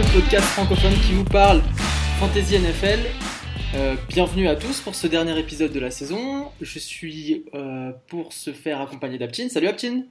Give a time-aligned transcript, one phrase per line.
[0.00, 1.60] le podcast francophone qui vous parle
[2.18, 3.00] Fantasy NFL.
[3.74, 6.50] Euh, bienvenue à tous pour ce dernier épisode de la saison.
[6.62, 9.50] Je suis euh, pour se faire accompagner d'Aptin.
[9.50, 10.04] Salut Aptin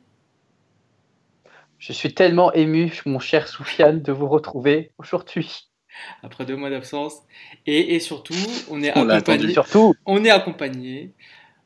[1.79, 5.69] Je suis tellement ému, mon cher Soufiane, de vous retrouver aujourd'hui.
[6.21, 7.23] Après deux mois d'absence.
[7.65, 8.35] Et, et, surtout,
[8.69, 9.95] on est, on accompagné, surtout.
[10.05, 11.13] on est accompagné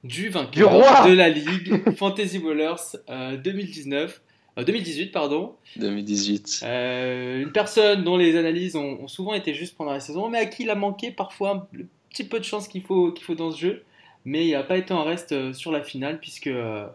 [0.05, 4.22] du vainqueur de la Ligue Fantasy Ballers euh, 2019.
[4.62, 5.55] 2018, pardon.
[5.77, 6.61] 2018.
[6.63, 10.38] Euh, une personne dont les analyses ont, ont, souvent été justes pendant la saison, mais
[10.38, 13.35] à qui il a manqué parfois le petit peu de chance qu'il faut, qu'il faut
[13.35, 13.84] dans ce jeu.
[14.25, 16.86] Mais il n'a pas été en reste sur la finale, puisque euh,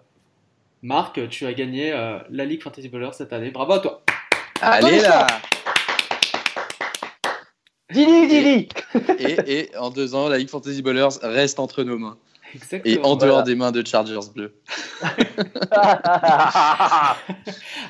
[0.83, 3.51] Marc, tu as gagné euh, la Ligue Fantasy Ballers cette année.
[3.51, 4.03] Bravo à toi.
[4.61, 5.27] Allez là
[7.91, 8.69] Dili, Dili
[9.19, 12.19] et, et en deux ans, la Ligue Fantasy Ballers reste entre nos mains.
[12.55, 12.95] Exactement.
[12.95, 13.43] Et en dehors voilà.
[13.43, 14.55] des mains de Chargers bleus.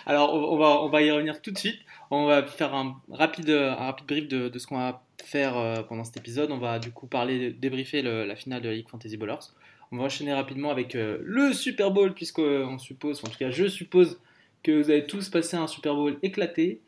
[0.06, 1.80] Alors, on va, on va y revenir tout de suite.
[2.10, 5.82] On va faire un rapide, un rapide brief de, de ce qu'on va faire euh,
[5.82, 6.50] pendant cet épisode.
[6.50, 9.52] On va du coup parler, débriefer le, la finale de la Ligue Fantasy Ballers.
[9.92, 13.66] On va enchaîner rapidement avec euh, le Super Bowl, puisqu'on suppose, en tout cas, je
[13.66, 14.20] suppose
[14.62, 16.80] que vous avez tous passé un Super Bowl éclaté.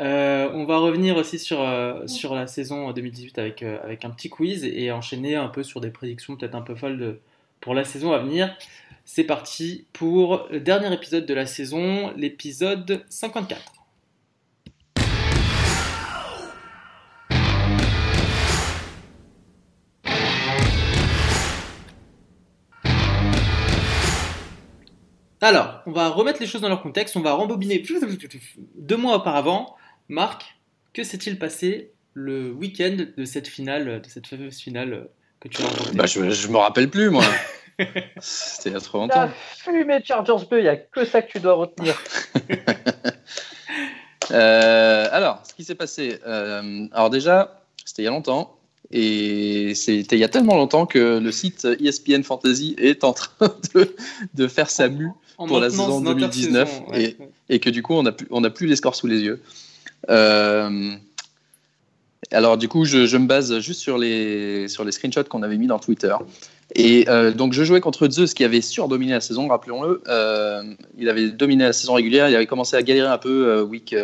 [0.00, 4.10] Euh, on va revenir aussi sur, euh, sur la saison 2018 avec, euh, avec un
[4.10, 7.20] petit quiz et enchaîner un peu sur des prédictions peut-être un peu folles de,
[7.60, 8.56] pour la saison à venir.
[9.04, 13.60] C'est parti pour le dernier épisode de la saison, l'épisode 54.
[25.42, 27.82] Alors, on va remettre les choses dans leur contexte, on va rembobiner
[28.76, 29.76] deux mois auparavant.
[30.10, 30.56] Marc,
[30.92, 35.92] que s'est-il passé le week-end de cette finale, de cette fameuse finale que tu as
[35.94, 37.24] bah, je, je me rappelle plus, moi.
[38.20, 39.20] C'était il y a trop longtemps.
[39.20, 42.02] La fumée Chargers Bleu, il n'y a que ça que tu dois retenir.
[44.32, 46.18] euh, alors, ce qui s'est passé.
[46.26, 48.58] Euh, alors, déjà, c'était il y a longtemps.
[48.90, 53.54] Et c'était il y a tellement longtemps que le site ESPN Fantasy est en train
[53.76, 53.94] de,
[54.34, 57.16] de faire sa mue En pour la saison 2019 d'intersaison, ouais.
[57.48, 59.20] et, et que du coup on n'a plus, on a plus les scores sous les
[59.20, 59.40] yeux.
[60.08, 60.96] Euh,
[62.32, 65.58] alors du coup je, je, me base juste sur les, sur les screenshots qu'on avait
[65.58, 66.14] mis dans Twitter.
[66.74, 70.02] Et euh, donc je jouais contre Zeus qui avait surdominé la saison, rappelons-le.
[70.08, 70.62] Euh,
[70.98, 73.94] il avait dominé la saison régulière, il avait commencé à galérer un peu euh, week...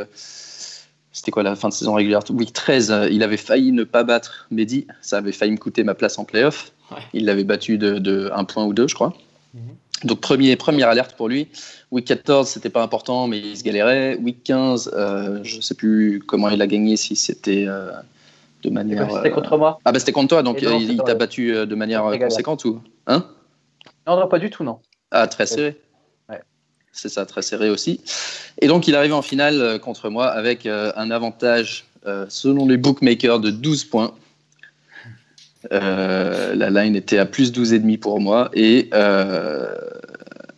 [1.12, 2.20] c'était quoi la fin de saison régulière?
[2.30, 5.94] Week 13, il avait failli ne pas battre Mehdi, ça avait failli me coûter ma
[5.94, 6.72] place en playoff.
[6.90, 6.98] Ouais.
[7.14, 9.14] Il l'avait battu de, de un point ou deux, je crois.
[9.54, 9.76] Mhm.
[10.04, 11.48] Donc premier, première alerte pour lui.
[11.90, 14.16] Week 14, c'était pas important, mais il se galérait.
[14.16, 17.92] Week 15, euh, je sais plus comment il a gagné, si c'était euh,
[18.62, 19.10] de manière.
[19.10, 19.78] C'était contre moi.
[19.84, 22.64] Ah bah c'était contre toi, donc non, il, t'a battu euh, de manière euh, conséquente
[22.64, 23.24] ou Hein?
[24.06, 24.80] Non, non, pas du tout, non.
[25.10, 25.80] Ah très serré.
[26.28, 26.40] Ouais.
[26.92, 28.00] C'est ça, très serré aussi.
[28.60, 32.66] Et donc il arrive en finale euh, contre moi avec euh, un avantage euh, selon
[32.66, 34.12] les bookmakers de 12 points.
[35.72, 39.66] Euh, la line était à plus 12,5 pour moi et, euh,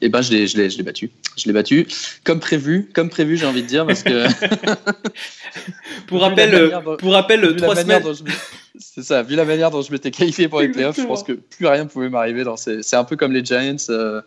[0.01, 1.11] et ben je l'ai, je, l'ai, je l'ai battu.
[1.37, 1.87] Je l'ai battu
[2.25, 4.27] comme prévu, comme prévu j'ai envie de dire parce que
[6.07, 8.03] Pour Vu la rappel, manière dont- pour rappel, vu la trois manière semaines.
[8.03, 8.29] dont je me-
[8.79, 11.33] c'est ça, vu la manière dont je m'étais qualifié pour les playoffs, je pense que
[11.33, 12.45] plus rien pouvait m'arriver.
[12.45, 12.83] Dans ces...
[12.83, 14.21] C'est un peu comme les Giants euh,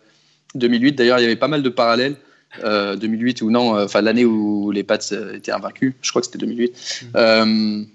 [0.54, 0.92] 2008.
[0.92, 2.16] D'ailleurs, il y avait pas mal de parallèles.
[2.62, 6.20] Euh, 2008 ou non, euh, enfin l'année où les Pats euh, étaient invaincus, je crois
[6.20, 7.06] que c'était 2008.
[7.14, 7.86] Mhm.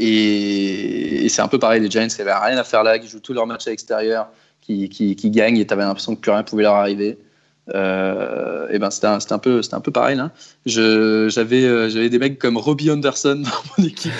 [0.00, 3.20] Et, c'est un peu pareil, les Giants qui avaient rien à faire là, qui jouent
[3.20, 4.28] tous leurs matchs à l'extérieur,
[4.60, 7.18] qui, qui, qui gagnent et tu avais l'impression que plus rien pouvait leur arriver.
[7.74, 10.32] Euh, et ben c'était un, un peu un peu pareil là.
[10.66, 14.12] Je j'avais euh, j'avais des mecs comme Robbie Anderson dans mon équipe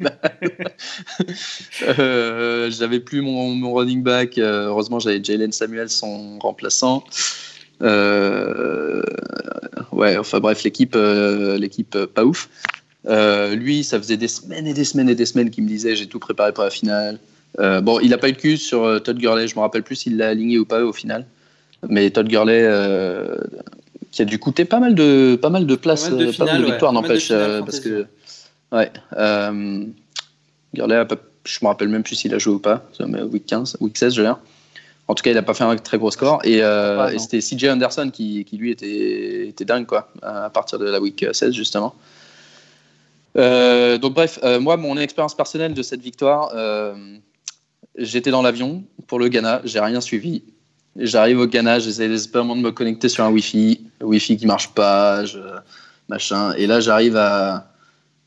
[1.98, 4.38] euh, j'avais plus mon, mon running back.
[4.38, 7.04] heureusement j'avais Jalen Samuel son remplaçant.
[9.92, 12.48] Ouais enfin bref l'équipe l'équipe pas ouf.
[13.06, 15.96] Euh, lui ça faisait des semaines et des semaines et des semaines qu'il me disait
[15.96, 17.18] j'ai tout préparé pour la finale.
[17.58, 19.82] Euh, bon il a pas eu de cul sur euh, Todd Gurley je me rappelle
[19.82, 21.24] plus s'il l'a aligné ou pas au final.
[21.88, 23.38] Mais Todd Gurley, euh,
[24.10, 26.26] qui a dû coûter pas mal de, pas mal de places, Pas mal de pas
[26.26, 26.70] mal finales, de ouais.
[26.72, 27.28] victoires, n'empêche.
[27.30, 28.04] euh, parce que,
[28.72, 29.84] ouais, euh,
[30.74, 33.46] Gurley, a pas- je me rappelle même plus s'il a joué ou pas, mais week
[33.46, 34.38] 15, week 16, je veux dire.
[35.08, 36.40] En tout cas, il n'a pas fait un très gros score.
[36.44, 40.84] Et, euh, c'était CJ Anderson qui, qui, lui, était, était dingue, quoi, à partir de
[40.84, 41.94] la week 16, justement.
[43.36, 46.94] Euh, donc, bref, euh, moi, mon expérience personnelle de cette victoire, euh,
[47.96, 50.42] j'étais dans l'avion pour le Ghana, j'ai rien suivi.
[50.96, 54.68] J'arrive au Ghana, j'essaie désespérément de me connecter sur un Wi-Fi, le Wi-Fi qui marche
[54.74, 55.38] pas, je-
[56.08, 56.52] machin.
[56.54, 57.70] Et là, j'arrive à,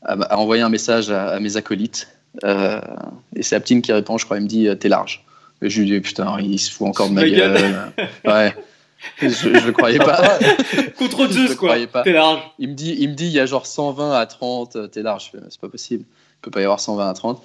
[0.02, 2.08] à, à envoyer un message à, à mes acolytes.
[2.42, 5.24] Et c'est Aptine qui répond, je crois, il me dit T'es large.
[5.62, 7.92] Et je lui dis Putain, il se fout encore de ma gueule.
[8.24, 8.54] ouais.
[9.20, 10.38] je, je le croyais pas.
[10.98, 11.68] Contre Je le Zeus, quoi.
[11.70, 12.02] croyais pas.
[12.02, 12.40] T'es large.
[12.58, 14.90] Il me dit, il me dit, il y a genre 120 à 30.
[14.90, 15.32] T'es large.
[15.48, 16.04] C'est pas possible.
[16.08, 17.42] Il peut pas y avoir 120 à 30.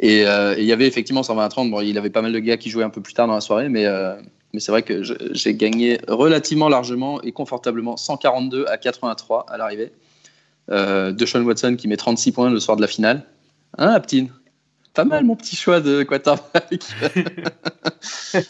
[0.00, 1.70] Et, euh, et il y avait effectivement 120 à 30.
[1.70, 3.40] Bon, il avait pas mal de gars qui jouaient un peu plus tard dans la
[3.40, 4.14] soirée, mais, euh,
[4.52, 9.92] mais c'est vrai que j'ai gagné relativement largement et confortablement 142 à 83 à l'arrivée.
[10.70, 13.24] Euh, de Sean Watson qui met 36 points le soir de la finale.
[13.78, 14.26] Hein, Aptin
[14.92, 16.74] Pas mal mon petit choix de quarterback.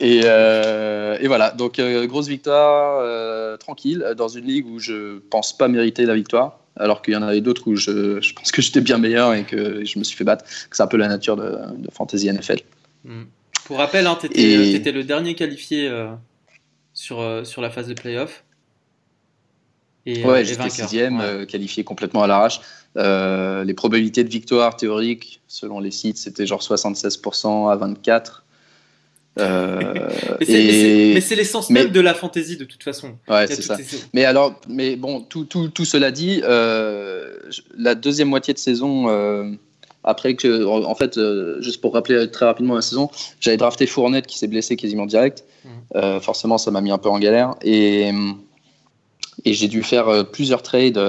[0.00, 5.18] Et, euh, et voilà, donc euh, grosse victoire, euh, tranquille, dans une ligue où je
[5.30, 8.50] pense pas mériter la victoire, alors qu'il y en avait d'autres où je, je pense
[8.50, 10.44] que j'étais bien meilleur et que je me suis fait battre.
[10.70, 12.60] C'est un peu la nature de, de Fantasy NFL.
[13.04, 13.22] Mm.
[13.66, 15.90] Pour rappel, hein, euh, t'étais le dernier qualifié
[16.92, 18.44] sur, sur la phase de playoff.
[20.04, 21.46] Et, Ouais, j'étais sixième, Ouais.
[21.46, 22.60] qualifié complètement à l'arrache.
[22.96, 28.43] Les probabilités de victoire théoriques, selon les sites, c'était genre 76% à 24.
[29.38, 30.10] Euh,
[30.40, 33.12] Mais c'est, l'essence même de la fantasy de toute façon.
[33.28, 33.76] Ouais, c'est ça.
[34.12, 37.34] Mais alors, mais bon, tout, tout, tout cela dit, euh,
[37.76, 39.50] la deuxième moitié de saison, euh,
[40.04, 41.18] après que, en fait,
[41.60, 43.10] juste pour rappeler très rapidement la saison,
[43.40, 45.44] j'avais drafté Fournette qui s'est blessé quasiment direct.
[45.96, 47.54] Euh, forcément, ça m'a mis un peu en galère.
[47.62, 48.10] Et,
[49.44, 51.00] et j'ai dû faire plusieurs trades,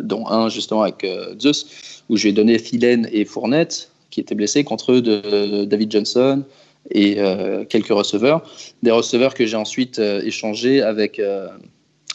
[0.00, 1.06] dont un justement avec
[1.40, 1.66] Zeus,
[2.08, 5.92] où je lui ai donné Philen et Fournette, qui étaient blessés, contre eux de David
[5.92, 6.42] Johnson
[6.90, 8.42] et euh, quelques receveurs.
[8.82, 11.48] Des receveurs que j'ai ensuite euh, échangés avec, euh,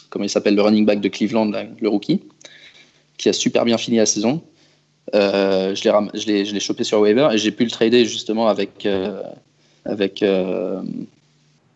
[0.10, 2.22] comment il s'appelle, le running back de Cleveland, le rookie,
[3.18, 4.42] qui a super bien fini la saison.
[5.16, 8.86] Euh, je l'ai chopé sur waiver et j'ai pu le trader justement avec.
[8.86, 9.22] euh,
[9.84, 10.82] avec euh,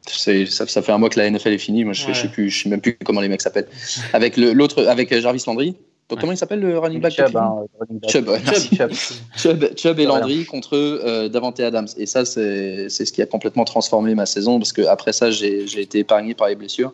[0.08, 0.32] ça,
[0.68, 1.84] ça fait un mois que la NFL est finie.
[1.84, 2.14] Moi, je, Ouais.
[2.14, 3.68] je sais plus, je sais même plus comment les mecs s'appellent.
[4.14, 5.74] Avec l'autre, avec Jarvis Landry.
[6.10, 8.10] Donc, Comment il s'appelle le running back Chubb, hein, running back.
[8.12, 8.40] Chubb, ouais.
[8.78, 8.92] Chubb.
[9.38, 10.20] Chubb, Chubb et Voilà.
[10.22, 11.88] Landry contre euh, Davante Adams.
[11.98, 15.32] Et ça, c'est c'est ce qui a complètement transformé ma saison parce que après ça,
[15.32, 16.94] j'ai j'ai été épargné par les blessures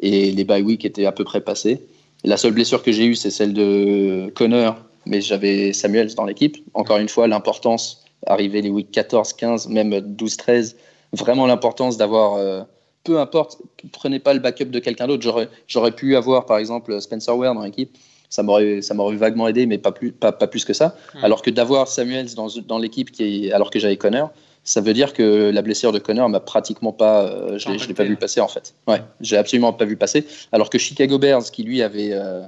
[0.00, 1.80] et les bye week étaient à peu près passés.
[2.22, 6.24] Et la seule blessure que j'ai eue, c'est celle de Connor, mais j'avais Samuels dans
[6.24, 6.56] l'équipe.
[6.74, 10.76] Encore une fois, l'importance, arriver les week 14, 15, même 12, 13,
[11.12, 12.34] vraiment l'importance d'avoir.
[12.34, 12.62] euh,
[13.02, 13.58] peu importe,
[13.92, 15.22] prenez pas le backup de quelqu'un d'autre.
[15.22, 17.94] J'aurais- J'aurais pu avoir, par exemple, Spencer Ware dans l'équipe.
[18.34, 20.96] Ça m'aurait ça m'aurait vaguement aidé, mais pas plus, pas, pas plus que ça.
[21.14, 21.24] Hmm.
[21.24, 23.10] Alors que d'avoir Samuels dans, dans l'équipe,
[23.52, 24.30] alors que j'avais Connor,
[24.64, 27.22] ça veut dire que la blessure de Connor m'a pratiquement pas.
[27.26, 28.74] euh, je l'ai- je l'ai pas vu passer, en fait.
[28.88, 30.26] Ouais, j'ai absolument pas vu passer.
[30.50, 32.10] Alors que Chicago Bears, qui lui avait.
[32.12, 32.42] euh,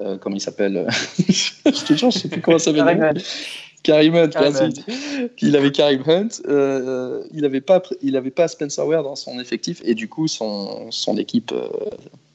[0.00, 0.86] euh, comment il s'appelle
[1.28, 2.84] Je te jure, je sais plus comment ça s'appelle.
[3.82, 4.30] Karim Hunt.
[4.38, 4.84] Merci.
[5.42, 9.40] Il avait Karim Hunt, euh, il n'avait pas, il avait pas Spencer Ware dans son
[9.40, 11.66] effectif et du coup son, son équipe euh,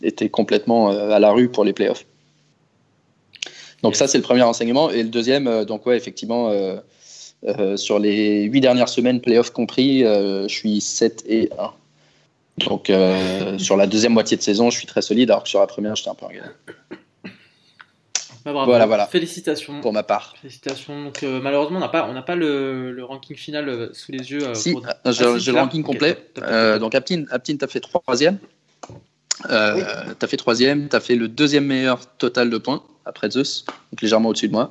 [0.01, 2.05] était complètement euh, à la rue pour les playoffs.
[3.85, 6.77] Donc ça c'est le premier enseignement et le deuxième, euh, donc ouais effectivement euh,
[7.47, 11.71] euh, sur les huit dernières semaines playoffs compris, je suis 7 et 1.
[12.67, 15.59] Donc euh, sur la deuxième moitié de saison, je suis très solide alors que sur
[15.59, 16.53] la première j'étais un peu en galère
[18.45, 18.65] Bah, bravo.
[18.69, 19.07] Voilà, voilà.
[19.07, 19.81] Félicitations.
[19.81, 20.35] pour ma part.
[20.39, 21.05] Félicitations.
[21.05, 24.31] Donc, euh, malheureusement, on n'a pas, on n'a pas le, le ranking final sous les
[24.31, 24.43] yeux.
[24.47, 26.13] euh, Si, pour- Ah, j'ai si, j'ai le ranking complet.
[26.13, 26.79] top, top, top, top.
[26.79, 28.37] donc Aptin, Aptin t'as fait troisième.
[29.49, 29.83] Euh,
[30.19, 34.29] T'as fait troisième, t'as fait le deuxième meilleur total de points après Zeus, donc légèrement
[34.29, 34.69] au-dessus de moi.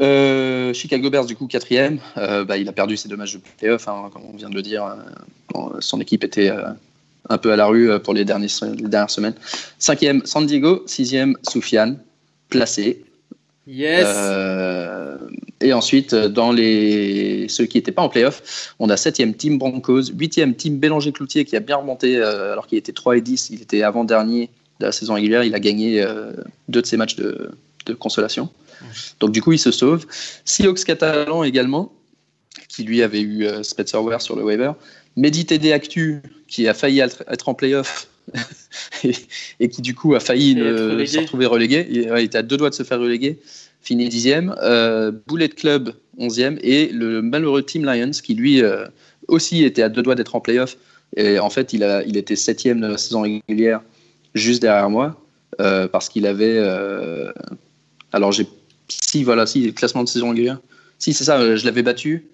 [0.00, 3.40] Euh, Chicago Bears du coup quatrième, Euh, bah, il a perdu ses deux matchs de
[3.58, 4.84] playoff, hein, comme on vient de le dire.
[4.84, 4.94] Euh,
[5.52, 6.68] bon, son équipe était euh,
[7.28, 9.34] un peu à la rue pour les, derniers, les dernières semaines.
[9.78, 11.98] Cinquième San Diego, sixième Soufiane,
[12.48, 13.04] placé.
[13.66, 14.06] Yes.
[15.60, 20.12] Et ensuite, dans les ceux qui n'étaient pas en playoff, on a 7e Team Broncos,
[20.12, 23.82] 8e Team Bélanger-Cloutier qui a bien remonté alors qu'il était 3 et 10, il était
[23.82, 24.48] avant-dernier
[24.80, 26.32] de la saison régulière, il a gagné euh,
[26.68, 27.50] deux de ses matchs de,
[27.86, 28.50] de consolation.
[29.20, 30.06] Donc du coup, il se sauve.
[30.44, 31.92] Seahawks Catalan également,
[32.68, 34.72] qui lui avait eu euh, Spencer Ware sur le waiver.
[35.16, 38.08] Mehdi TD Actu, qui a failli être en playoff
[39.04, 39.14] et,
[39.58, 41.86] et qui du coup a failli ne- se retrouver relégué.
[41.90, 43.40] Il, ouais, il était à deux doigts de se faire reléguer.
[43.80, 44.54] Fini dixième.
[44.62, 46.58] Euh, Bullet Club, onzième.
[46.62, 48.86] Et le malheureux Team Lions, qui lui euh,
[49.26, 50.76] aussi était à deux doigts d'être en playoff.
[51.16, 53.80] Et en fait, il, a, il était septième de la saison régulière,
[54.38, 55.20] juste derrière moi,
[55.60, 56.56] euh, parce qu'il avait...
[56.58, 57.32] euh,
[58.12, 58.46] alors j'ai...
[58.88, 60.60] Si, voilà, si, classement de saison régulière.
[60.98, 62.26] Si, c'est ça, euh, je l'avais battu.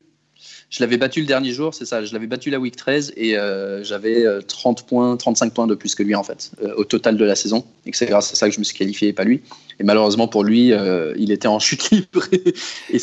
[0.71, 2.05] Je l'avais battu le dernier jour, c'est ça.
[2.05, 3.35] Je l'avais battu la week 13 et
[3.83, 7.25] j'avais euh, 30 points, 35 points de plus que lui en fait, au total de
[7.25, 7.65] la saison.
[7.87, 9.43] Et c'est grâce à ça que je me suis qualifié pas lui.
[9.79, 10.73] Et malheureusement pour lui,
[11.17, 12.99] il était en chute libre et,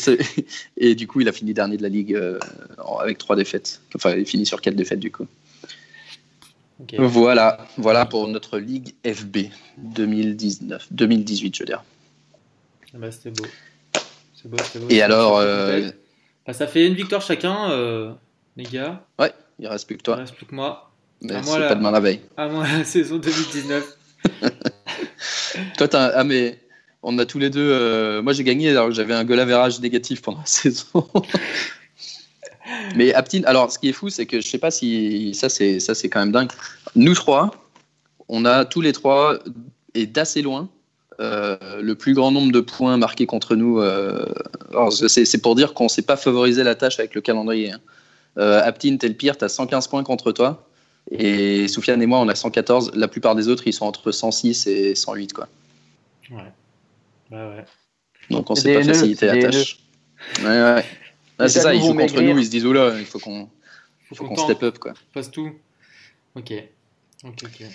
[0.76, 2.18] et du coup il a fini dernier de la ligue
[3.00, 3.80] avec trois défaites.
[3.94, 5.26] Enfin, il finit sur quatre défaites du coup.
[6.98, 9.48] Voilà, voilà pour notre ligue FB
[9.78, 11.82] 2019, 2018 je veux dire.
[12.94, 13.46] Ah bah, c'était beau.
[14.34, 14.86] C'est beau, c'est beau.
[14.90, 15.96] Et alors, une euh, belle.
[16.46, 18.12] Bah, ça fait une victoire chacun, euh,
[18.56, 19.04] les gars.
[19.58, 20.16] il reste plus que Il ne toi.
[20.16, 20.90] reste plus que moi.
[21.22, 21.68] Mais À c'est là.
[21.68, 22.20] pas demain la veille.
[22.36, 23.96] À moi, la saison 2019.
[25.78, 26.58] Toi, t'as ah, mais
[27.02, 27.60] on a tous les deux.
[27.70, 30.84] euh, Moi, j'ai gagné alors que j'avais un goal average négatif pendant la saison.
[32.96, 35.80] Mais Aptin, alors ce qui est fou, c'est que je sais pas si ça, c'est
[35.80, 36.50] ça, c'est quand même dingue.
[36.96, 37.50] Nous trois,
[38.28, 39.38] on a tous les trois
[39.94, 40.68] et d'assez loin.
[41.20, 43.78] euh, le plus grand nombre de points marqués contre nous.
[43.80, 44.24] euh,
[44.70, 47.72] alors, c'est c'est pour dire qu'on ne s'est pas favorisé la tâche avec le calendrier.
[47.72, 47.80] hein.
[48.38, 50.66] Euh, Aptin, t'es le pire, t'as 115 points contre toi.
[51.10, 52.92] Et Soufiane et moi, on a 114.
[52.94, 55.32] La plupart des autres, ils sont entre 106 et 108.
[55.34, 55.48] Quoi.
[56.30, 56.52] Ouais.
[57.30, 57.64] Bah ouais.
[58.30, 59.78] Donc on C'est s'est pas facilité la tâche.
[60.42, 60.84] Ouais, ouais.
[61.42, 62.34] Ah, c'est ça, ils jouent contre maigrir.
[62.34, 63.48] nous, ils se disent oula, il faut qu'on
[64.14, 64.78] Faut, step up.
[64.78, 64.92] Quoi.
[65.12, 65.50] fasse tout.
[66.34, 66.52] Ok.
[67.24, 67.66] Ok, ok.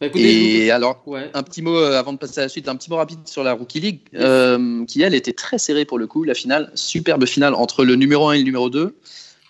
[0.00, 1.30] Bah écoutez, Et alors, ouais.
[1.34, 3.44] un petit mot euh, avant de passer à la suite, un petit mot rapide sur
[3.44, 7.26] la Rookie League, euh, qui elle était très serrée pour le coup, la finale, superbe
[7.26, 8.96] finale entre le numéro 1 et le numéro 2.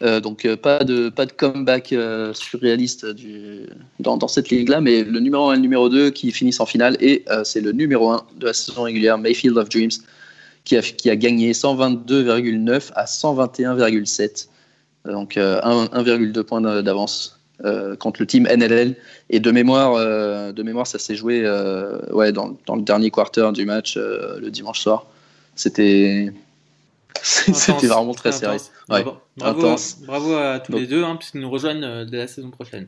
[0.03, 1.95] Euh, donc pas de pas de comeback
[2.33, 3.67] surréaliste du,
[4.01, 6.61] dans, dans cette ligue là mais le numéro 1 et le numéro 2 qui finissent
[6.61, 9.91] en finale et c'est le numéro 1 de la saison régulière Mayfield of Dreams
[10.71, 14.47] qui a, qui a gagné 122,9 à 121,7
[15.05, 18.95] donc euh, un- 1,2 points d'avance euh, contre le team NLL
[19.31, 23.11] et de mémoire euh, de mémoire ça s'est joué euh, ouais dans, dans le dernier
[23.11, 25.07] quarter du match euh, le dimanche soir
[25.57, 26.33] c'était
[27.23, 28.57] c'était vraiment très serré.
[28.89, 29.03] Ouais.
[29.03, 29.97] Bravo, bravo, Intense.
[30.07, 32.87] bravo à tous Donc- les deux, hein, puisqu'ils nous rejoignent euh, dès la saison prochaine.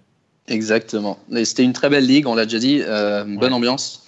[0.48, 1.18] Exactement.
[1.44, 4.04] C'était une très belle ligue, on l'a déjà dit, euh, bonne ambiance.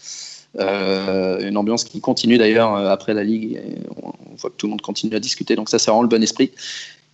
[0.58, 3.60] Euh, une ambiance qui continue d'ailleurs euh, après la ligue.
[4.02, 6.22] On, voit que tout le monde continue à discuter, donc ça, c'est vraiment le bon
[6.22, 6.50] esprit.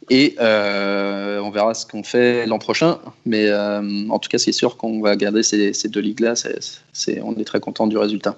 [0.08, 2.98] Et euh, on verra ce qu'on fait l'an prochain.
[3.26, 6.34] Mais en tout cas, c'est sûr qu'on va garder ces, deux ligues-là.
[7.22, 8.36] On est très content du résultat.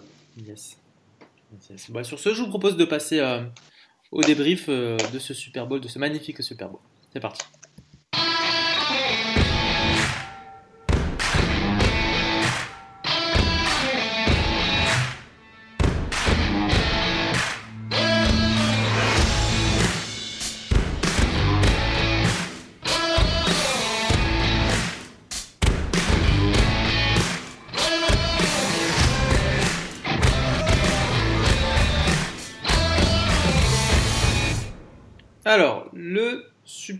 [1.90, 3.22] Bah, sur ce, je vous propose de passer
[4.10, 6.80] au débrief de ce Super Bowl, de ce magnifique Super Bowl.
[7.12, 7.44] C'est parti.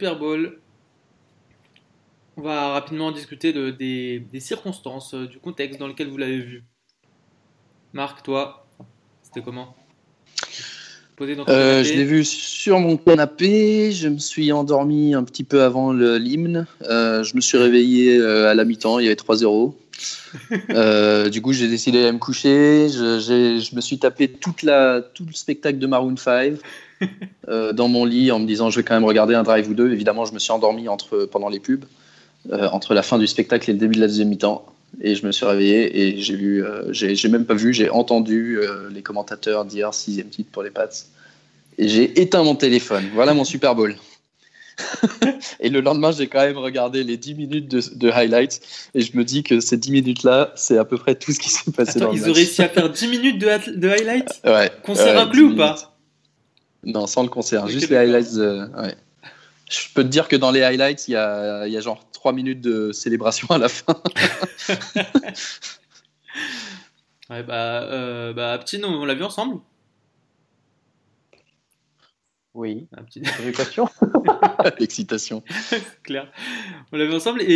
[0.03, 0.59] Super Bowl,
[2.37, 6.41] on va rapidement discuter de- des, des circonstances, euh, du contexte dans lequel vous l'avez
[6.41, 6.65] vu.
[7.93, 8.67] Marc, toi,
[9.23, 9.77] c'était comment?
[11.15, 13.93] Posé dans ton Euh, je l'ai vu sur mon canapé.
[13.93, 16.67] Je me suis endormi un petit peu avant l'hymne.
[16.83, 18.99] Euh, je me suis réveillé à la mi-temps.
[18.99, 19.77] Il y avait 3-0.
[20.71, 22.89] Euh, du coup, j'ai décidé à me coucher.
[22.89, 26.55] Je me suis tapé toute la, tout le spectacle de Maroon 5
[27.49, 29.75] euh, dans mon lit en me disant je vais quand même regarder un drive ou
[29.75, 29.93] deux.
[29.93, 31.85] Évidemment, je me suis endormi entre, pendant les pubs,
[32.53, 34.67] euh, entre la fin du spectacle et le début de la deuxième mi-temps.
[35.01, 38.59] Et je me suis réveillé et j'ai vu, euh, j'ai même pas vu, j'ai entendu
[38.91, 40.89] les commentateurs dire sixième titre pour les Pats.
[41.79, 43.05] Et j'ai éteint mon téléphone.
[43.15, 43.97] Voilà mon Super Bowl.
[45.61, 48.61] et le lendemain, j'ai quand même regardé les 10 minutes de, de highlights.
[48.95, 51.51] Et je me dis que ces 10 minutes-là, c'est à peu près tout ce qui
[51.51, 52.31] s'est passé Attends, dans le ils match.
[52.31, 54.41] ont réussi à faire 10 minutes de, highlights?
[54.45, 54.71] Ouais.
[54.83, 55.92] Concert Ouais, inclus 10 ou pas?
[56.85, 58.37] Non, sans le concert, juste les highlights.
[58.37, 58.97] euh, ouais.
[59.71, 62.05] Je peux te dire que dans les highlights, il y a, il y a genre
[62.13, 63.97] 3 minutes de célébration à la fin.
[67.31, 69.61] Ouais, bah, euh, bah Aptine, on, l'a vu ensemble?
[72.55, 72.87] Oui.
[72.95, 73.89] Aptine, Éducation.
[74.79, 75.43] L'excitation.
[75.49, 76.31] c'est clair.
[76.93, 77.47] On l'a vu ensemble et,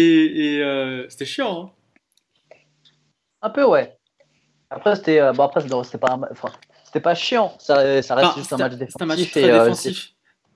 [0.56, 1.72] et, euh, c'était chiant.
[2.50, 2.56] hein.
[3.42, 3.98] Un peu, ouais.
[4.70, 6.50] Après, c'était euh, bon, après, c'était pas, un enfin,
[6.96, 7.52] c'était pas chiant.
[7.58, 9.02] Ça, ça reste Enfin, juste un match défensif.
[9.02, 10.08] un match très défensif.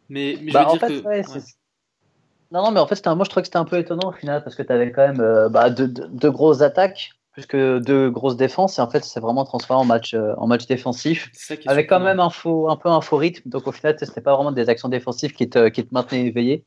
[0.09, 1.07] Mais, mais je veux en dire fait, que.
[1.07, 1.23] ouais, ouais.
[1.23, 1.55] c'est-
[2.51, 3.15] Non, non, mais en fait, un...
[3.15, 5.07] moi, je trouvais que c'était un peu étonnant au final parce que tu avais quand
[5.07, 8.79] même euh, bah, deux, deux- deux grosses attaques plus que deux grosses défenses.
[8.79, 12.01] Et en fait, c'est vraiment transformé en match, euh, en match défensif C'est avec quand
[12.01, 13.49] même un, faux, un peu un faux rythme.
[13.51, 16.65] Donc, au final, c'était pas vraiment des actions défensives qui te, qui te maintenaient éveillé.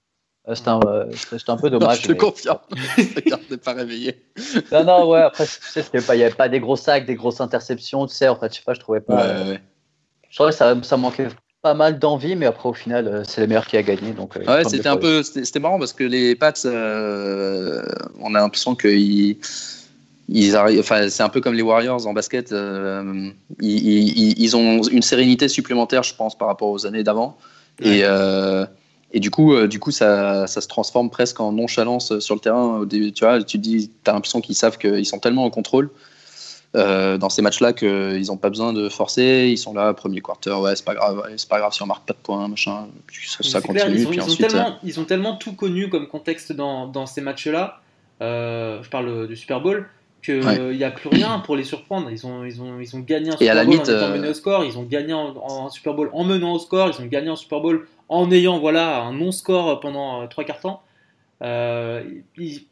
[0.50, 1.06] Euh, c'était un, euh,
[1.48, 2.02] un peu Non, dommage.
[2.02, 2.58] je te mais- confirme.
[3.16, 4.22] Regarde, t'es pas réveillé.
[4.72, 7.40] Non, non, ouais, après, tu sais, il n'y avait pas des gros sacs, des grosses
[7.42, 9.16] interceptions, tu sais, en fait, je sais pas, je trouvais pas.
[9.16, 9.62] Ouais, ouais.
[10.30, 11.28] Je trouvais que ça, ça manquait
[11.62, 14.12] pas mal d'envie, mais après, au final, euh, c'est le meilleur qui a gagné.
[14.12, 17.82] Donc, Ouais, c'était un peu, c'était marrant parce que les Pats, euh,
[18.20, 19.38] on a l'impression qu'ils,
[20.28, 22.52] ils arrivent, enfin, c'est un peu comme les Warriors en basket.
[22.52, 23.30] euh,
[23.62, 27.38] ils, ils- ils ont une sérénité supplémentaire, je pense, par rapport aux années d'avant.
[27.82, 28.66] Et, euh,
[29.14, 32.42] et du coup, euh, du coup, ça, ça se transforme presque en nonchalance sur le
[32.42, 32.80] terrain.
[32.80, 35.52] Au début, tu vois, tu te dis, t'as l'impression qu'ils savent qu'ils sont tellement en
[35.52, 35.92] contrôle.
[36.76, 40.52] euh, dans ces matchs-là qu'ils n'ont pas besoin de forcer, ils sont là, premier quarter,
[40.52, 42.88] ouais, c'est pas grave, ouais, c'est pas grave si on marque pas de points, machin,
[43.06, 45.36] puis ça, ça c'est clair, continue, ils, puis ils ont euh, tellement, ils ont tellement
[45.36, 47.82] tout connu comme contexte dans, dans ces matchs-là.
[48.22, 49.88] je parle du Super Bowl,
[50.24, 52.10] qu'il n'y a plus rien pour les surprendre.
[52.10, 54.66] Ils ont, ils ont, ils ont gagné un Super Bowl en étant menés au score,
[54.66, 57.60] ils ont gagné en, Super Bowl en menant au score, ils ont gagné en Super
[57.60, 60.84] Bowl en ayant voilà, un non-score pendant trois quarts temps.
[61.42, 62.68] Ils,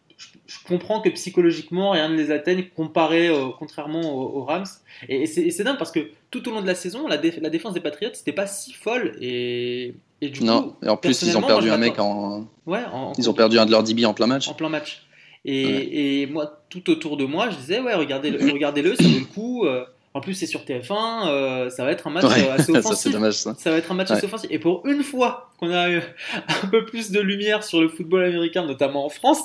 [0.46, 4.66] je comprends que psychologiquement rien ne les atteigne comparé contrairement aux, Rams.
[5.10, 8.12] Et, c'est dingue parce que tout au long de la saison la, défense des Patriots
[8.14, 10.64] c'était pas si folle et, du non.
[10.64, 12.48] coup, et en plus ils ont perdu un mec en...
[12.66, 12.84] Ouais,
[13.18, 14.48] ils ont perdu un de leurs DB en plein match.
[14.50, 15.04] en plein match.
[15.46, 19.66] Et, moi tout autour de moi je disais ouais regardez-le regardez-le ça vaut le coup
[19.66, 23.14] euh, en plus, c'est sur TF1, euh, ça va être un match euh, assez offensif.
[23.32, 23.72] ça, ça.
[23.72, 24.50] va être un match assez offensif.
[24.52, 26.02] Et pour une fois qu'on a eu
[26.64, 29.42] un peu plus de lumière sur le football américain, notamment en France,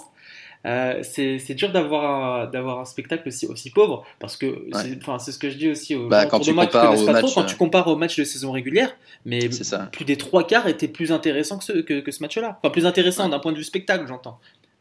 [0.66, 5.38] euh, c'est dur d'avoir un, d'avoir un spectacle aussi, aussi pauvre parce que c'est ce
[5.38, 7.86] que je dis aussi aux bah, quand tu compares au match, quand tu euh, compares
[7.86, 9.48] au match de saison régulière mais
[9.92, 12.58] plus des trois quarts étaient plus intéressants que ce, que, ce match-là.
[12.58, 14.40] Enfin plus intéressant d'un point de vue spectacle j'entends.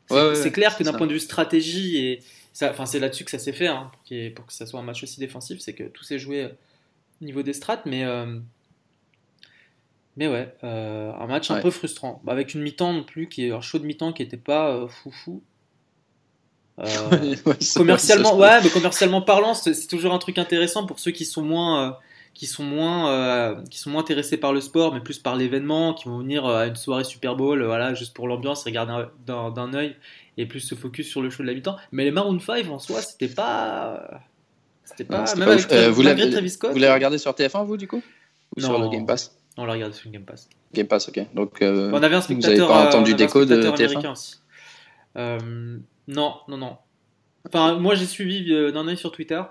[0.10, 2.20] C'est clair que d'un point de vue stratégie et
[2.62, 5.04] enfin c'est là-dessus que ça s'est fait hein, pour, pour, que ça soit un match
[5.04, 6.46] aussi défensif c'est que tout s'est joué
[7.22, 8.40] au niveau des strats mais euh,
[10.18, 13.52] mais ouais, un match un peu frustrant, bah, avec une mi-temps non plus qui est
[13.52, 15.44] un chaud de mi-temps qui était pas foufou.
[16.80, 17.36] Euh,
[17.76, 21.88] commercialement, ouais, mais commercialement parlant, c'est toujours un truc intéressant pour ceux qui sont moins,
[21.88, 21.92] euh,
[22.34, 25.94] qui sont moins, euh, qui sont moins intéressés par le sport, mais plus par l'événement,
[25.94, 29.96] qui vont venir à une soirée Super Bowl, voilà, juste pour l'ambiance, regarder d'un œil
[30.38, 31.78] et plus se focus sur le show de l'habitant.
[31.92, 34.22] Mais les Maroon 5 en soi, c'était pas,
[34.84, 38.02] c'était pas, même avec, vous l'avez regardé sur TF1 vous du coup?
[38.56, 39.38] Ou non, sur le Game Pass?
[39.58, 40.50] On l'a regardé sur le Game Pass.
[40.74, 41.26] Game Pass, ok.
[41.34, 44.36] Donc, on avait un spectateur, vous n'avez pas entendu d'écho de TF1 aussi.
[46.08, 46.78] Non, non, non.
[47.48, 49.42] Enfin, moi j'ai suivi euh, d'un œil sur Twitter.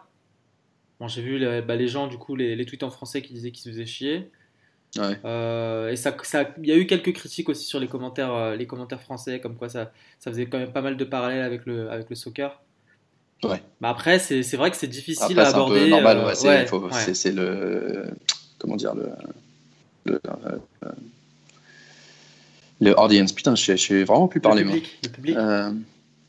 [1.01, 3.33] Bon, j'ai vu les, bah, les, gens, du coup, les, les, tweets en français qui
[3.33, 4.31] disaient qu'ils se faisaient chier.
[4.97, 5.19] Ouais.
[5.25, 8.57] Euh, et ça, ça, il y a eu quelques critiques aussi sur les commentaires, euh,
[8.57, 11.67] les commentaires français, comme quoi ça, ça faisait quand même pas mal de parallèles avec
[11.67, 12.61] le, avec le soccer.
[13.43, 13.63] Ouais.
[13.81, 15.81] Bah après, c'est vrai que c'est difficile à aborder.
[15.81, 18.07] C'est normal, ouais, c'est le.
[18.59, 19.11] Comment dire le,
[20.07, 20.21] le,
[22.81, 24.65] le audience, putain, je, suis vraiment plus parler.
[24.65, 25.37] Le public.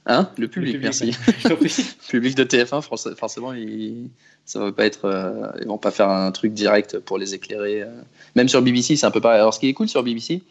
[0.05, 0.11] Le public.
[0.11, 1.11] Euh, hein le public, merci.
[1.45, 2.81] le public de TF1,
[3.15, 4.09] forcément, il,
[4.45, 7.81] ça va pas être, euh, ils vont pas faire un truc direct pour les éclairer.
[7.81, 7.87] Euh.
[8.35, 9.39] Même sur BBC, c'est un peu pareil.
[9.39, 10.41] Alors, ce qui est cool sur BBC,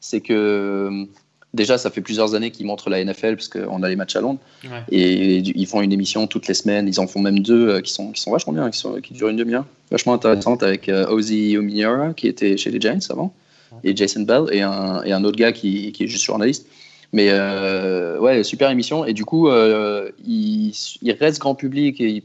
[0.00, 1.06] c'est que
[1.54, 4.20] déjà, ça fait plusieurs années qu'ils montrent la NFL parce qu'on a les matchs à
[4.20, 4.40] Londres
[4.90, 6.88] et ils font une émission toutes les semaines.
[6.88, 9.28] Ils en font même deux qui sont qui sont vachement bien, qui, sont, qui durent
[9.28, 13.32] une demi-heure, vachement intéressante avec Ozzy Omiora qui était chez les Giants avant
[13.84, 16.66] et Jason Bell et un, et un autre gars qui, qui, est juste journaliste.
[17.12, 19.04] Mais euh, ouais, super émission.
[19.04, 20.72] Et du coup, euh, ils,
[21.02, 22.22] ils, restent grand public et ils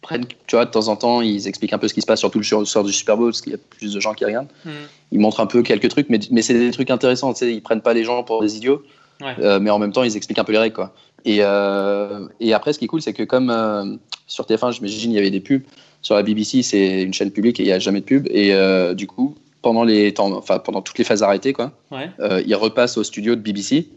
[0.00, 2.20] prennent, tu vois, de temps en temps, ils expliquent un peu ce qui se passe,
[2.20, 4.48] surtout le sort du Super Bowl, parce qu'il y a plus de gens qui regardent.
[4.64, 4.70] Mm.
[5.12, 7.32] Ils montrent un peu quelques trucs, mais, mais c'est des trucs intéressants.
[7.34, 8.82] Tu sais, ils prennent pas les gens pour des idiots,
[9.22, 10.94] euh, mais en même temps, ils expliquent un peu les règles, quoi.
[11.26, 15.12] Et, euh, et après, ce qui est cool, c'est que comme euh, sur TF1, j'imagine,
[15.12, 15.62] il y avait des pubs,
[16.00, 18.28] sur la BBC, c'est une chaîne publique et il n'y a jamais de pub.
[18.30, 18.54] Et
[18.94, 19.34] du coup,
[19.66, 21.72] pendant, les temps, enfin, pendant toutes les phases arrêtées, quoi.
[22.20, 23.88] Euh, ils repassent au studio de BBC.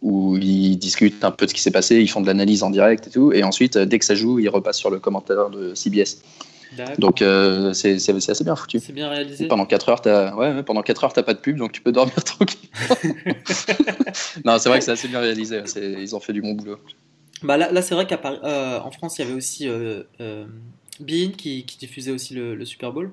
[0.00, 2.70] Où ils discutent un peu de ce qui s'est passé, ils font de l'analyse en
[2.70, 5.50] direct et tout, et ensuite, euh, dès que ça joue, ils repassent sur le commentaire
[5.50, 6.22] de CBS.
[6.98, 8.78] Donc euh, c'est assez bien foutu.
[8.78, 9.48] C'est bien réalisé.
[9.48, 11.90] pendant 4 heures, t'as ouais, pendant 4 heures, t'as pas de pub, donc tu peux
[11.90, 12.70] dormir tranquille.
[14.44, 15.62] non, c'est vrai que c'est assez bien réalisé.
[15.76, 16.78] Ils ont fait du bon boulot.
[17.42, 19.66] Bah là, là c'est vrai qu'en France, il y avait aussi
[21.00, 23.10] Bean qui, qui, diffusait aussi le, le Super Bowl.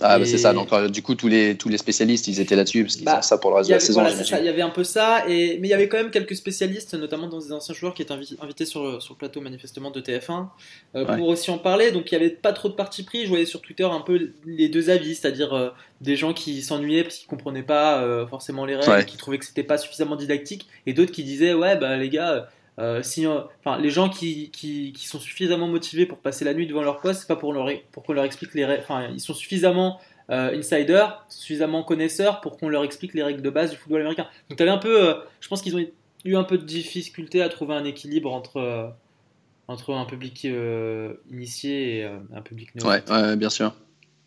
[0.00, 0.52] Ah, bah c'est ça.
[0.52, 3.20] Donc, euh, du coup, tous les, tous les spécialistes, ils étaient là-dessus parce qu'ils bah,
[3.20, 4.02] ça pour le reste de la saison.
[4.38, 6.94] il y avait un peu ça, et, mais il y avait quand même quelques spécialistes,
[6.94, 10.46] notamment dans des anciens joueurs qui étaient invités sur, sur le plateau manifestement de TF1
[10.94, 11.90] euh, pour aussi en parler.
[11.92, 13.24] Donc, il n'y avait pas trop de parti pris.
[13.24, 17.02] Je voyais sur Twitter un peu les deux avis, c'est-à-dire euh, des gens qui s'ennuyaient
[17.02, 20.94] parce qu'ils comprenaient pas forcément les règles, qui trouvaient que c'était pas suffisamment didactique, et
[20.94, 22.48] d'autres qui disaient ouais, bah les gars.
[23.02, 26.82] Si, enfin, les gens qui, qui, qui, sont suffisamment motivés pour passer la nuit devant
[26.82, 28.82] leur poste, c'est pas pour, leur, pour qu'on leur explique les règles.
[28.82, 33.50] Enfin, ils sont suffisamment euh, insiders, suffisamment connaisseurs pour qu'on leur explique les règles de
[33.50, 34.26] base du football américain.
[34.48, 35.84] Donc, tu avais un peu, euh, je pense qu'ils ont
[36.24, 38.88] eu un peu de difficulté à trouver un équilibre entre, euh,
[39.66, 40.46] entre un public
[41.30, 42.86] initié et un public néo.
[42.86, 43.74] Ouais, ouais, bien sûr.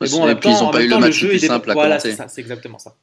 [0.01, 1.99] Mais bon, et puis, ils n'ont pas eu le match le plus simple à Voilà,
[1.99, 2.95] c'est ça, c'est exactement ça.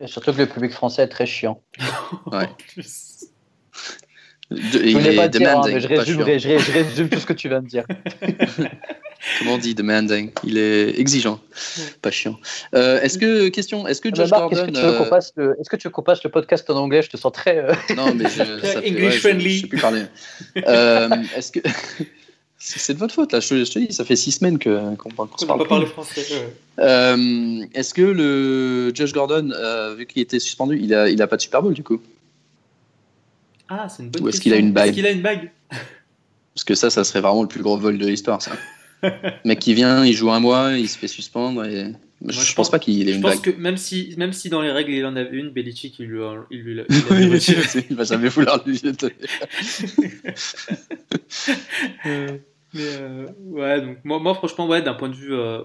[0.00, 1.62] Et surtout que le public français est très chiant.
[2.32, 2.48] ouais.
[4.50, 7.48] De, je voulais pas dire, hein, mais je résume, je, résume, tout ce que tu
[7.48, 7.84] viens de dire.
[9.38, 11.40] Comment on dit demanding Il est exigeant,
[12.00, 12.36] pas chiant.
[12.74, 15.56] Euh, est-ce que question, est-ce que Josh Gordon Est-ce que, tu veux qu'on passe le,
[15.60, 17.02] est-ce que tu veux qu'on passe le podcast en anglais?
[17.02, 17.58] Je te sens très.
[17.58, 19.50] Euh, non, mais je, ça fait, English friendly.
[19.50, 20.02] Je, je, sais plus parler.
[20.64, 21.60] Euh, est-ce que
[22.58, 25.46] c'est de votre faute là je, te dis, ça fait six semaines que qu'on qu
[25.46, 26.24] parle pas parler français.
[26.78, 29.50] Euh, est-ce que le Josh Gordon,
[29.96, 32.00] vu qu'il était suspendu, il a, il a pas de Super Bowl du coup?
[33.68, 35.50] Ah, c'est une bonne Ou est-ce qu'il a une bague Est-ce qu'il a une bague
[36.54, 38.52] Parce que ça, ça serait vraiment le plus gros vol de l'histoire, ça.
[39.44, 41.92] mec qui vient, il joue un mois, il se fait suspendre et.
[42.24, 43.54] je, je pense pense- pas qu'il ait Je une pense bague.
[43.54, 46.22] que même si, même si dans les règles il en avait une, Belichick il lui
[46.22, 46.80] a, il lui
[47.90, 49.14] va jamais vouloir lui jeter.
[52.06, 52.38] Euh,
[52.74, 55.62] mais euh, ouais, donc moi, moi franchement, ouais, d'un point de vue, euh,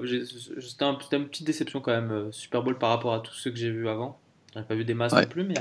[0.60, 3.58] c'était un- une petite déception quand même, Super Bowl par rapport à tous ceux que
[3.58, 4.20] j'ai vus avant.
[4.54, 5.24] J'avais pas vu des masses Ouais.
[5.24, 5.56] non plus, mais.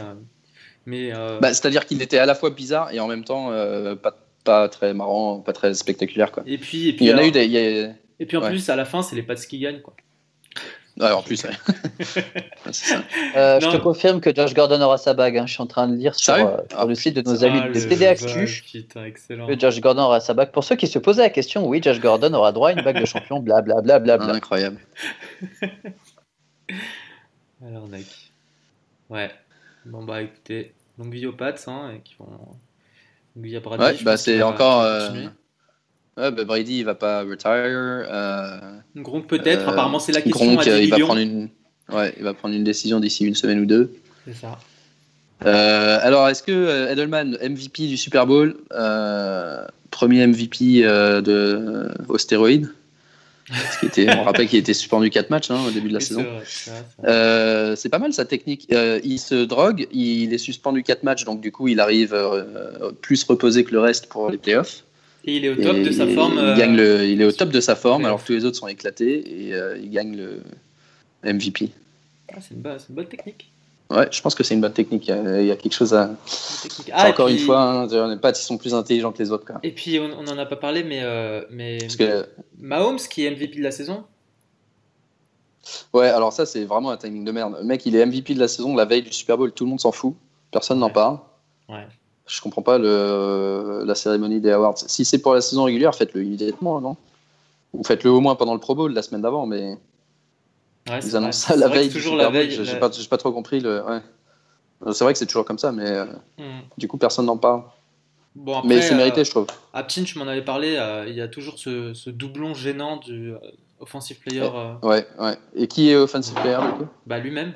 [0.81, 3.51] Euh, mais euh, Bah, C'est-à-dire qu'il était à la fois bizarre et en même temps
[3.53, 6.33] euh, pas, pas très marrant, pas très spectaculaire.
[6.33, 6.43] Quoi.
[6.47, 7.45] et puis, et puis, Il y en a eu des.
[7.45, 8.49] il y a- et puis en ouais.
[8.51, 9.95] plus, à la fin, c'est les Pats qui gagnent, quoi.
[10.99, 11.51] Ouais, en plus, ouais.
[12.73, 12.97] Ça.
[13.35, 15.39] Euh, je te confirme que Josh Gordon aura sa bague.
[15.39, 15.47] hein.
[15.47, 17.47] Je suis en train de lire sur, euh, sur Ah, le site de nos Ah,
[17.47, 18.63] amis le de TD Actu
[19.47, 20.51] que Josh Gordon aura sa bague.
[20.51, 23.01] Pour ceux qui se posaient la question, oui, Josh Gordon aura droit à une bague
[23.01, 23.99] de champion, blablabla.
[24.01, 24.35] Bla, bla, bla.
[24.35, 24.79] Incroyable.
[27.67, 28.05] Alors, mec.
[29.09, 29.31] Ouais.
[29.87, 32.27] Bon, bah écoutez, longue Pats, hein, et qui vont.
[33.37, 33.83] Longue vie à Brady.
[33.83, 34.83] Ouais, bah c'est encore.
[34.83, 35.11] euh.
[36.17, 37.51] Ouais, bah Brady, il va pas retire.
[37.51, 38.59] Euh,
[38.97, 41.49] Gronk peut-être, euh, apparemment c'est la question Gronk, à 10 il va prendre une.
[41.91, 43.95] Ouais, il va prendre une décision d'ici une semaine ou deux.
[44.27, 44.59] C'est ça.
[45.47, 52.19] Euh, alors, est-ce que Edelman, MVP du Super Bowl, euh, premier MVP euh, de, au
[52.19, 52.69] stéroïde,
[53.51, 55.99] Parce qu'il était, on rappelle qu'il était suspendu 4 matchs hein, au début de la
[55.99, 56.25] Oui, saison.
[56.45, 56.71] c'est.
[57.05, 58.69] Euh, c'est pas mal sa technique.
[58.73, 62.93] Euh, il se drogue, il est suspendu 4 matchs, donc du coup il arrive euh,
[63.01, 64.85] plus reposé que le reste pour les playoffs.
[65.25, 66.35] Et il est au top Et de sa il- forme.
[66.43, 68.57] Il, gagne le, il est au top de sa forme, alors que tous les autres
[68.57, 70.41] sont éclatés, et il gagne le
[71.25, 71.71] MVP.
[72.33, 73.50] ah, c'est une, bonne- c'est une bonne technique.
[73.91, 75.09] Ouais, je pense que c'est une bonne technique.
[75.09, 76.05] Il y a, il y a quelque chose à.
[76.05, 76.17] Une
[76.93, 79.45] Ah, encore puis- une fois, hein, les Pats ils sont plus intelligents que les autres.
[79.45, 79.57] Quoi.
[79.65, 82.27] Et puis on on en a pas parlé, mais, euh, mais Parce que,
[82.59, 84.05] Mahomes qui est MVP de la saison.
[85.93, 87.57] ouais, alors ça c'est vraiment un timing de merde.
[87.59, 89.71] Le mec il est MVP de la saison la veille du Super Bowl, tout le
[89.71, 90.15] monde s'en fout,
[90.51, 91.19] personne n'en parle.
[91.69, 91.87] Ouais.
[92.27, 94.79] Je comprends pas le, la cérémonie des awards.
[94.79, 96.97] Si c'est pour la saison régulière, faites-le immédiatement, non?
[97.75, 99.77] Ou faites-le au moins pendant le Pro Bowl la semaine d'avant, mais
[100.89, 101.17] Ouais, ils vrai.
[101.19, 102.51] annoncent ça la veille toujours la veille.
[102.51, 102.89] J'ai pas,
[103.19, 103.83] trop compris le.
[103.85, 104.01] Ouais.
[104.87, 106.07] Euh, C'est vrai que c'est toujours comme ça, mais euh,
[106.39, 106.61] Hmm.
[106.79, 107.63] du coup personne n'en parle.
[108.35, 109.47] Bon, après, mais c'est euh, mérité, je trouve.
[109.75, 113.33] À je m'en avais parlé, euh, il y a toujours ce, ce doublon gênant du
[113.33, 113.39] euh,
[113.81, 115.37] offensive player, euh, Ouais, ouais.
[115.55, 116.91] Et qui est offensive player du coup?
[117.07, 117.55] Bah, lui-même.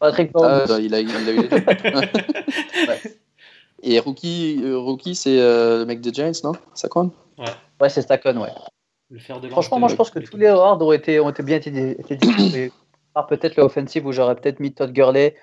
[0.00, 1.56] Patrick Ah, bah, il, a, il a eu les deux.
[2.88, 3.00] Ouais.
[3.82, 6.52] Et rookie, euh, rookie c'est euh, le mec des Giants, non?
[6.74, 7.14] Ça compte
[7.80, 8.50] Ouais, c'est Stacon, ouais.
[9.10, 11.56] Le de Franchement, moi, je pense que tous les awards ont été, ont été bien
[11.56, 12.72] été, été distribués.
[13.12, 15.34] À part peut-être le offensive où j'aurais peut-être mis Todd Gurley.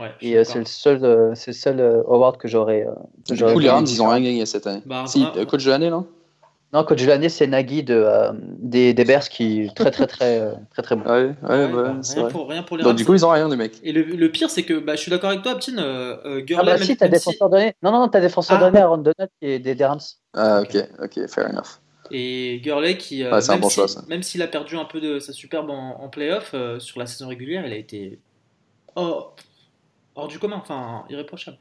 [0.00, 2.84] Ouais, Et euh, c'est le seul, euh, c'est le seul euh, award que j'aurais.
[2.84, 2.90] euh,
[3.32, 4.82] Du coup, les Rams, ils ont rien gagné cette année.
[4.84, 6.04] Bah, si, euh, coach de l'année, non?
[6.72, 10.08] Non, coach de l'année, c'est Nagy de, euh, des, des Bears qui est très, très,
[10.08, 11.04] très, euh, très, très bon.
[11.04, 12.32] Ouais, ouais, Ouais, bah, c'est rien, vrai.
[12.32, 12.96] pour, rien pour les Donc, Rams.
[12.96, 13.78] du coup, ils ont rien, les mecs.
[13.84, 15.52] Et le, le pire, c'est que bah, je suis d'accord avec toi.
[15.78, 17.74] Euh, euh, Ah bah si, t'as si- défenseur de l'année.
[17.84, 18.60] Non, non, t'as défenseur Ah.
[18.60, 20.00] de l'année Aaron Donald qui est des, des Rams.
[20.34, 21.78] Ah, ok, ok, fair enough.
[22.10, 24.02] Et Gurley, qui, euh, Ouais, un même, bon si- choix, ça.
[24.08, 27.06] même s'il a perdu un peu de sa superbe en, en playoff, euh, sur la
[27.06, 28.18] saison régulière, il a été
[28.96, 31.56] hors du commun, enfin irréprochable.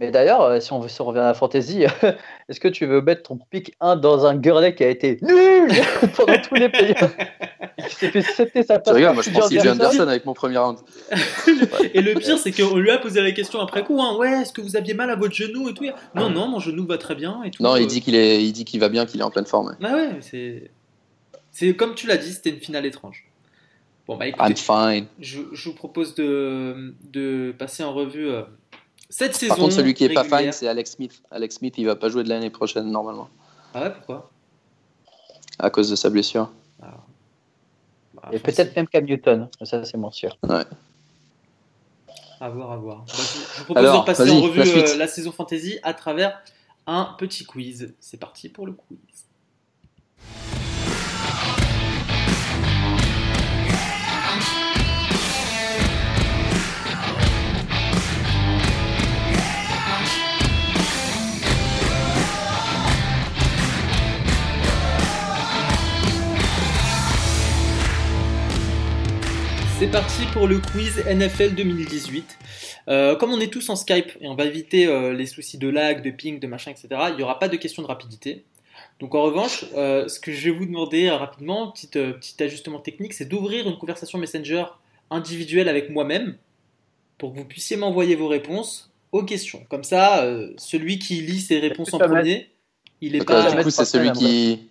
[0.00, 1.82] Mais d'ailleurs, euh, si on, veut- si on revient à la fantasy,
[2.48, 5.70] est-ce que tu veux mettre ton pick 1 dans un Gurley qui a été nul
[6.16, 6.68] pendant tous les
[7.78, 9.70] fait sauter sa Tu place regardes, moi je pense CJ Anderson.
[9.84, 10.78] Anderson avec mon premier round.
[11.94, 14.52] Et le pire, c'est qu'on lui a posé la question après coup hein, Ouais, est-ce
[14.52, 15.84] que vous aviez mal à votre genou et tout?
[16.14, 17.62] Non, non, mon genou va très bien et tout.
[17.62, 19.46] Non, Euh, il dit qu'il est, il dit qu'il va bien, qu'il est en pleine
[19.46, 19.76] forme.
[19.80, 20.70] Bah ouais, c'est.
[21.52, 23.26] C'est comme tu l'as dit, c'était une finale étrange.
[24.08, 25.06] Bon, bah écoutez, I'm fine.
[25.20, 28.42] je, je vous propose de, de passer en revue euh,
[29.16, 29.54] cette saison.
[29.54, 30.40] Par contre, celui qui est pas régulière.
[30.40, 31.22] fine, c'est Alex Smith.
[31.30, 33.28] Alex Smith, il va pas jouer de l'année prochaine normalement,
[33.72, 34.28] Ah ouais, pourquoi?
[35.56, 36.50] À cause de sa blessure.
[36.80, 36.96] Bah,
[38.32, 40.36] Et enfin, peut-être même Cam Newton, ça c'est moins sûr.
[42.40, 43.04] À voir, à voir.
[43.06, 45.78] Bah, je, vous propose Alors, de repasser vas-y, en revue la euh, la saison fantasy
[45.84, 46.42] à travers
[46.88, 47.94] un petit quiz.
[48.00, 48.98] C'est parti pour le quiz.
[69.84, 72.38] C'est parti pour le quiz NFL 2018.
[72.88, 75.68] Euh, comme on est tous en Skype et on va éviter euh, les soucis de
[75.68, 78.44] lag, de ping, de machin, etc., il n'y aura pas de question de rapidité.
[78.98, 83.12] Donc en revanche, euh, ce que je vais vous demander rapidement, petit, petit ajustement technique,
[83.12, 84.64] c'est d'ouvrir une conversation Messenger
[85.10, 86.38] individuelle avec moi-même
[87.18, 89.66] pour que vous puissiez m'envoyer vos réponses aux questions.
[89.68, 92.48] Comme ça, celui qui lit ses réponses en premier,
[93.02, 93.50] il est pas...
[93.50, 94.70] du mettre coup, c'est celui qui,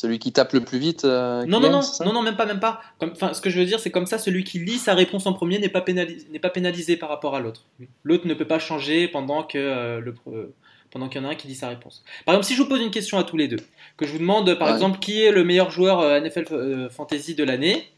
[0.00, 2.60] Celui qui tape le plus vite euh, Non, non, non, non, non, même pas, même
[2.60, 2.80] pas.
[3.00, 5.32] Enfin, ce que je veux dire, c'est comme ça, celui qui lit sa réponse en
[5.32, 7.64] premier n'est pas, pas pénalisé par rapport à l'autre.
[8.04, 10.54] L'autre ne peut pas changer pendant que euh, le, euh,
[10.92, 12.04] pendant qu'il y en a un qui dit sa réponse.
[12.24, 13.58] Par exemple, si je vous pose une question à tous les deux,
[13.96, 14.74] que je vous demande, par Ouais.
[14.74, 17.90] exemple, qui est le meilleur joueur euh, NFL euh, Fantasy de l'année,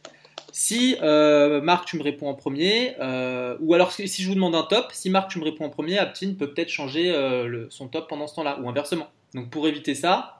[0.52, 4.54] si euh, Marc, tu me réponds en premier, euh, ou alors si je vous demande
[4.54, 7.66] un top, si Marc, tu me réponds en premier, Aptine peut peut-être changer euh, le-
[7.70, 9.08] son top pendant ce temps-là, ou inversement.
[9.34, 10.39] Donc pour éviter ça,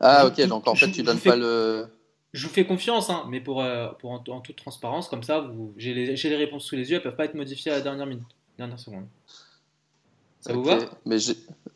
[0.00, 1.86] Ah, ok, donc en fait, tu donnes fais- pas le.
[2.32, 5.40] je vous fais confiance, hein, mais pour, euh, pour en, en toute transparence, comme ça,
[5.40, 7.76] vous, j'ai, les, j'ai les réponses sous les yeux, elles peuvent pas être modifiées à
[7.76, 8.24] la dernière minute,
[8.58, 9.06] dernière seconde.
[10.40, 11.18] Ça vous va Mais.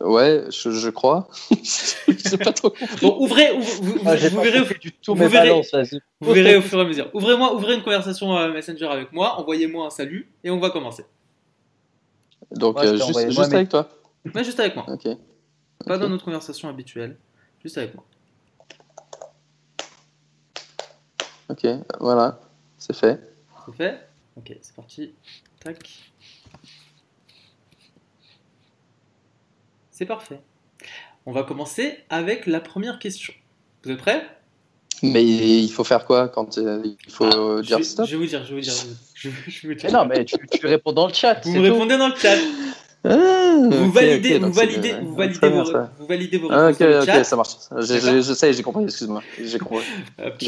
[0.00, 1.28] Ouais, je, je crois.
[1.62, 2.96] J'ai pas trop compris.
[3.02, 6.00] Bon, ouvrez, ouv- vous, Ah, verrez, au- compris du tout vous mes verrez- balances, vas-y.
[6.22, 7.10] vous verrez au fur et à mesure.
[7.12, 11.04] Ouvrez-moi, ouvrez une conversation euh, Messenger avec moi, envoyez-moi un salut et on va commencer.
[12.52, 13.88] Donc, euh, juste, juste moi, mais- avec toi.
[14.34, 15.08] Mais juste avec moi, Ok.
[15.86, 17.18] pas dans notre conversation habituelle,
[17.62, 18.04] juste avec moi.
[21.50, 21.66] Ok,
[22.00, 22.40] voilà.
[22.78, 23.20] C'est fait.
[23.66, 25.12] C'est fait Ok, c'est parti.
[25.62, 25.78] Tac.
[29.90, 30.40] C'est parfait.
[31.26, 33.32] On va commencer avec la première question.
[33.84, 34.26] Vous êtes prêts?
[35.02, 38.06] Mais il faut faire quoi quand euh, il faut Ah, je, dire vais, stop?
[38.06, 38.72] je vais vous dire, je vais vous dire.
[39.14, 39.90] Je je vais vous dire.
[39.90, 41.40] Mais non, mais tu, tu réponds dans le chat.
[41.44, 41.62] vous me tout.
[41.74, 42.36] répondez dans le chat.
[43.06, 45.64] Ah, Vous validez, vous validez, vous validez, vos,
[45.98, 47.50] vous validez vos Ah, réponses ok, ça marche.
[47.76, 49.22] Je sais, j'ai compris, excuse-moi.
[49.38, 49.84] J'ai compris.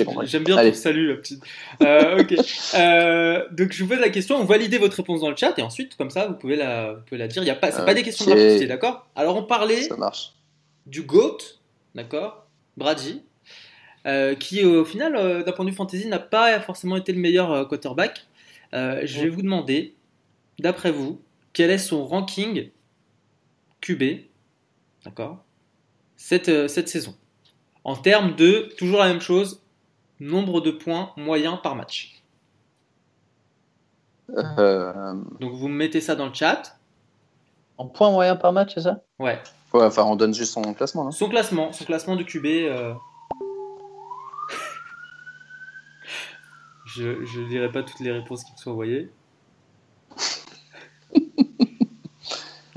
[0.06, 0.26] Compris.
[0.26, 0.72] J'aime bien Allez.
[0.72, 1.42] ton salut, la petite.
[1.82, 2.34] Euh, ok.
[2.74, 5.62] Euh, donc je vous pose la question, vous validez votre réponse dans le chat et
[5.62, 7.42] ensuite, comme ça, vous pouvez la, vous pouvez la dire.
[7.42, 9.06] Il y a pas, c'est pas des questions de d'accord?
[9.14, 10.32] Alors on parlait Ça marche.
[10.86, 11.38] du GOAT,
[11.94, 12.46] d'accord?
[12.76, 13.22] Brady,
[14.06, 17.68] euh, qui au final, d'un point de vue fantasy, n'a pas forcément été le meilleur
[17.68, 18.26] quarterback.
[18.72, 19.94] Je vais vous demander,
[20.58, 21.20] d'après vous,
[21.56, 22.70] quel est son ranking
[23.80, 24.02] QB,
[25.06, 25.42] d'accord
[26.14, 27.14] cette, euh, cette saison
[27.82, 29.62] En termes de, toujours la même chose,
[30.20, 32.22] nombre de points moyens par match.
[34.28, 36.78] Euh, Donc vous me mettez ça dans le chat.
[37.78, 39.02] En point moyen par match, c'est ça?
[39.18, 39.40] Ouais.
[39.72, 42.44] ouais, enfin, on donne juste son classement, non Son classement, son classement du QB.
[42.44, 42.92] euh,
[46.84, 49.10] je ne dirai pas toutes les réponses qui me sont envoyées.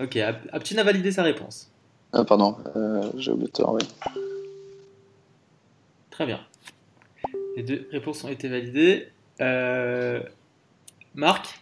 [0.01, 1.71] Ok, Ap- Aptin a validé sa réponse.
[2.13, 3.87] Ah, pardon, euh, j'ai oublié de te renvoyer.
[6.09, 6.39] Très bien.
[7.55, 9.07] Les deux réponses ont été validées.
[9.41, 10.21] Euh,
[11.13, 11.61] Marc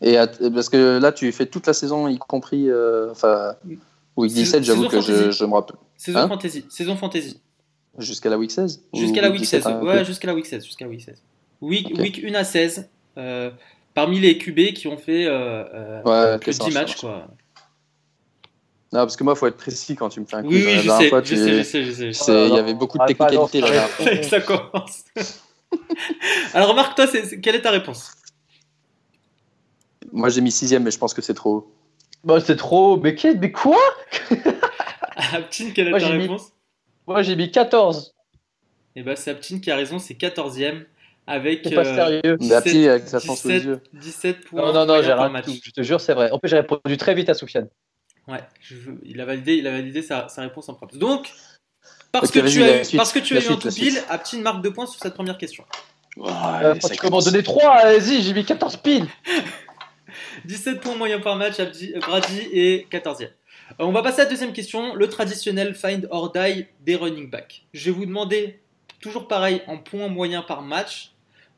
[0.00, 0.16] Et
[0.52, 2.68] parce que là, tu fais toute la saison, y compris.
[2.70, 3.54] euh, Enfin,
[4.16, 5.76] week Saison- 17, j'avoue que je, me rappelle.
[5.96, 6.64] Saison Hein fantasy.
[6.68, 7.40] Saison fantasy.
[7.98, 9.66] Jusqu'à la week 16 Ou Jusqu'à la week 16.
[9.66, 10.64] hein, Ouais, jusqu'à la week 16.
[10.64, 11.22] Jusqu'à week 16.
[11.60, 11.98] Week, Ok.
[12.00, 12.88] week 1 à 16.
[13.18, 13.50] euh,
[13.94, 15.64] parmi les QB qui ont fait euh,
[16.04, 17.00] euh, Ouais, que ça 10 marche, matchs.
[17.00, 17.26] Quoi.
[18.92, 20.52] Non, parce que moi, il faut être précis quand tu me fais un quiz.
[20.66, 22.24] Oui, oui, je sais, fois, je tu- sais, je sais, je sais, je sais.
[22.24, 25.04] c'est- Il y avait beaucoup de ah, technicalité que ça commence.
[26.54, 28.12] Alors, Marc, toi, c'est- c'est- quelle est ta réponse?
[30.12, 31.74] Moi, j'ai mis sixième, mais je pense que c'est trop haut.
[32.24, 32.98] Bah, c'est trop.
[32.98, 33.78] Mais, qu'est- mais quoi?
[35.32, 36.52] Aptine, quelle est Moi, ta j'ai mis- réponse?
[37.06, 38.14] Moi, j'ai mis 14.
[38.94, 40.84] Eh ben, c'est Aptine qui a raison, c'est 14ème
[41.26, 42.36] avec C'est pas euh, sérieux.
[42.40, 43.80] Mais Happy, avec sa chance sous les 17, yeux.
[43.94, 45.44] 17 points Non, non, non, j'ai rien match.
[45.46, 45.54] tout.
[45.62, 46.30] Je te jure, c'est vrai.
[46.30, 47.68] En plus, j'ai répondu très vite à Soufiane.
[48.28, 50.96] Ouais, je il a validé, il a validé sa, sa réponse en propre.
[50.96, 51.32] Donc,
[52.12, 54.06] parce, que, tu as suite, parce que tu as eu un tout pile, suite.
[54.08, 55.64] Aptine marque 2 points sur cette première question.
[56.18, 59.06] Euh, tu donner 3, vas-y, j'ai mis 14 piles.
[60.44, 63.24] 17 points moyens par match, Abdi- euh, Brady est 14e.
[63.24, 63.28] Euh,
[63.78, 67.64] on va passer à la deuxième question, le traditionnel find or die des running backs.
[67.72, 68.60] Je vais vous demander,
[69.00, 71.11] toujours pareil, en points moyens par match,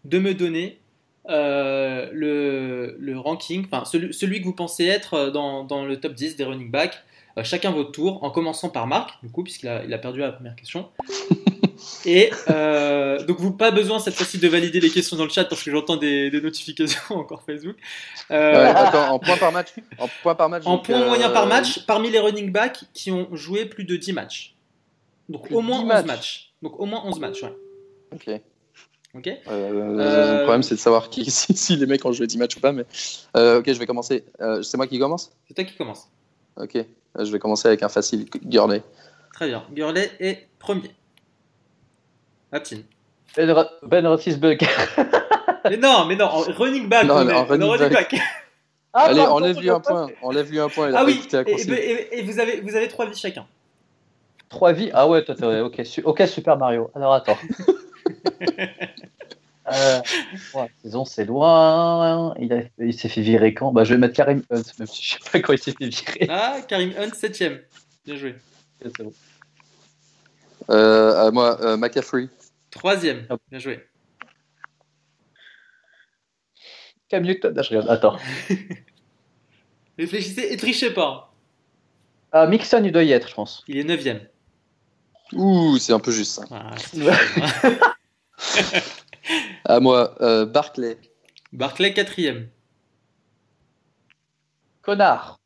[0.05, 0.81] de me donner
[1.29, 6.13] euh, le, le ranking, enfin celui, celui que vous pensez être dans, dans le top
[6.15, 7.03] 10 des running backs,
[7.39, 10.21] euh, chacun votre tour, en commençant par Marc, du coup, puisqu'il a, il a perdu
[10.21, 10.89] la première question.
[12.07, 15.45] Et euh, donc, vous pas besoin cette fois-ci de valider les questions dans le chat
[15.45, 17.77] parce que j'entends des, des notifications encore Facebook.
[18.31, 21.07] Euh, Ouais, attends, en points par match En points par match en donc, points euh,
[21.07, 24.55] moyens par match, parmi les running backs qui ont joué plus de 10 matchs.
[25.29, 26.07] Donc Plus au moins 10 11 matchs.
[26.07, 26.53] matchs.
[26.63, 27.55] Donc au moins 11 matchs, ouais.
[28.13, 28.41] Ok.
[29.17, 32.27] Ok Euh, Euh, Le problème, c'est de savoir qui, si, si les mecs ont joué
[32.27, 32.73] 10 matchs ou pas.
[32.73, 32.85] Mais...
[33.37, 34.25] Euh, ok, je vais commencer.
[34.41, 35.31] Euh, c'est moi qui commence?
[35.49, 36.09] C'est toi qui commence.
[36.57, 36.77] Ok.
[36.77, 36.85] Euh,
[37.25, 38.83] je vais commencer avec un facile, Gurley.
[39.33, 39.65] Très bien.
[39.73, 40.91] Gurley est premier.
[42.53, 42.83] Aptine.
[43.37, 44.67] Ben, Ro- ben Roethlisberger.
[45.65, 47.05] mais non, mais non, en running back.
[47.07, 48.15] Non, on est- en running back.
[48.97, 50.07] Ah, Allez, enlève-lui un point.
[50.23, 50.89] Enlève-lui un point.
[50.89, 53.45] Il Ah oui, la et, et- vous, avez, vous avez 3 vies chacun.
[54.51, 54.91] 3 vies?
[54.95, 56.93] Ah ouais, toi, ok, su- ok, Super Mario.
[56.95, 57.37] Alors attends.
[59.73, 60.01] euh,
[60.55, 62.35] ouais, la saison, c'est loin.
[62.39, 63.73] Il, a- il s'est fait virer quand?
[63.73, 65.87] Bah, Je vais mettre Karim Hunt, même si je sais pas quand il s'est fait
[65.89, 66.27] virer.
[66.31, 67.61] Ah, Karim Hunt, 7ème.
[68.05, 68.35] Bien joué.
[68.83, 69.13] C'est bon.
[70.71, 72.29] Euh, à moi, euh, McCaffrey.
[72.71, 73.27] Troisième.
[73.51, 73.87] Bien joué.
[77.09, 77.55] Cam Newton.
[77.57, 77.89] Ah, je regarde.
[77.91, 78.17] Attends.
[79.99, 81.33] Réfléchissez et trichez pas.
[82.33, 83.63] Ah, Mixon, il doit y être, je pense.
[83.69, 84.21] Il est neuvième.
[85.35, 86.45] Ouh, c'est un peu juste ça.
[86.79, 86.99] C'est-
[89.65, 90.99] À moi, euh, Barclay.
[91.53, 92.49] Barclay, quatrième.
[94.83, 95.41] Connard.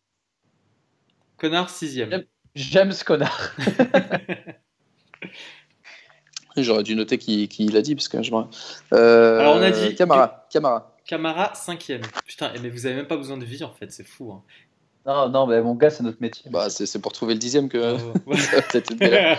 [1.37, 2.25] Connard, sixième.
[2.57, 3.53] James Connard.
[6.57, 8.43] J'aurais dû noter qui, qui l'a dit parce que je me.
[8.93, 10.49] Euh, Alors, on a dit- Camara.
[10.51, 10.97] Camara.
[11.07, 12.03] Camara, cinquième.
[12.27, 14.33] Putain, eh, mais vous avez même pas besoin de vie en fait, c'est fou.
[14.33, 14.43] Hein.
[15.07, 16.51] Non, non, mais mon gars, c'est notre métier.
[16.51, 17.79] Bah, c'est c'est pour trouver le dixième que.
[17.97, 17.97] Euh,
[18.27, 19.39] ouais.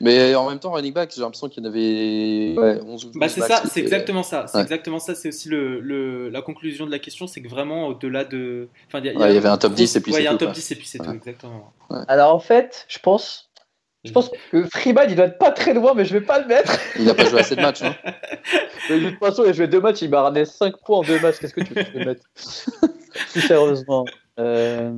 [0.00, 3.08] Mais en même temps, running back, j'ai l'impression qu'il y en avait ouais, 11 ou
[3.08, 4.46] 12 Bah c'est ça, c'est exactement ça.
[4.46, 4.62] C'est Ouais.
[4.62, 5.14] exactement ça.
[5.14, 8.68] C'est aussi le, le- la conclusion de la question, c'est que vraiment au-delà de.
[8.86, 10.34] Enfin, il y, Ouais, avait un top 10 et puis Ouais, il y a c'est
[10.34, 10.54] un tout, top quoi.
[10.54, 11.16] 10 et puis c'est tout, Ouais.
[11.16, 11.72] exactement.
[12.06, 13.50] Alors, en fait, je pense,
[14.04, 16.46] je pense que Freeman, il doit être pas très loin, mais je vais pas le
[16.46, 16.72] mettre.
[16.98, 17.82] Il n'a pas joué assez de matchs.
[17.82, 17.94] Hein.
[18.90, 21.02] Mais de toute façon, il a joué deux matchs, il m'a ramené 5 points en
[21.02, 21.38] deux matchs.
[21.40, 22.88] Qu'est-ce que tu veux que je
[23.32, 24.04] Plus sérieusement.
[24.38, 24.90] Euh...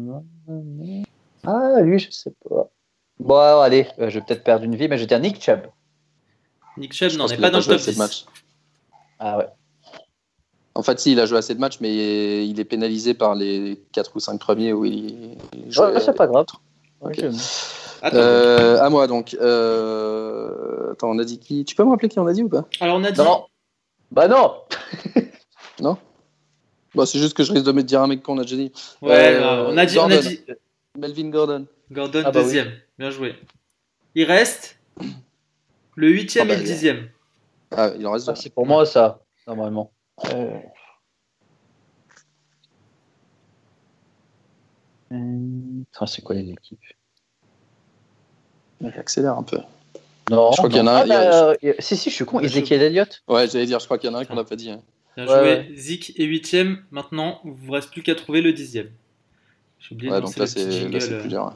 [1.46, 2.68] Ah, lui, je sais pas.
[3.20, 5.40] Bon, alors, allez, euh, je vais peut-être perdre une vie, mais je vais dire Nick
[5.42, 5.60] Chubb.
[6.76, 7.98] Nick Chubb n'en est pas dans le top assez de 10.
[7.98, 8.24] matchs.
[9.18, 9.46] Ah ouais.
[10.74, 13.82] En fait, si, il a joué assez de matchs, mais il est pénalisé par les
[13.92, 16.46] 4 ou 5 premiers où il, il Ouais, c'est pas grave.
[17.02, 17.18] Ok.
[17.18, 17.30] Ouais,
[18.02, 19.36] Attends, Euh, à moi donc.
[19.40, 20.92] Euh...
[20.92, 21.64] Attends, on a dit qui?
[21.66, 22.64] Tu peux me rappeler qui on a dit ou pas?
[22.80, 23.20] Alors on a dit.
[23.20, 23.44] Non.
[24.10, 24.54] Bah non
[25.80, 25.98] Non?
[26.94, 28.72] Bah, C'est juste que je risque de me dire un mec qu'on a déjà dit.
[29.02, 30.40] Ouais, Euh, bah, on a dit, on a dit.
[30.98, 31.66] Melvin Gordon.
[31.92, 32.58] Gordon Ah bah oui.
[33.00, 33.34] Bien joué.
[34.14, 34.78] Il reste
[35.94, 37.08] le huitième Ah bah, et le a- dixième.
[37.70, 38.34] Ah, il en reste Ah.
[38.36, 39.90] C'est pour moi, ça, normalement.
[40.34, 40.58] Euh...
[46.06, 46.78] C'est quoi les équipes
[48.82, 49.58] Mec, accélère un peu.
[50.30, 51.96] Non, Je crois qu'il y en a un, Ah, il y a- bah, euh, Si,
[51.96, 52.36] si, je suis con.
[52.36, 54.34] Ouais, je- Ezekiel Elliott Ouais, j'allais dire, je crois qu'il y en a un qu'on
[54.34, 54.70] n'a pas dit.
[54.70, 54.82] hein.
[55.16, 55.76] Bien Ouais, joué.
[55.76, 56.84] Zik est huitième.
[56.90, 58.90] Maintenant, il vous reste plus qu'à trouver le dixième.
[59.78, 61.54] J'ai oublié de Ouais, lancer donc là, c'est là, jingle, c'est plus dur.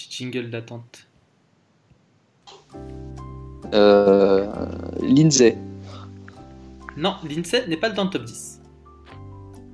[0.00, 1.06] Petit jingle d'attente.
[3.74, 4.46] Euh...
[5.02, 5.56] Lindsay.
[6.96, 8.60] Non, Lindsay n'est pas dans le top 10.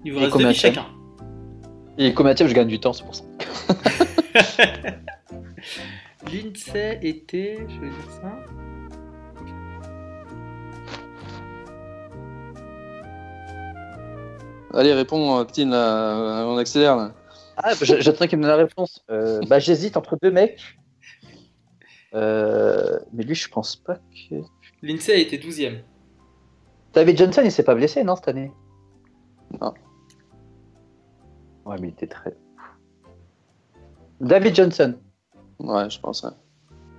[0.04, 0.86] Il vous Et reste deux chacun.
[1.98, 3.24] Et temps je gagne du temps, c'est pour ça.
[6.32, 7.66] Lindsay était.
[7.68, 8.32] Je vais dire ça.
[14.74, 15.38] Allez, réponds,
[15.70, 16.96] là, on accélère.
[16.96, 17.12] Là.
[17.57, 19.05] Ah, bah, j'- j'attends qu'il me donne la réponse.
[19.11, 20.61] Euh, bah, j'hésite entre deux mecs.
[22.14, 24.37] Euh, mais lui, je pense pas que.
[24.83, 25.81] Lindsay a été 12ème.
[26.92, 28.53] David Johnson, il s'est pas blessé, non, cette année?
[29.61, 29.75] Non.
[31.64, 32.35] Ouais, mais il était très.
[34.21, 34.95] David Johnson.
[35.59, 36.23] Ouais, je pense.
[36.23, 36.31] ouais.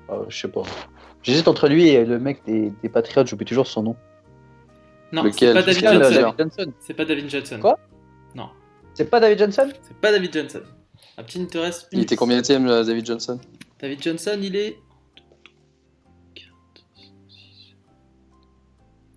[0.09, 0.63] Euh, je sais pas.
[1.23, 3.95] J'hésite entre lui et le mec des, des Patriots, j'oublie toujours son nom.
[5.11, 6.21] Non, c'est pas David Johnson, Johnson.
[6.21, 6.73] David Johnson.
[6.79, 7.57] C'est pas David Johnson.
[7.61, 7.79] Quoi?
[8.97, 10.61] C'est pas David Johnson c'est pas David Johnson.
[11.19, 13.39] Un petit il te reste une Il était combien de David Johnson
[13.79, 14.77] David Johnson, il est.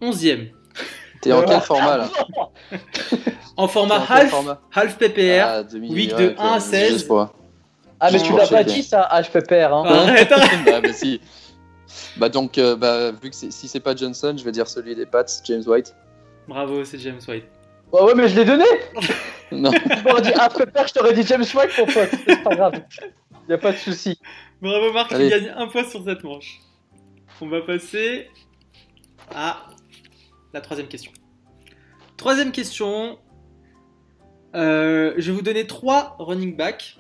[0.03, 0.49] 11ème.
[1.23, 2.11] T'es en Euh, quel format là
[3.57, 5.45] En format en half, format half PPR.
[5.45, 6.93] Ah, week de ok, 1 à c'est 16.
[6.93, 7.33] juste pour-
[7.99, 9.77] Ah, mais tu l'as pas dit ça, ah, perdre.
[9.77, 9.85] Hein.
[9.87, 10.65] Arrête, arrête.
[10.67, 11.23] bah, bah, si.
[12.19, 15.07] Bah donc, euh, bah, vu que si c'est pas Johnson, je vais dire celui des
[15.07, 15.95] Pats, James White.
[16.49, 17.47] Bravo, c'est James White.
[17.93, 18.65] Ouais, ouais, mais je l'ai donné
[19.53, 22.11] Non, Tu m'aurais dit après père, je t'aurais dit James White, mon pote.
[22.27, 22.83] C'est pas grave.
[23.49, 24.19] Y a pas de souci.
[24.63, 25.25] Bravo Marc, Allez.
[25.25, 26.61] tu gagnes un point sur cette manche.
[27.41, 28.29] On va passer
[29.35, 29.67] à
[30.53, 31.11] la troisième question.
[32.17, 33.19] Troisième question.
[34.55, 36.99] Euh, je vais vous donner trois running backs,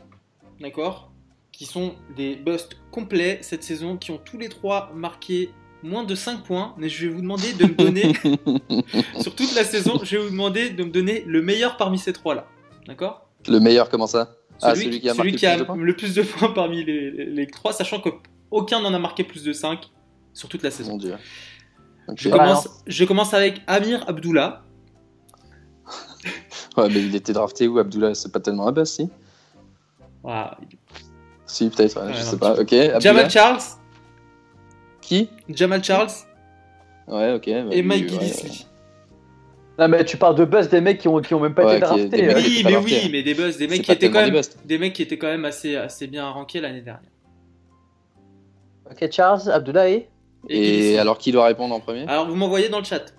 [0.61, 1.13] d'accord,
[1.53, 5.51] qui sont des busts complets cette saison, qui ont tous les trois marqué
[5.83, 6.75] moins de 5 points.
[6.79, 8.13] Mais je vais vous demander de me donner,
[9.21, 12.13] sur toute la saison, je vais vous demander de me donner le meilleur parmi ces
[12.13, 12.47] trois-là,
[12.87, 13.29] d'accord?
[13.49, 14.35] Le meilleur, comment ça?
[14.63, 17.11] Ah, celui, celui qui a celui qui a plus le plus de points parmi les,
[17.11, 19.91] les, les trois, sachant qu'aucun n'en a marqué plus de 5
[20.35, 20.93] sur toute la saison.
[20.93, 21.15] Mon dieu.
[22.17, 24.63] Je commence, je commence avec Amir Abdullah.
[26.77, 28.15] Ouais, mais il était drafté où, Abdullah?
[28.15, 29.09] C'est pas tellement buzz, si?
[30.23, 30.57] Voilà.
[31.45, 32.53] Si, peut-être, ouais, Ouais, je non, sais pas.
[32.53, 33.01] Ok, Abdullah.
[33.01, 33.61] Jamal Charles.
[35.11, 36.07] Qui Jamal Charles
[37.09, 37.45] Ouais, ok.
[37.47, 38.65] bah, et lui, Mike ouais, Gillisley.
[39.77, 41.79] Non, mais tu parles de buzz des mecs qui ont, qui ont même pas Ouais,
[41.79, 42.09] été draftés.
[42.11, 42.27] des euh.
[42.35, 44.93] mecs- Oui, mais oui, mais des buzz, des mecs qui étaient quand même, des mecs
[44.93, 47.11] qui étaient quand même assez, assez bien rankés l'année dernière.
[48.89, 50.09] Ok, Charles, Abdullah et.
[50.49, 52.07] Et alors, qui doit répondre en premier?
[52.07, 53.13] Alors vous m'envoyez dans le chat.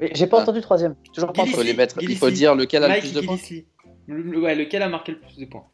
[0.00, 0.42] Mais J'ai pas Ah.
[0.42, 0.94] entendu le troisième.
[1.12, 1.96] Toujours pas Il faut les mettre.
[2.00, 3.36] Il faut dire lequel a le plus de points.
[3.36, 3.66] Gillisley.
[4.06, 5.66] Le- le- ouais, lequel a marqué le plus de points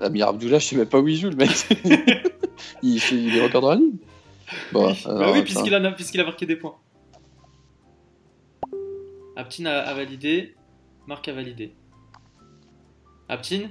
[0.00, 1.50] Amir Abdullah, je sais même pas où il joue, le mec.
[2.82, 3.94] il, fait- il est record dans la ligue.
[4.72, 6.76] Bon, oui, alors, bah oui puisqu'il a, marqué des points.
[9.36, 10.54] Aptin a, a validé,
[11.06, 11.74] Marc a validé.
[13.28, 13.68] Aptin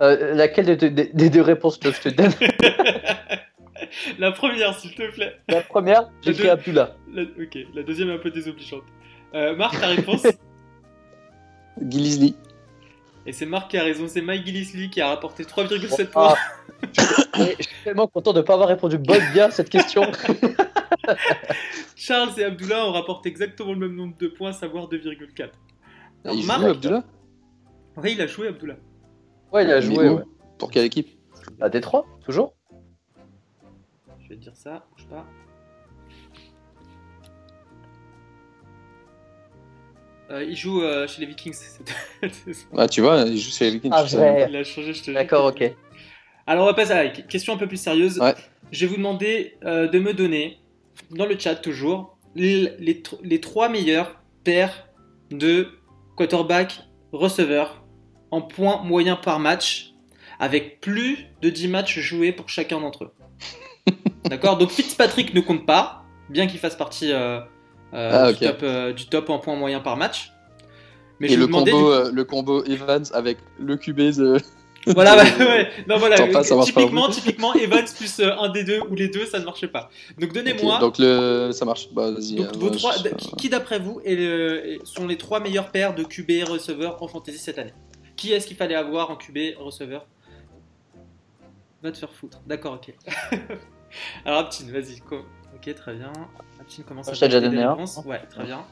[0.00, 2.32] Euh, laquelle des deux, des- des deux réponses que je te donne
[4.18, 5.36] La première, s'il te plaît.
[5.48, 6.48] La première, j'ai deux.
[6.48, 6.96] Abdullah.
[7.12, 8.82] La- ok, la deuxième est un peu désobligeante.
[9.34, 10.26] Euh, Marc, ta réponse
[11.88, 12.34] Gillislee.
[13.24, 16.34] Et c'est Marc qui a raison, c'est Mike Gillisley qui a rapporté 3,7 Ah.
[16.34, 16.34] points.
[17.58, 20.02] Je suis tellement content de ne pas avoir répondu bonne bien à cette question.
[21.96, 25.50] Charles et Abdullah ont rapporté exactement le même nombre de points, à savoir 2,4.
[26.24, 27.04] Alors, Il joue, Marc Abdullah
[27.96, 28.76] Oui, il a joué Abdullah.
[29.52, 30.08] Ouais, il a Mais joué.
[30.08, 30.22] où Ouais.
[30.58, 31.08] Pour quelle équipe?
[31.60, 32.54] À Détroit, toujours?
[34.22, 35.26] Je vais te dire ça, bouge pas.
[40.32, 41.52] Euh, il joue euh, chez les Vikings.
[41.52, 43.90] C'est- Ah, tu vois, il joue chez les Vikings.
[43.94, 44.46] Ah, vrai.
[44.48, 45.10] il a changé, je te.
[45.10, 45.62] D'accord, ok.
[46.46, 48.18] Alors on va passer à la question un peu plus sérieuse.
[48.18, 48.34] Ouais.
[48.72, 50.58] Je vais vous demander euh, de me donner,
[51.10, 54.88] dans le chat toujours, les, les, tr- les trois meilleurs paires
[55.30, 55.68] de
[56.16, 56.80] quarterback
[57.12, 57.84] receveur
[58.30, 59.92] en points moyens par match,
[60.40, 63.12] avec plus de 10 matchs joués pour chacun d'entre eux.
[64.24, 64.56] D'accord?
[64.56, 67.12] Donc Fitzpatrick ne compte pas, bien qu'il fasse partie
[67.94, 70.32] euh, euh, Ah, du, top, euh, du top en points moyens par match.
[71.20, 73.96] Mais Et je vais le demander combo, du- euh, le combo Evans avec le QB
[74.16, 74.38] de.
[74.84, 75.70] Voilà, bah, ouais.
[75.86, 76.16] Non, voilà.
[76.26, 79.26] Pas, ça marche pas typiquement, typiquement, Evans plus euh, un des deux ou les deux,
[79.26, 79.88] ça ne marchait pas.
[80.18, 80.74] Donc, donnez-moi.
[80.74, 81.52] Ok, Donc le...
[81.52, 81.88] ça marche.
[81.92, 82.34] Bah, vas-y.
[82.34, 85.70] donc, euh, vos trois, je- qui, qui, d'après vous est le- sont les trois meilleurs
[85.70, 87.74] paires de QB et receveurs en fantasy cette année?
[88.16, 90.04] Qui est-ce qu'il fallait avoir en QB receveur?
[91.84, 92.40] Va te faire foutre.
[92.48, 92.92] D'accord, ok.
[94.24, 94.98] Alors, Aptin, vas-y.
[95.00, 95.24] co-
[95.54, 96.12] Ok, très bien.
[96.60, 97.70] Aptin commence à Je t'ai déjà donné un.
[97.72, 98.00] réponses.
[98.04, 98.64] Ouais, très bien.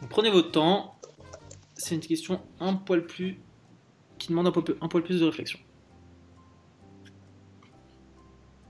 [0.00, 0.94] Donc, prenez votre temps.
[1.74, 3.40] C'est une question un poil plus.
[4.18, 5.58] qui demande un poil, plus- un poil plus de réflexion.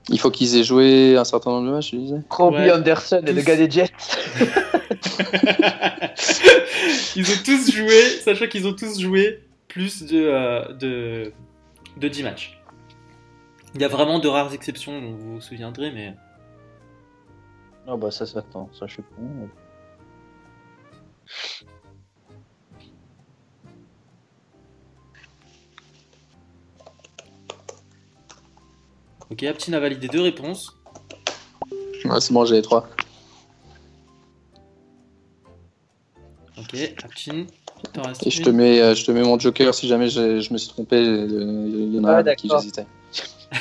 [0.09, 2.21] Il faut qu'ils aient joué un certain nombre de matchs, je disais?
[2.39, 2.71] Ouais.
[2.71, 3.91] Anderson et le gars des Jets.
[7.15, 11.33] ils ont tous joué, sachant qu'ils ont tous joué plus de, euh, de,
[11.97, 12.57] de 10 matchs.
[13.75, 16.15] Il y a vraiment de rares exceptions dont vous vous souviendrez, mais.
[17.87, 19.49] Ah bah ça, ça, attends, ça je suis con.
[29.29, 30.77] Ok, Aptin a validé deux réponses.
[32.05, 32.87] Ouais, c'est bon, j'ai les trois.
[36.57, 37.45] Ok, Aptin,
[37.83, 40.09] il t'en reste Et je te mets, euh, je te mets mon joker si jamais
[40.09, 40.95] je, je me suis trompé.
[40.95, 41.27] euh,
[41.67, 42.85] Il y en a un avec qui j'hésitais.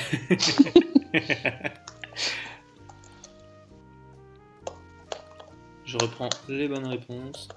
[5.84, 7.48] Je reprends les bonnes réponses.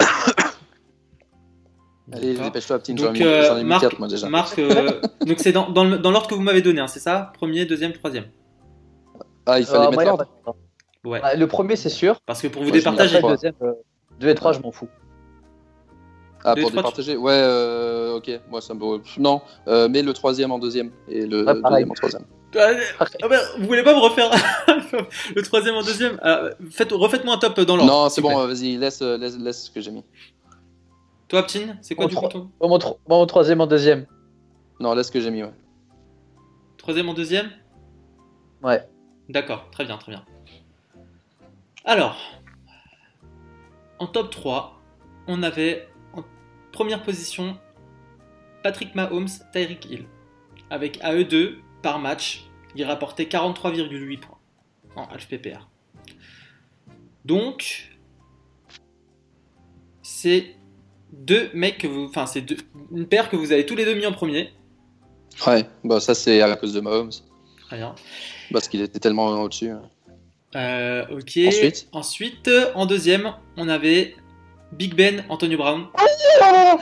[2.12, 4.28] Allez, dépêche-toi, ai Donc, euh, Marc, 4 moi déjà.
[4.28, 7.32] Marc, euh, donc c'est dans, dans l'ordre que vous m'avez donné, hein, c'est ça?
[7.34, 8.26] Premier, deuxième, troisième.
[9.46, 10.26] Ah, il fallait Ah, mettre l'ordre.
[11.04, 11.20] Ouais.
[11.22, 12.20] Ah, le premier, c'est sûr.
[12.26, 13.16] Parce que pour vous Ouais, départager.
[13.16, 13.52] Après, le trois.
[13.52, 13.54] deuxième,
[14.20, 14.88] 2 et 3, je m'en fous.
[16.44, 18.30] Ah, Les pour départager Ouais, euh, ok.
[18.50, 18.80] Moi, ça me.
[19.18, 21.84] Non, euh, mets le troisième en deuxième et le Ouais, pareil.
[21.84, 22.24] deuxième en troisième.
[22.56, 24.30] Ah, ben, vous voulez pas me refaire
[25.34, 27.90] le troisième en deuxième Ah, faites, Refaites-moi un top dans l'ordre.
[27.92, 30.04] Non, c'est bon, euh, vas-y, laisse, euh, laisse, laisse ce que j'ai mis.
[31.26, 34.06] Toi, Aptin, c'est quoi Mon du coup ton tro- mon troisième en deuxième.
[34.78, 35.52] Non, laisse ce que j'ai mis, ouais.
[36.76, 37.50] Troisième en deuxième
[38.62, 38.86] Ouais.
[39.28, 40.24] D'accord, très bien, très bien.
[41.84, 42.16] Alors,
[43.98, 44.80] en top 3,
[45.26, 46.22] on avait en
[46.72, 47.56] première position
[48.64, 50.06] Patrick Mahomes, Tyreek Hill.
[50.70, 54.38] Avec à eux deux, par match, ils rapportaient 43,8 points
[54.96, 55.68] en HPPR.
[57.26, 57.90] Donc,
[60.02, 60.56] c'est
[61.12, 62.04] deux mecs que vous.
[62.06, 62.56] Enfin, c'est deux-
[62.90, 64.52] une paire que vous avez tous les deux mis en premier.
[65.46, 67.10] Ouais, bah ça, c'est à cause de Mahomes.
[67.66, 67.94] Très bien.
[68.50, 69.72] Parce qu'il était tellement au-dessus.
[70.56, 71.38] Euh, ok.
[71.48, 71.88] Ensuite?
[71.92, 74.16] Ensuite, en deuxième, on avait
[74.72, 75.86] Big Ben, Antonio Brown.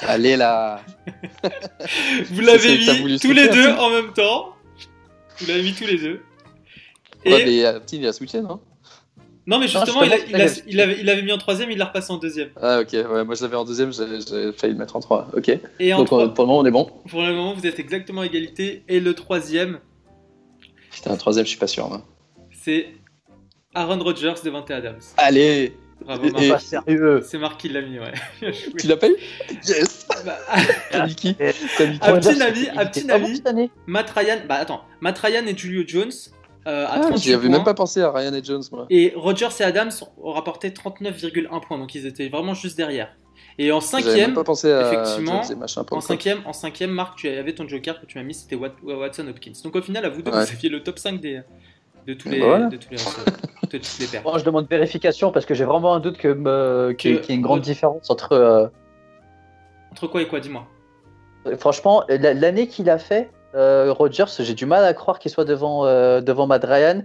[0.02, 0.80] Allez là
[2.30, 4.54] Vous l'avez mis tous les deux en même temps.
[5.38, 6.22] Vous l'avez mis tous les deux.
[7.24, 7.32] Et...
[7.32, 8.60] Ouais, mais Aptine, il a non?
[9.44, 11.70] Non, mais justement, il, a- il a- ça, il avait, il avait mis en troisième,
[11.70, 12.50] il l'a repassé en deuxième.
[12.60, 15.28] Ah, ok, ouais, moi je l'avais en deuxième, j'ai failli le mettre en trois.
[15.36, 15.50] Ok.
[15.80, 16.84] Et en Donc, trois- euh, pour le moment, on est bon.
[17.08, 18.84] pour le moment, vous êtes exactement à égalité.
[18.88, 19.80] Et le troisième,
[20.92, 22.02] Putain, un troisième, je suis pas sûr.
[22.52, 22.86] c'est
[23.74, 25.00] Aaron Rodgers, Devante Adams.
[25.16, 25.74] Allez
[26.04, 26.42] Bravo, Et- Marc.
[26.44, 27.22] et- Pas sérieux.
[27.26, 28.12] C'est Marc qui l'a mis, ouais.
[28.78, 29.16] Tu l'as pas eu
[29.66, 30.38] Yes Bah,
[30.90, 33.70] T'as mis qui Et- T'as mis Ah, quoi petit était petit année.
[33.86, 36.10] Matt Ryan, bah attends, Matt Ryan et Julio Jones
[36.66, 37.56] euh, à Ah, 38 J'y avais points.
[37.56, 38.86] même pas pensé à Ryan et Jones, moi.
[38.90, 39.90] Et Rogers et Adams
[40.22, 43.08] ont rapporté 39,1 points, donc ils étaient vraiment juste derrière.
[43.58, 47.52] Et en cinquième, pas pensé à effectivement, machin en cinquième, en cinquième, Marc, tu avais
[47.54, 49.52] ton joker que tu m'as mis, c'était Wat- Watson Hopkins.
[49.64, 50.44] Donc au final, à vous deux, Ouais.
[50.44, 51.40] vous aviez le top 5 des,
[52.06, 52.66] de tous Et les, bah voilà.
[52.66, 54.22] de tous les, receveurs, de toutes les paires.
[54.24, 57.16] Moi, je demande vérification parce que j'ai vraiment un doute que, me- qu'il y ait-
[57.18, 58.32] Que- qu'il y ait une grande différence entre.
[58.32, 58.66] euh,
[59.92, 60.66] Entre quoi et quoi, dis-moi.
[61.58, 65.44] Franchement, la- l'année qu'il a fait, euh, Rogers, j'ai du mal à croire qu'il soit
[65.44, 67.02] devant, euh, devant Matt Ryan.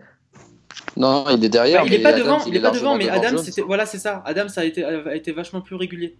[0.95, 1.81] Non, il est derrière.
[1.81, 3.97] Bah, il est mais pas Adams, devant, il est pas devant, mais Adams, voilà, c'est
[3.97, 4.21] ça.
[4.25, 6.17] Adams a été, a été vachement plus régulier.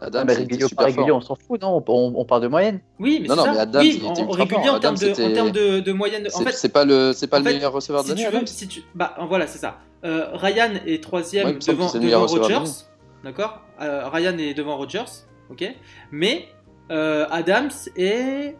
[0.00, 1.16] Adams, Ah, mais régulier super régulier, fort.
[1.18, 2.80] on s'en fout, non on, on- on parle de moyenne.
[2.98, 3.52] Oui, mais Non, c'est non, ça.
[3.52, 4.74] mais Adams, oui, il en, était en ultra régulier fort.
[4.74, 6.28] en termes de, en termes de, de moyenne.
[6.34, 8.22] En fait, c'est pas le, c'est pas en le fait, meilleur receveur de si tu
[8.22, 9.78] l'année, si tu, bah voilà, c'est ça.
[10.04, 12.70] Euh, Ryan est troisième Ouais, devant, devant de Rogers,
[13.24, 13.60] d'accord?
[13.82, 15.04] Euh, Ryan est devant Rogers,
[15.50, 15.64] ok?
[16.10, 16.48] Mais
[16.90, 18.56] euh, Adams est,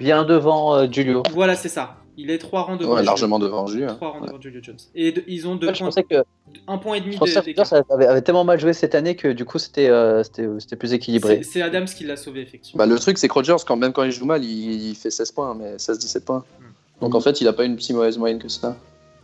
[0.00, 1.22] Bien devant euh, Julio.
[1.32, 1.96] voilà, c'est ça.
[2.16, 2.94] Il est trois rangs devant.
[2.94, 3.86] Ouais, largement devant Julio.
[3.88, 3.94] hein.
[3.96, 4.76] Trois rangs devant Julio Jones.
[4.94, 6.24] Et de- ils ont deux Ouais, je points, pensais que
[6.68, 9.44] un point et demi je de- avait, avait tellement mal joué cette année que du
[9.44, 11.42] coup c'était euh, c'était c'était plus équilibré.
[11.42, 12.78] C'est Adams qui l'a sauvé effectivement.
[12.78, 15.10] Bah, le truc, c'est que Rodgers, quand, même quand il joue mal, il, il fait
[15.10, 16.44] 16 points, mais 16-17 points.
[16.60, 16.64] Hmm.
[17.00, 18.76] Donc en fait, il a pas une si mauvaise moyenne que ça.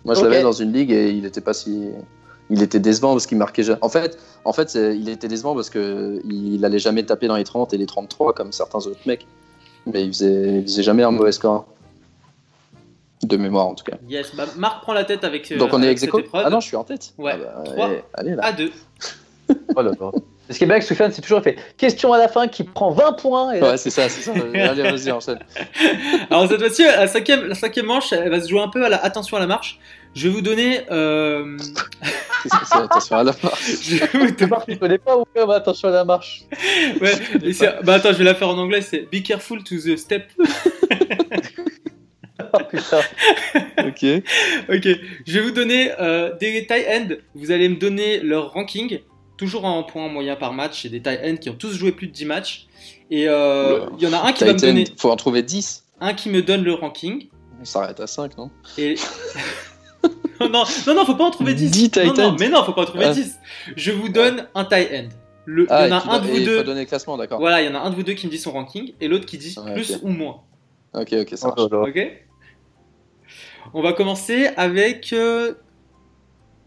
[0.05, 1.89] Moi, je l'avais dans une ligue et il était pas si.
[2.53, 3.79] Il était décevant parce qu'il marquait jamais.
[3.83, 7.45] En fait, en fait il était décevant parce que il allait jamais taper dans les
[7.45, 9.25] 30 et les 33 comme certains autres mecs.
[9.87, 11.67] Mais il faisait, il faisait jamais un mauvais score.
[13.23, 13.97] De mémoire, en tout cas.
[14.09, 15.51] Yes, bah, Marc prend la tête avec.
[15.53, 16.07] euh, Donc on est ex.
[16.33, 17.13] Ah non, je suis en tête.
[17.19, 17.33] Ouais.
[17.35, 18.45] Ah bah, allez, allez, là.
[18.45, 18.73] à deux.
[19.77, 20.11] Oh là là.
[20.49, 22.91] Ce qui est bien avec Soufiane, c'est toujours fait question à la fin qui prend
[22.93, 23.53] 20 points.
[23.53, 24.33] Et Ouais, c'est ça, c'est ça.
[24.55, 25.41] allez, vas-y, enchaîne.
[26.31, 28.89] Alors cette fois-ci, la cinquième, la cinquième manche, elle va se jouer un peu à
[28.89, 29.81] la attention à la marche.
[30.15, 30.83] Je vais vous donner.
[30.93, 31.57] euh,
[32.43, 33.71] Qu'est-ce que c'est Attention à la marche.
[33.83, 36.43] je vais vous tu donner- tu connais pas ou quoi bah, Attention à la marche.
[37.01, 37.13] ouais,
[37.45, 37.53] et
[37.85, 38.83] bah attends, je vais la faire en anglais.
[38.83, 40.31] C'est Be careful to the step.
[42.53, 43.01] Oh putain.
[43.79, 44.05] Ok.
[44.69, 44.89] Ok,
[45.27, 47.15] je vais vous donner euh, des tight ends.
[47.35, 49.01] Vous allez me donner leur ranking,
[49.37, 50.83] toujours en points moyens par match.
[50.83, 52.67] C'est des tight ends qui ont tous joué plus de 10 matchs.
[53.11, 55.85] Et euh, il y en a un qui va me donner, faut en trouver 10.
[56.01, 57.29] un qui me donne le ranking.
[57.61, 58.51] On s'arrête à 5, non?
[58.79, 58.95] Et
[60.41, 60.49] non,
[60.87, 61.71] non, non, faut pas en trouver 10.
[61.71, 62.37] 10 tight non, non, ends.
[62.39, 63.13] mais non, faut pas en trouver Ah.
[63.13, 63.39] 10.
[63.77, 65.09] Je vous donne un tight end.
[65.47, 66.65] Le, Ah, il y en a un de vous il faut deux.
[66.65, 67.41] donner le classement, d'accord.
[67.41, 69.09] Voilà, il y en a un de vous deux qui me dit son ranking et
[69.09, 70.43] l'autre qui dit Ouais, plus ou moins.
[70.95, 71.61] Ok, ok, ça marche.
[71.61, 71.79] là là.
[71.89, 72.13] Ok?
[73.75, 75.13] On va commencer avec.
[75.13, 75.55] euh,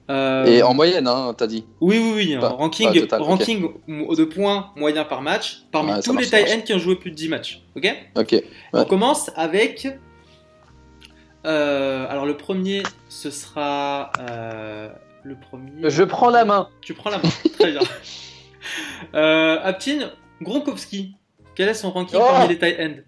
[0.10, 1.66] euh, Et en moyenne, hein, t'as dit.
[1.82, 2.38] Oui, oui, oui.
[2.40, 3.28] Pas- ranking, pas total, ok.
[3.28, 6.96] ranking de points moyens par match parmi Ouais, tous marche, les ends qui ont joué
[6.96, 7.62] plus de 10 matchs.
[7.76, 7.88] Ok?
[8.18, 8.36] Ok.
[8.74, 9.88] On commence avec.
[11.46, 14.12] euh, alors le premier, ce sera.
[14.20, 14.90] euh,
[15.24, 15.90] le premier.
[15.90, 16.70] Je prends la main.
[16.82, 17.30] Tu prends la main.
[17.60, 17.82] Très bien.
[19.14, 21.16] Euh, Aptin, Gronkowski.
[21.54, 23.04] Quel est son ranking Oh parmi les tight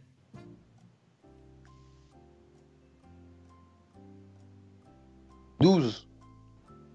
[5.61, 6.07] 12.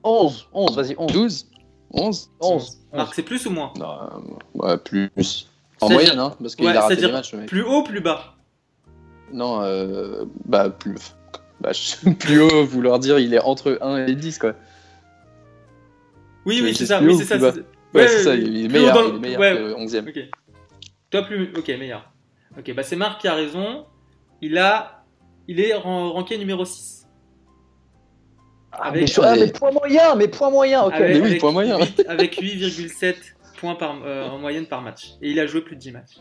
[0.03, 0.49] 11.
[0.53, 1.13] 11, vas-y, 11.
[1.13, 1.47] 12
[1.93, 2.79] 11 11.
[2.93, 4.09] Marc, c'est plus ou moins Non, euh,
[4.55, 5.11] ouais, plus.
[5.81, 7.49] En moyenne, hein, parce qu'il Ouais, a raté des matchs, le mec.
[7.49, 8.35] Plus haut, plus bas
[9.33, 11.15] Non, euh, bah, plus.
[11.61, 14.55] Bah, je- plus haut, vouloir dire, il est entre 1 et 10, quoi.
[16.47, 17.01] Oui, Tu oui, c'est ça.
[17.03, 17.37] Oui, c'est ça.
[17.39, 17.53] Ouais,
[17.93, 19.57] Ouais, c'est ça, il est meilleur, dans il est meilleur ouais.
[19.57, 20.09] que 11ème.
[20.09, 20.19] Ok.
[21.11, 21.53] Toi plus.
[21.57, 22.09] Ok, meilleur.
[22.57, 23.85] Ok, bah c'est Marc qui a raison.
[24.41, 25.05] Il a.
[25.49, 27.00] Il est ran- ranké numéro 6.
[28.73, 30.93] Ah, Avec- mais, je- ah, mais point moyen, mais point moyen, ok.
[30.95, 31.79] Avec, Mais oui, avec point moyen.
[31.79, 33.17] 8 avec 8,7
[33.59, 35.15] points par, euh, en moyenne par match.
[35.21, 36.19] Et il a joué plus de 10 matchs.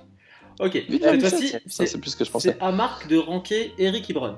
[0.59, 2.55] Ok, cette 8,7, fois-ci, ça, c'est plus ce que je pensais.
[2.59, 4.37] c'est à Marc de ranker Eric Ibron.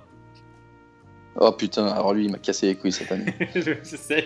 [1.39, 3.33] Oh putain, alors lui, il m'a cassé les couilles cette année.
[3.55, 4.25] je sais.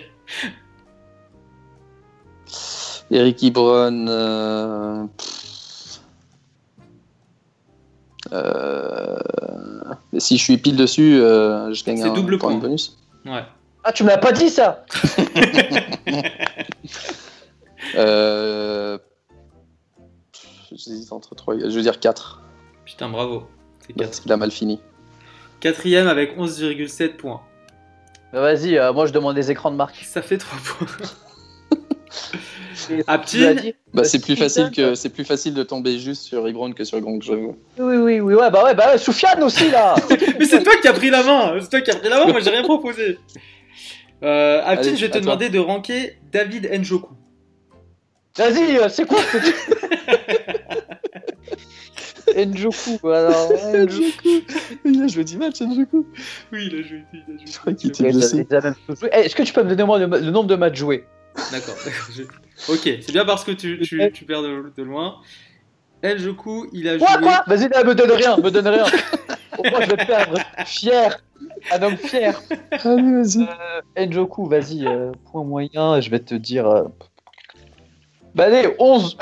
[3.11, 4.07] Eric Ibron.
[4.07, 5.05] Euh...
[8.33, 9.17] Euh,
[10.11, 12.67] mais si je suis pile dessus, euh, je gagne un double point de point.
[12.69, 12.97] bonus.
[13.25, 13.43] Ouais.
[13.87, 14.83] Ah, tu me l'as pas dit ça
[17.95, 18.97] Euh...
[20.71, 21.59] J'hésite entre 3.
[21.59, 22.41] Je veux dire 4.
[22.83, 23.43] Putain, bravo.
[23.85, 24.07] C'est 4.
[24.07, 24.81] Parce qu'il a mal fini.
[25.59, 27.41] Quatrième avec 11,7 points.
[28.33, 30.03] Bah, Vas-y, euh, moi je demande des écrans de marque.
[30.03, 30.87] Ça fait 3 points.
[33.07, 36.73] Aptine dit Bah, c'est plus facile que c'est plus facile de tomber juste sur Ibron
[36.73, 37.55] que sur Gronk, j'avoue.
[37.77, 39.95] Oui, oui, oui, ouais, bah ouais, bah ouais, Soufiane aussi là
[40.39, 41.57] Mais c'est toi qui as pris la main.
[41.61, 42.31] C'est toi qui as pris la main.
[42.31, 43.19] Moi, j'ai rien proposé.
[44.25, 45.21] Euh, Aptine, Allez, je vais te toi.
[45.21, 47.13] demander de ranker David Njoku.
[48.37, 49.37] Vas-y, euh, c'est quoi ce
[52.45, 53.51] Njoku, alors.
[53.73, 54.43] Njoku.
[54.83, 56.07] Il a joué 10 matchs, Njoku.
[56.51, 57.03] Oui, il a joué.
[57.13, 57.45] Il a joué.
[57.51, 58.47] Je crois qu'il était blessé.
[59.13, 61.05] Eh, Est-ce que tu peux me donner moi le, le nombre de matchs joués
[61.51, 61.75] D'accord.
[62.15, 62.23] Je-
[62.71, 65.17] Ok, c'est bien parce que tu, tu, tu perds de, de loin.
[66.03, 67.21] Njoku, il a Quoi, joué.
[67.23, 67.43] quoi?
[67.47, 68.85] Vas-y, là, me donne rien, me donne rien.
[69.57, 70.37] Au moins, je vais perdre.
[70.65, 71.17] Fier.
[71.71, 72.41] un homme fier.
[72.83, 73.47] Allez, vas-y.
[73.97, 76.67] Euh, Njoku, vas-y, euh, point moyen, je vais te dire.
[76.67, 76.83] euh,
[78.33, 79.17] Bah allez, 11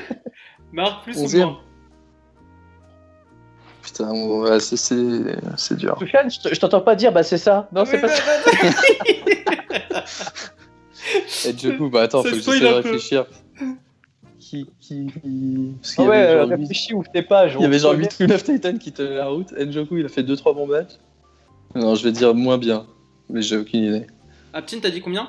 [0.72, 1.48] Marc, plus ou Onzième.
[1.48, 1.60] moins
[3.82, 5.96] Putain, ouais, c'est- c'est c'est dur.
[6.00, 6.06] Je
[6.40, 7.68] t- je t'entends pas dire, bah c'est ça.
[7.72, 8.22] Non, c'est Oui, pas bah, ça.
[9.90, 10.04] bah,
[11.46, 12.88] Et du coup, bah attends, Ça faut que spoil j'essaie de un peu.
[12.90, 13.26] réfléchir.
[14.50, 15.06] Qui, qui...
[15.80, 17.54] Parce Ah qu'il y ouais, avait euh, genre huit- réfléchis, ouvre tes pages.
[17.58, 18.04] il y avait genre connaît.
[18.04, 19.52] 8 Queen of Titan qui tenaient la route.
[19.52, 20.98] Njoku, il a fait 2-3 bons matchs.
[21.74, 22.86] Non, je vais dire moins bien.
[23.30, 24.06] Mais j'ai aucune idée.
[24.52, 25.28] Aptine, t'as dit combien?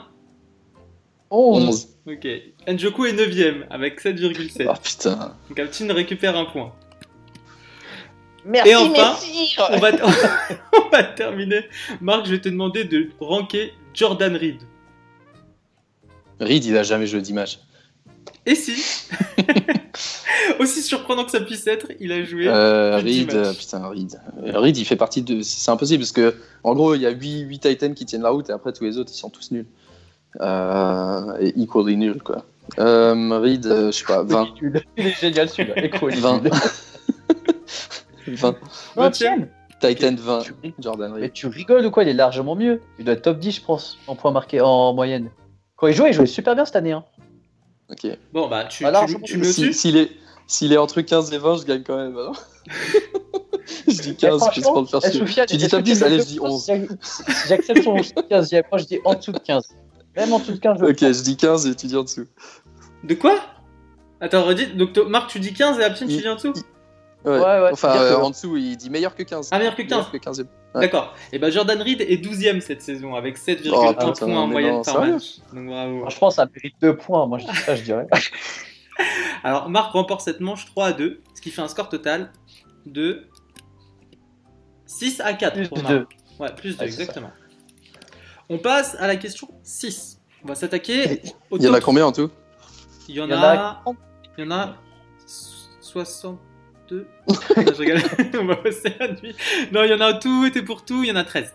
[1.32, 1.63] 11.
[1.68, 1.88] 11.
[2.07, 2.28] Ok.
[2.68, 4.68] Njoku est 9ème avec 7,7.
[4.70, 5.34] Ah putain.
[5.47, 6.74] Donc Aptine récupère un point.
[8.45, 9.16] Merci, Et enfin.
[9.72, 9.91] On va,
[10.86, 11.61] on va terminer.
[12.01, 14.57] Marc, je vais te demander de ranker Jordan Reed.
[16.41, 17.59] Reed, il a jamais joué 10 matchs.
[18.45, 18.73] Et si
[20.59, 22.47] Aussi surprenant que ça puisse être, il a joué.
[22.47, 24.19] Euh, plus de 10 Reed, putain, Reed.
[24.43, 25.41] Euh, Reed, il fait partie de.
[25.41, 28.29] C'est impossible parce que, en gros, il y a 8, 8 Titans qui tiennent la
[28.29, 29.65] route et après tous les autres, ils sont tous nuls.
[30.41, 32.45] Euh, et equally nuls, quoi.
[32.79, 34.47] Euh, Reed, euh, je sais pas, 20.
[34.97, 35.83] Il est génial celui-là.
[35.83, 36.43] Écoute, 20.
[38.27, 38.55] 20.
[38.95, 39.11] 20
[39.79, 40.39] Titan 20.
[40.41, 41.33] Tu rig- Jordan Mais Reed.
[41.33, 42.03] tu rigoles ou quoi?
[42.03, 42.81] Il est largement mieux.
[42.97, 45.29] Il doit être top 10, je pense, en points marqués en moyenne.
[45.75, 46.93] Quand il jouait, il jouait super bien cette année.
[46.93, 47.03] Hein.
[47.91, 48.07] Ok.
[48.33, 50.11] Bon, bah, tu, Alors, tu, je- tu me Si- S'il est,
[50.47, 52.17] s'il est entre 15 et 20, je gagne quand même.
[52.17, 52.41] alors.
[53.88, 55.25] je dis 15, Mais juste pour le faire eh, suivre.
[55.45, 56.63] Tu dis tu 10, me allez, le je dis demandes 11.
[56.63, 57.95] si j'ac- si J'accepte son
[58.29, 59.67] 15 Moi, je dis en dessous de 15.
[60.15, 62.25] Même en dessous de 15, je Ok, je dis 15 et tu dis en dessous.
[63.03, 63.39] De quoi?
[64.21, 64.67] Attends, redis.
[64.67, 66.53] Donc, to- Marc, tu dis 15 et Aptine, tu dis en dessous?
[67.25, 67.31] Ouais.
[67.31, 69.49] Ouais, ouais, enfin, euh, en dessous, il dit meilleur que 15.
[69.51, 69.89] Ah, meilleur que 15.
[69.91, 70.45] Meilleur que 15 Ouais.
[70.82, 71.13] D'accord.
[71.32, 74.84] Et bah, Jordan Reed est 12ème cette saison avec 7,1 Oh, points en moyenne non,
[74.84, 75.38] par match.
[75.53, 76.01] Donc, bravo.
[76.01, 77.26] Franchement, ça mérite 2 points.
[77.28, 78.07] Moi, je dis ça, je dirais.
[79.43, 82.32] Alors, Marc remporte cette manche 3 à 2, ce qui fait un score total
[82.86, 83.28] de
[84.86, 85.93] 6 à 4 Plus pour de Marc.
[85.93, 86.07] 2.
[86.39, 87.32] Ouais, plus 2, Ouais, c'est exactement.
[88.49, 90.21] On passe à la question 6.
[90.43, 92.30] On va s'attaquer au Il y en a combien en tout?
[93.07, 93.84] Il y en Il y en a, a
[94.38, 94.76] il y en a
[96.88, 97.07] 62.
[97.27, 98.01] non, je rigole.
[98.41, 99.36] On va passer la nuit.
[99.71, 101.53] Non, il y en a tout et pour tout, il y en a 13.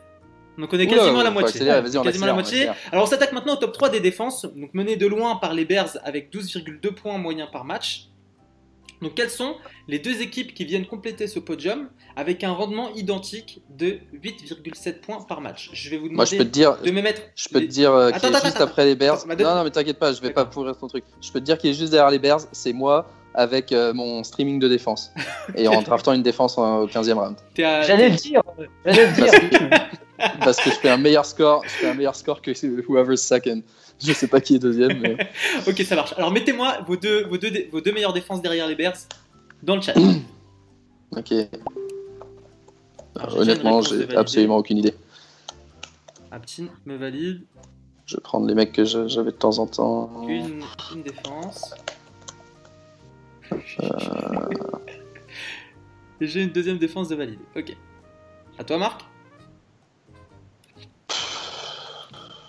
[0.59, 1.61] Donc on est Oula, quasiment à la moitié.
[1.99, 2.69] on quasiment la moitié.
[2.93, 5.65] Alors on s'attaque maintenant au top 3 des défenses, donc mené de loin par les
[5.65, 8.09] Bears avec 12,2 points moyens par match.
[9.01, 9.55] Donc quelles sont
[9.89, 15.23] les deux équipes qui viennent compléter ce podium avec un rendement identique de 8,7 points
[15.23, 15.71] par match?
[15.73, 17.67] Je vais vous Moi, je demander peux te dire, de me mettre je peux les-
[17.69, 19.27] te dire euh, Attends, qu'il est attends, juste après les Bears.
[19.27, 21.05] Non, non, mais t'inquiète pas, je vais pas pourrir ton truc.
[21.23, 23.09] Je peux te dire qu'il est juste derrière les Bears, c'est moi
[23.41, 25.11] avec euh, mon streaming de défense.
[25.55, 27.37] Et en draftant une défense en- au 15e round.
[27.59, 28.43] À- J'allais le dire.
[28.85, 29.51] J'allais le Parce dire.
[29.51, 32.51] que, parce que je fais un meilleur score, je fais un meilleur score que
[32.89, 33.63] whoever's second.
[34.03, 35.17] Je sais pas qui est deuxième, mais
[35.67, 36.15] Ok, ça marche.
[36.17, 38.97] Alors mettez-moi vos deux, vos, deux, vos deux meilleures défenses derrière les Bears
[39.63, 39.95] dans le chat.
[41.17, 41.33] ok.
[43.19, 44.95] Alors, Honnêtement, j'ai absolument aucune idée.
[46.31, 47.43] Aptine me valide.
[48.07, 50.11] Je vais prendre les mecs que j'avais de temps en temps.
[50.29, 50.63] Une,
[50.95, 51.75] une défense.
[53.53, 53.89] Euh.
[56.21, 57.39] J'ai une deuxième défense de valide.
[57.57, 57.77] Ok.
[58.59, 59.03] À toi, Marc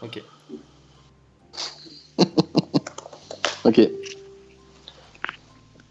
[0.02, 0.22] Ok.
[3.64, 3.80] Ok.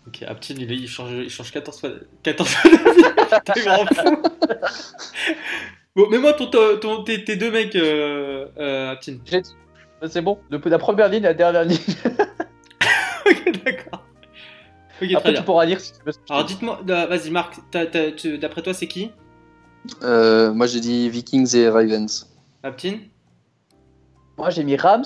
[0.09, 1.91] Ok, Aptine, il, il change, il change 14 fois,
[2.25, 2.71] 14 fois
[3.65, 4.23] grand fou.
[5.97, 6.47] Bon, mets-moi ton,
[6.79, 9.21] ton, tes, tes deux mecs, euh, euh, Aptine.
[9.25, 9.55] J'ai dit.
[10.09, 10.39] C'est bon.
[10.51, 11.79] Depuis la première ligne à la dernière ligne.
[15.16, 15.40] Après, bien.
[15.40, 16.12] tu pourras lire si tu veux.
[16.28, 19.11] Alors dites-moi, euh, vas-y Marc, d'après toi c'est qui?
[20.03, 22.28] Euh, moi, j'ai dit Vikings et Ravens.
[22.62, 23.01] Aptine
[24.36, 25.05] Moi, j'ai mis Rams.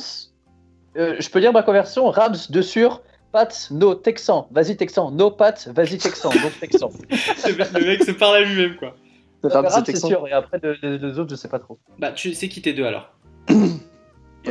[0.97, 3.03] Euh, je peux lire ma conversion Rams de sur.
[3.32, 4.47] Pats, no, Texan.
[4.53, 5.11] Vas-y, Texan.
[5.11, 6.30] No, Pats, vas-y, Texan.
[6.30, 6.90] Donc, Texan.
[7.11, 8.95] Le mec se parle à lui-même quoi.
[9.42, 10.26] Rams, Rams, c'est sûr.
[10.28, 11.78] Et après, le- le- les autres, je sais pas trop.
[11.99, 13.11] Bah tu sais qui tes deux alors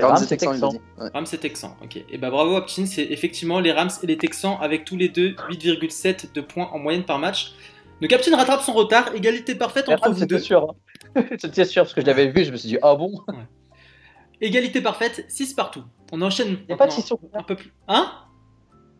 [0.01, 0.69] Rams, Rams, c'est c'est Texan, il a Texan.
[0.69, 0.79] dit.
[0.99, 1.09] Ouais.
[1.13, 2.03] Rams et Texans, ok.
[2.09, 5.31] Et bah bravo Aptine, c'est effectivement les Rams et les Texans avec tous les deux
[5.49, 7.53] 8,7 de points en moyenne par match.
[8.01, 10.39] Donc Aptine rattrape son retard, égalité parfaite Et entre Rams, vous c'était deux.
[10.39, 10.75] sûr.
[11.15, 11.23] hein.
[11.39, 12.43] C'était sûr parce que je l'avais vu.
[12.43, 13.11] Je me suis dit, ah bon?
[14.41, 15.83] Égalité parfaite, 6 partout.
[16.11, 17.39] On enchaîne Les Pats, maintenant ils sont combien?
[17.39, 17.73] un peu plus.
[17.87, 18.11] Hein?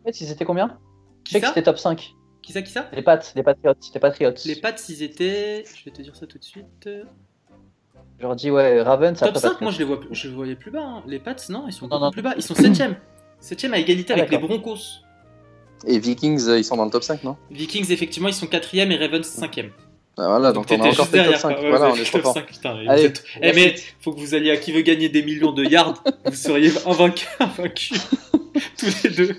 [0.01, 0.79] En fait, ils étaient combien?
[1.23, 2.13] Je Qui sais que c'était top 5.
[2.41, 2.89] Qui ça Qui ça?
[2.93, 3.73] Les Pats, les Patriots.
[3.93, 4.33] Les Patriots.
[4.45, 5.63] Les Pats ils étaient...
[5.75, 6.89] Je vais te dire ça tout de suite.
[8.24, 9.63] Je leur dis, ouais, Ravens, Top après 5, Patriots.
[9.65, 10.80] moi je les vois, je les voyais plus bas.
[10.82, 11.03] hein.
[11.07, 12.11] Les Pats, non, ils sont Non, beaucoup non.
[12.11, 12.34] plus bas.
[12.38, 12.95] Ils sont 7ème.
[13.41, 14.38] 7ème à égalité Ah, avec les.
[14.38, 14.78] Broncos.
[15.86, 17.36] Et Vikings, euh, ils sont dans le top 5, non?
[17.51, 19.71] Vikings, effectivement, ils sont 4ème et Ravens 5ème.
[20.17, 21.53] Ah, Voilà, donc, on t'étais a encore fait le top derrière, 5.
[21.55, 21.63] quoi.
[21.63, 22.34] Ouais, voilà, on est top fort.
[22.34, 22.78] 5, putain.
[22.88, 25.65] Allez, êtes- Eh, mais faut que vous alliez à qui veut gagner des millions de
[25.65, 26.01] yards.
[26.26, 27.91] vous seriez invaincus, invaincus
[28.78, 29.36] tous les deux.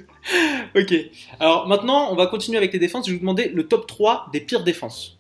[0.79, 0.95] Ok.
[1.41, 3.07] Alors maintenant, on va continuer avec les défenses.
[3.07, 5.17] Je vais vous demander le top 3 des pires défenses.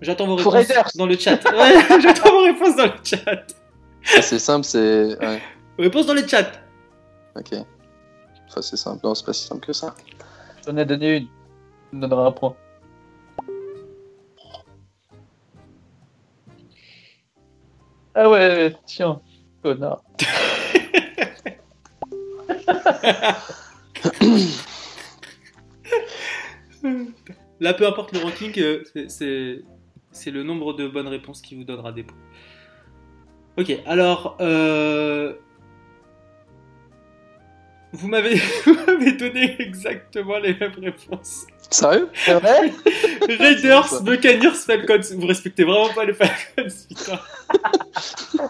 [0.00, 0.88] J'attends vos réponses Raiders.
[0.94, 1.40] dans le chat.
[1.52, 3.18] Ouais, j'attends vos réponses dans le chat.
[4.16, 5.18] Ah, c'est simple, c'est.
[5.18, 5.42] Ouais,
[5.78, 6.46] réponses dans le chat.
[7.34, 7.54] ok.
[8.48, 9.00] Enfin, c'est simple.
[9.04, 9.94] Non, c'est pas si simple que ça.
[10.66, 11.26] J'en ai donné une.
[11.90, 12.54] Tu me donneras un point.
[18.14, 19.20] Ah ouais, tiens,
[19.62, 20.02] connard.
[27.60, 29.62] Là, peu importe le ranking, euh, c'est-
[30.10, 32.16] c'est le nombre de bonnes réponses qui vous donnera des points.
[33.56, 34.36] Ok, alors.
[34.40, 35.34] euh,
[37.92, 38.36] Vous m'avez
[39.18, 41.46] donné exactement les mêmes réponses.
[41.70, 42.08] Sérieux?
[42.14, 42.72] C'est vrai?
[43.38, 44.02] Raiders.
[44.02, 45.00] Buccaneers, Falcons.
[45.16, 47.20] Vous respectez vraiment pas les Falcons, putain.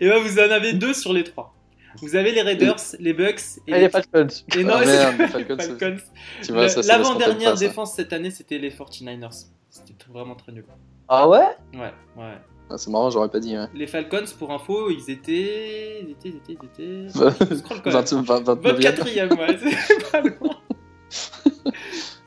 [0.00, 1.54] Et ben vous en avez deux sur les trois.
[2.00, 4.26] Vous avez les Raiders, les Bucks et, Et les Falcons.
[4.56, 5.96] et non, Ah, c'est merde, les Falcons, Falcons.
[6.42, 9.46] Tu vois, ça, L'avant-dernière défense cette année, c'était les 49ers.
[9.68, 10.64] C'était vraiment très nul.
[11.08, 11.46] Ah ouais?
[11.74, 12.38] Ouais, ouais.
[12.70, 13.56] Ah, c'est marrant, j'aurais pas dit.
[13.56, 13.66] Ouais.
[13.74, 16.02] Les Falcons, pour info, ils étaient.
[16.02, 17.48] Ils étaient, ils étaient, ils étaient.
[17.50, 18.24] Je scrolle quand même.
[18.24, 20.56] 20, 20, 29 24ème, ouais, c'est pas loin.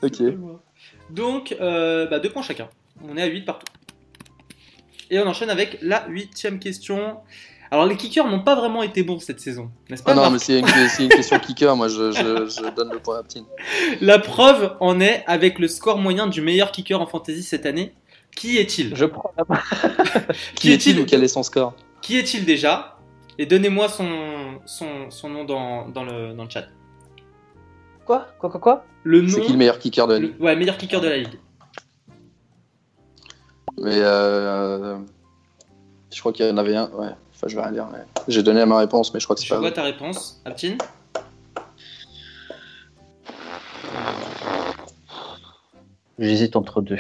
[0.02, 0.20] Ok.
[0.20, 0.60] Loin.
[1.10, 2.70] Donc, euh, bah, deux points chacun.
[3.08, 3.72] On est à 8 partout.
[5.10, 7.18] Et on enchaîne avec la huitième question.
[7.74, 10.34] Alors, les kickers n'ont pas vraiment été bons cette saison, n'est-ce pas Ah non, Marc
[10.34, 11.76] mais c'est une, question kicker.
[11.76, 13.46] Moi, je, je, je donne le point à Ptine.
[14.02, 17.96] La preuve en est avec le score moyen du meilleur kicker en fantasy cette année.
[18.36, 18.96] Qui est-il?
[18.96, 19.60] Je prends la main.
[20.56, 21.74] Qui est-il ou quel est son score?
[22.04, 23.00] Qui est-il déjà?
[23.40, 26.66] Et donnez-moi son, son, son nom dans, dans, le, dans le chat.
[28.06, 28.28] Quoi?
[28.38, 28.86] Quoi, quoi, quoi?
[29.02, 29.30] Le nom.
[29.30, 30.40] C'est qui le meilleur kicker de la le- ligue?
[30.40, 31.40] Ouais, meilleur kicker de la ligue.
[33.82, 35.00] Mais euh,
[36.12, 36.92] je crois qu'il y en avait un.
[36.92, 37.10] Ouais.
[37.44, 37.88] Enfin, je vais rien dire.
[37.92, 38.06] ouais.
[38.30, 39.60] J'ai donné ma réponse, mais je crois que c'est Je pas.
[39.60, 39.74] vois vrai.
[39.76, 40.78] ta réponse, Aptine.
[46.20, 47.00] J'hésite entre deux.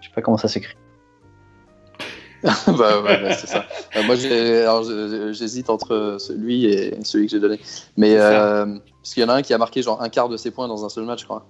[0.00, 0.74] Je sais pas comment ça s'écrit.
[2.42, 3.64] bah ouais, ouais, c'est ça.
[3.96, 4.16] Euh, moi,
[5.32, 7.60] j'hésite entre celui et celui que j'ai donné.
[7.96, 8.66] Mais euh,
[9.00, 10.66] parce qu'il y en a un qui a marqué genre un quart de ses points
[10.66, 11.46] dans un seul match, je crois.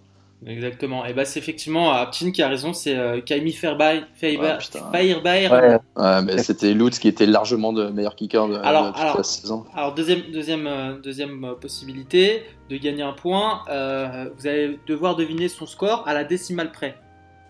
[0.47, 1.05] Exactement.
[1.07, 4.03] Et bah, c'est effectivement Aptine qui a raison, c'est euh, Kaimi Fairbairn.
[4.11, 4.17] Ah.
[4.17, 5.53] Fairbairn.
[5.53, 9.01] Ouais, Ouais, mais c'était Lutz qui était largement le meilleur kicker de, Alors- de toute
[9.01, 9.65] alors- la saison.
[9.75, 15.15] Alors deuxième, deuxième, euh, deuxième euh, possibilité de gagner un point, euh, vous allez devoir
[15.15, 16.97] deviner son score à la décimale près.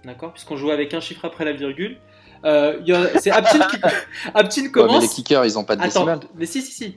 [0.05, 0.33] D'accord?
[0.33, 1.97] Puisqu'on joue avec un chiffre après la virgule.
[2.45, 3.77] Euh, il y a- c'est Aptine qui
[4.35, 5.03] Aptine Ouais, mais commence.
[5.03, 6.21] les kickers, ils ont pas de Attends, décimale.
[6.37, 6.97] mais si, si, si.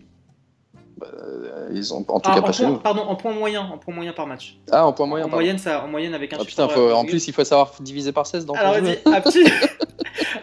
[1.04, 2.80] Euh, Ils ont, en tout Ah, cas en pas chez point- nous.
[2.80, 4.58] pardon, en point moyen, en point moyen par match.
[4.72, 6.50] Ah, en point moyen, en moyenne, ça, en moyenne avec un Ah chiffre.
[6.52, 9.48] putain, faut- en plus, il faut savoir diviser par 16 dans Alors vas-y, Aptine,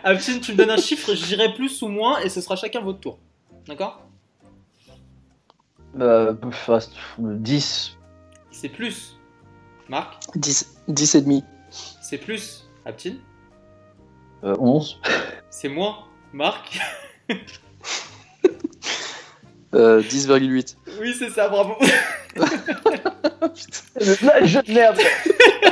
[0.04, 2.80] Aptine, tu me donnes un chiffre, je dirai plus ou moins, et ce sera chacun
[2.80, 3.18] votre tour.
[3.66, 4.02] D'accord?
[6.00, 6.70] Euh, pff,
[7.18, 7.96] 10.
[8.50, 9.16] C'est plus.
[9.88, 11.44] Marc, 10, 10 et demi.
[11.70, 12.68] c'est plus.
[12.84, 13.18] Aptine,
[14.44, 14.98] euh, 11.
[15.04, 15.08] Ah,
[15.50, 15.98] c'est moins.
[16.32, 16.78] Marc,
[19.74, 20.76] Euh, 10,8.
[21.00, 21.74] oui, c'est ça, bravo.
[24.22, 24.98] Là, jeu de merde.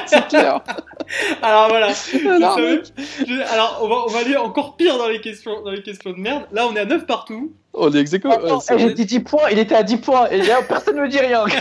[0.07, 0.61] C'est clair.
[1.43, 1.89] Alors voilà.
[1.89, 6.11] Alors, je- on va, on va aller encore pire dans les questions, dans les questions
[6.11, 6.45] de merde.
[6.53, 7.53] Là, on est à 9 partout.
[7.75, 8.21] on est ex Ouais,
[8.61, 10.29] c'est eh, j'ai dit 10 points, il était à 10 points.
[10.31, 11.45] Et là, personne ne me dit rien.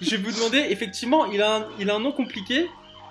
[0.00, 2.68] Je vais vous demander, effectivement, il a un, il a un nom compliqué,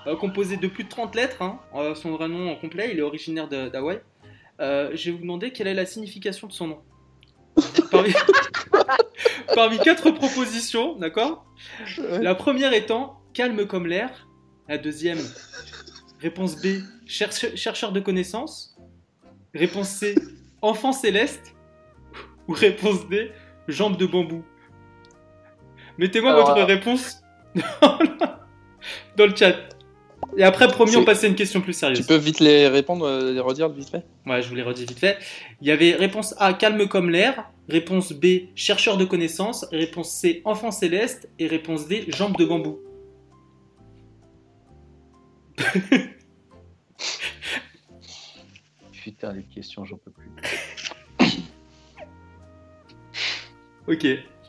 [0.08, 1.42] euh, composé de plus de 30 lettres.
[1.42, 1.58] hein.
[1.76, 4.00] Euh, son vrai nom en complet, il est originaire de- d'Hawaï.
[4.60, 6.82] Euh, je vais vous demander quelle est la signification de son nom.
[7.92, 8.14] Parmi,
[9.56, 11.46] parmi quatre propositions, d'accord?
[12.22, 14.28] La première étant calme comme l'air.
[14.68, 15.20] La deuxième,
[16.20, 18.76] réponse B, cherche- chercheur de connaissances.
[19.54, 20.16] Réponse C,
[20.62, 21.56] enfant céleste.
[22.48, 23.32] Ou réponse D,
[23.68, 24.44] jambe de bambou.
[25.98, 27.22] Mettez-moi votre réponse
[29.18, 29.56] dans le chat.
[30.38, 32.00] Et après, promis, on passe à une question plus sérieuse.
[32.00, 34.04] Tu peux vite les répondre, euh, les redire vite fait?
[34.26, 35.18] Ouais, je vous les redis vite fait.
[35.62, 37.50] Il y avait réponse A, calme comme l'air.
[37.70, 39.66] Réponse B, chercheur de connaissances.
[39.72, 41.30] Réponse C, enfant céleste.
[41.40, 42.80] Et réponse D, jambe de bambou.
[49.04, 50.30] Putain, les questions, j'en peux plus.
[53.88, 54.06] Ok.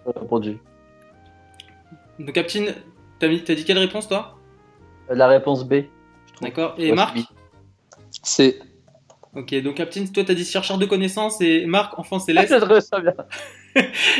[0.07, 0.59] Répondu.
[2.19, 2.73] Donc, Captain,
[3.19, 4.36] t'as dit quelle réponse, toi?
[5.11, 5.85] La réponse B.
[6.43, 6.75] D'accord.
[6.79, 7.17] Et Ouais, Marc
[8.11, 8.59] c'est C'est.
[9.35, 11.41] Ok, donc Captain, toi, t'as dit chercheur de connaissances.
[11.43, 12.59] Et Marc, enfant céleste.
[12.61, 13.13] Trouve ça bien.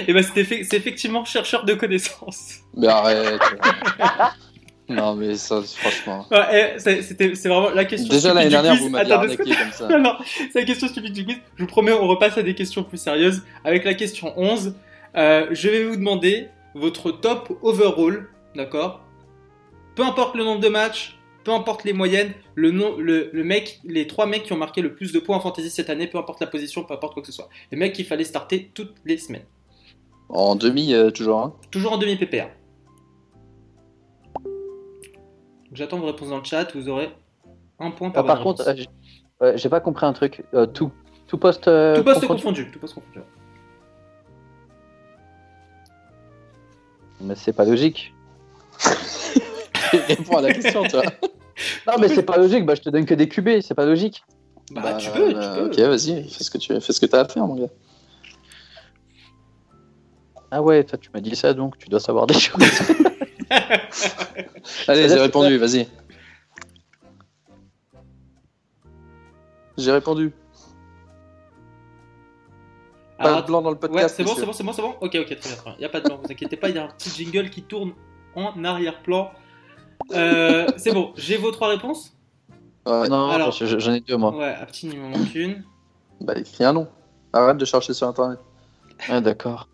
[0.07, 2.57] et ben, c'était fait- c'est effectivement chercheur de connaissances.
[2.77, 3.41] Mais arrête.
[4.89, 6.27] non, mais ça, franchement.
[6.31, 8.83] Ouais, eh, c'est c'était- c'est vraiment la question Déjà stupide l'année du dernière, quiz.
[8.83, 9.89] vous m'avez arnaqué comme ça.
[9.91, 10.13] Non, non,
[10.53, 11.37] c'est la question stupide du quiz.
[11.57, 13.43] Je vous promets, on repasse à des questions plus sérieuses.
[13.65, 14.75] Avec la question 11,
[15.17, 19.01] Euh, je vais vous demander votre top overall, d'accord?
[19.97, 23.81] Peu importe le nombre de matchs, peu importe les moyennes, le, nom, le, le mec,
[23.83, 26.19] les trois mecs qui ont marqué le plus de points en fantasy cette année, peu
[26.19, 27.49] importe la position, peu importe quoi que ce soit.
[27.73, 29.47] Les mecs qu'il fallait starter toutes les semaines.
[30.29, 31.41] En demi, euh, toujours.
[31.41, 31.55] Hein.
[31.71, 32.49] Toujours en demi PPR.
[35.73, 37.09] J'attends vos réponses dans le chat, vous aurez
[37.79, 38.69] un point par Ah, par contre,
[39.43, 40.43] euh, j'ai pas compris un truc.
[40.53, 40.93] Euh, tout,
[41.27, 41.65] tout poste.
[41.65, 42.71] tout poste confondu.
[42.71, 43.21] Tout poste confondu.
[47.23, 48.13] Mais c'est pas logique.
[50.09, 51.03] Réponds à la question, toi.
[51.87, 52.65] Non, mais c'est pas logique.
[52.67, 53.61] Bah, je te donne que des QB.
[53.63, 54.25] C'est pas logique.
[54.73, 55.67] Bah, Bah, tu peux, bah, tu peux.
[55.67, 57.69] Ok, vas-y, fais ce que tu fais ce que t'as à faire, mon gars.
[60.51, 62.63] Ah ouais, toi, tu m'as dit ça, donc tu dois savoir des choses.
[64.89, 65.87] Allez, j'ai répondu, vas-y.
[69.77, 70.33] J'ai répondu.
[73.19, 74.15] Pas Alors, de blanc dans le Ouais, podcast.
[74.17, 74.95] c'est bon, c'est bon, c'est bon, c'est bon.
[75.01, 75.77] Ok, ok, très bien, très bien.
[75.81, 77.63] Y a pas de blanc, vous inquiétez pas, il y a un petit jingle qui
[77.63, 77.93] tourne
[78.35, 79.31] en arrière-plan.
[80.13, 82.13] Euh, c'est bon, j'ai vos trois réponses
[82.87, 83.09] Ouais.
[83.09, 84.37] non, Alors- je- je- j'en ai deux, moi.
[84.37, 85.65] Ouais, à petit, il m'en manque une.
[86.21, 86.87] Bah, écris un nom.
[87.33, 88.39] Arrête de chercher sur internet.
[89.09, 89.69] Ah, d'accord.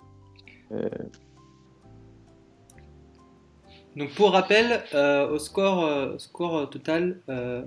[3.96, 7.62] Donc pour rappel, euh, au score, euh, score euh, total, euh,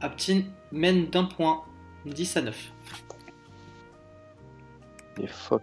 [0.00, 1.62] Aptin mène d'un point,
[2.06, 2.72] 10 à 9.
[5.18, 5.62] Les phoques.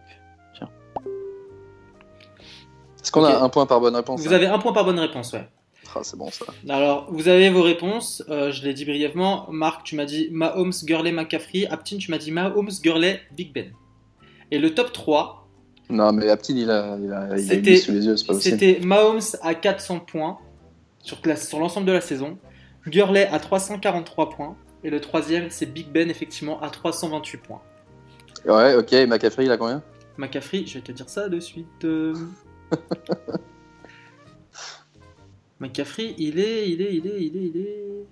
[3.03, 4.99] Est-ce qu'on a un point par bonne réponse Vous là avez un point par bonne
[4.99, 5.49] réponse, ouais.
[5.95, 6.45] Ah, c'est bon ça.
[6.69, 9.47] Alors, vous avez vos réponses, euh, je l'ai dit brièvement.
[9.49, 11.67] Marc, tu m'as dit Mahomes, Gurley, McCaffrey.
[11.67, 13.71] Aptin, tu m'as dit Mahomes, Gurley, Big Ben.
[14.51, 15.47] Et le top 3,
[15.89, 18.59] Non, mais Aptin, il a, il a, il sous les yeux, c'est pas possible.
[18.59, 20.37] c'était Mahomes à 400 points
[21.03, 22.37] sur l'ensemble de la saison.
[22.87, 24.55] Gurley à 343 points.
[24.83, 27.61] Et le troisième, c'est Big Ben, effectivement, à 328 points.
[28.45, 29.83] Ouais, ok, et McCaffrey, il a combien?
[30.17, 31.67] McCaffrey, je vais te dire ça de suite.
[35.61, 38.05] McCaffrey, il est, il est, il est, il est, il est.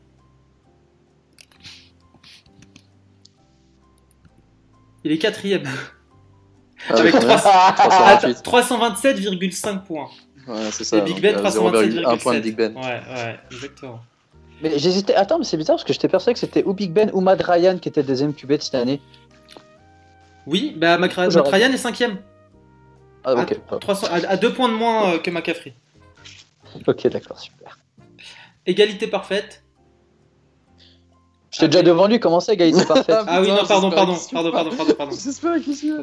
[5.03, 5.67] Il est quatrième.
[6.89, 8.45] Ah, Avec combien 300 328.
[8.45, 10.09] 327,5 points.
[10.47, 10.97] Ouais, c'est ça.
[10.97, 12.41] Et Big Ben, donc, euh, 0,1 point de 327,7.
[12.41, 12.75] Big Ben.
[12.75, 13.99] Ouais, ouais, exactement.
[14.61, 15.15] Mais j'hésitais.
[15.15, 17.41] Attends, mais c'est bizarre parce que j'étais persuadé que c'était ou Big Ben ou Matt
[17.41, 19.01] Ryan qui était deuxième QB de cette année.
[20.45, 22.17] Oui, bah Matt Ryan est cinquième.
[23.23, 23.59] Ah, ok.
[23.71, 25.73] À, 300 à, à deux points de moins euh, que McCaffrey.
[26.87, 27.77] Ok, d'accord, super.
[28.65, 29.63] Égalité parfaite.
[31.51, 34.69] J'étais déjà devant lui, comment ça, égalité parfaite Ah oui, non, pardon, pardon, pardon, pardon,
[34.75, 35.15] pardon, pardon.
[35.15, 35.93] J'espère qu'il suit.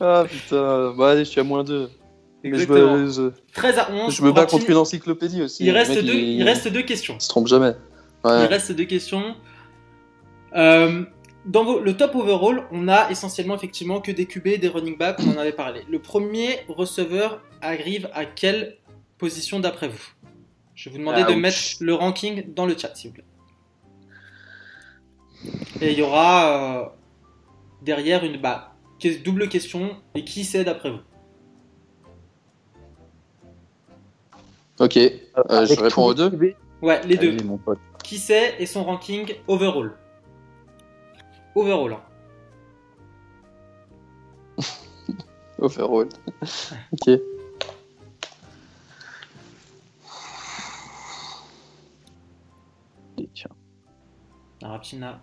[0.00, 1.90] Ah putain, bon allez, je suis à moins 2.
[2.44, 2.96] Mais je Exactement.
[2.96, 4.14] me, je, 13 à 11.
[4.16, 5.64] je me bats contre une encyclopédie aussi.
[5.64, 7.14] Il reste, mec, deux, il reste deux questions.
[7.18, 7.72] Il se trompe jamais.
[8.24, 9.36] Il reste deux questions.
[10.56, 11.04] Euh,
[11.46, 15.18] dans vos- le top overall, on a essentiellement effectivement que des QB, des running backs,
[15.20, 15.82] on en avait parlé.
[15.88, 18.76] Le premier receveur arrive à quelle
[19.22, 20.04] position d'après vous
[20.74, 21.36] Je vais vous demander de Ouch.
[21.36, 23.24] mettre le ranking dans le chat, s'il vous plaît.
[25.80, 26.88] Et il y aura euh,
[27.82, 29.96] derrière une bah, que- double question.
[30.16, 31.00] Et qui c'est d'après vous?
[34.80, 36.54] Ok, euh, je Avec réponds tous aux deux.
[36.82, 37.28] Ouais, les deux.
[37.28, 37.78] Allez, mon pote.
[38.02, 39.92] Qui c'est et son ranking overall?
[41.54, 41.92] Overall.
[41.92, 42.02] hein.
[45.58, 46.08] Overall.
[46.92, 47.20] ok.
[54.62, 55.20] Alors, Aptin a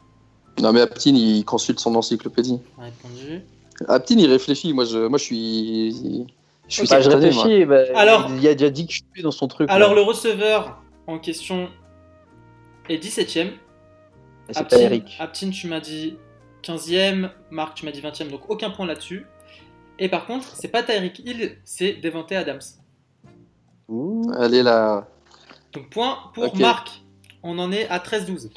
[0.61, 2.59] Non mais Aptin, il consulte son encyclopédie.
[2.77, 3.41] répondu?
[3.87, 4.73] Aptin, il réfléchit.
[4.73, 6.25] Moi, je, moi, je suis.
[6.67, 9.47] Je suis Bah, je réfléchis, bah, Alors- il y a déjà 10 QB dans son
[9.47, 9.69] truc.
[9.71, 9.95] Alors, là.
[9.95, 11.69] le receveur en question
[12.89, 13.51] est 17ème.
[14.49, 15.15] Et c'est pas Eric.
[15.19, 16.17] Aptin, tu m'as dit
[16.63, 17.31] 15ème.
[17.51, 18.29] Marc, tu m'as dit 20ème.
[18.29, 19.25] Donc, aucun point là-dessus.
[19.97, 22.59] Et par contre, c'est pas Tyreek Hill, c'est Devante Adams.
[23.87, 24.31] Ouh.
[24.37, 25.07] Allez là.
[25.73, 26.55] Donc, point pour.
[26.57, 27.01] Marc.
[27.41, 28.49] On en est à 13-12.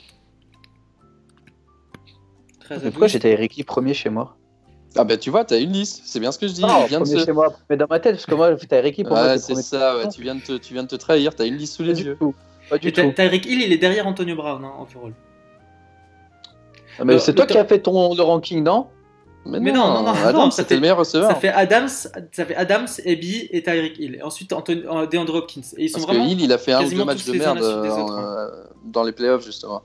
[2.64, 3.12] 13 à Mais pourquoi 12.
[3.12, 4.36] j'étais Eric Lee premier chez moi
[4.96, 6.02] Ah bah tu vois, t'as une liste.
[6.04, 6.62] C'est bien ce que je dis.
[6.62, 7.24] Non, de premier se...
[7.24, 9.38] chez moi, mais dans ma tête, parce que moi, Eric Lee pour moi.
[9.38, 9.96] C'est ça.
[9.96, 11.34] Ouais, tu viens de te, tu viens de te trahir.
[11.34, 12.16] T'as une liste sous les du yeux.
[12.18, 12.34] tout.
[12.70, 13.00] Pas du tout.
[13.02, 15.12] Ty- Tyreek Hill, il est derrière Antonio Brown hein, overall.
[16.98, 18.86] Ah, mais c'est toi qui as fait ton le ranking, non?
[19.44, 21.28] Mais, Mais non, non, non, non, c'était le meilleur receveur.
[21.28, 24.14] Ça fait Adams, ça fait Adams, Ebi et Tyreek Hill.
[24.16, 25.62] Et ensuite Anton- euh, DeAndre Hopkins.
[25.76, 26.24] Et ils sont Parce vraiment.
[26.26, 28.50] que Hill, il a fait un ou deux matchs de merde euh, hein.
[28.84, 29.82] dans les playoffs, justement.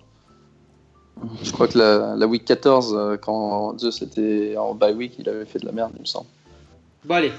[1.43, 5.27] Je crois que la, la week 14, euh, quand Zeus était en bye week, il
[5.29, 6.27] avait fait de la merde, il me semble.
[7.05, 7.31] Bon, allez.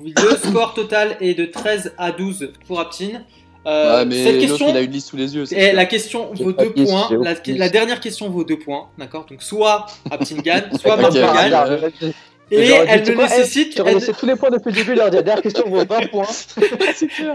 [0.00, 3.22] Le score total est de 13 à 12 pour Aptin.
[3.66, 4.68] Euh, ouais, mais cette l'autre, question.
[4.70, 5.42] il a une liste sous les yeux.
[5.42, 5.74] Et sûr.
[5.74, 7.10] la question vaut deux points.
[7.46, 8.88] La, dernière question vaut deux poins.
[8.96, 9.26] D'accord?
[9.26, 10.96] Donc soit Aptin gagne, soit.
[11.00, 12.12] Marc gagne.
[12.50, 13.80] Et elle eh, nécessite.
[13.84, 16.26] Elle- laissé tous les points depuis le début, leur dire dernière question vaut 20 points.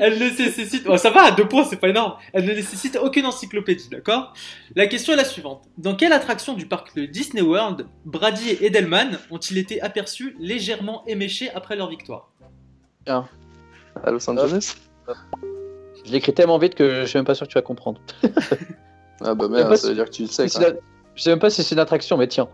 [0.01, 0.97] Elle ne nécessite.
[0.97, 2.15] Ça va, deux points, c'est pas énorme.
[2.33, 4.33] Elle ne nécessite aucune encyclopédie, d'accord?
[4.75, 5.63] La question est la suivante.
[5.77, 11.03] Dans quelle attraction du parc de Disney World, Brady et Edelman ont-ils été aperçus légèrement
[11.07, 12.31] éméchés après leur victoire?
[13.07, 14.75] À Los Angeles?
[16.05, 18.01] Je l'écris tellement vite que je suis même pas sûr que tu vas comprendre.
[19.21, 20.47] Ah bah merde, ça veut dire que tu le sais.
[20.47, 22.49] Je sais même pas si c'est une attraction, mais tiens.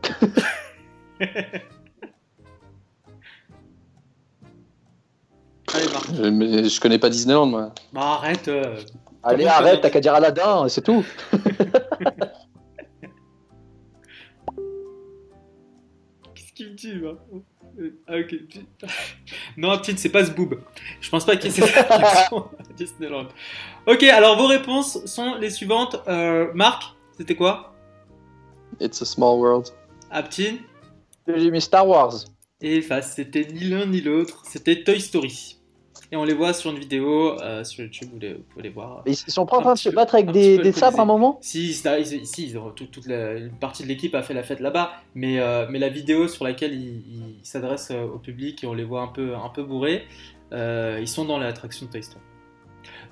[5.73, 6.05] Allez, Marc.
[6.13, 7.73] Je, mais je connais pas Disneyland, moi.
[7.93, 8.47] Bah, arrête.
[8.47, 8.77] euh.
[9.23, 11.05] Allez, arrête, t'as qu'à dire Aladdin, c'est tout.
[16.33, 17.13] Qu'est-ce qu'il me dit, là
[17.79, 18.35] Euh, ah, ok.
[19.57, 20.59] Non, petite, c'est pas ce boob.
[21.01, 22.29] Je pense pas qu'il à
[22.75, 23.27] Disneyland.
[23.87, 25.97] Ok, alors vos réponses sont les suivantes.
[26.07, 26.83] Euh, Marc,
[27.17, 27.73] c'était quoi
[28.79, 29.67] It's a small world.
[30.09, 30.59] Aptine
[31.27, 32.13] J'ai mis Star Wars.
[32.61, 35.57] Et face, c'était ni l'un ni l'autre, c'était Toy Story.
[36.13, 38.69] Et on les voit sur une vidéo euh, sur YouTube, vous, les- vous pouvez les
[38.69, 39.01] voir.
[39.05, 41.05] Mais Ils sont pas en train de se battre avec des, des sabres à un
[41.05, 41.37] moment?
[41.41, 41.87] Si, si,
[42.47, 45.39] ils ont- tout- toute la, une partie de l'équipe a fait la fête là-bas, mais,
[45.39, 48.83] euh, mais la vidéo sur laquelle ils ils s'adressent euh, au public et on les
[48.83, 50.03] voit un peu, un peu bourrés,
[50.51, 52.19] euh, ils sont dans l'attraction de Toy Story.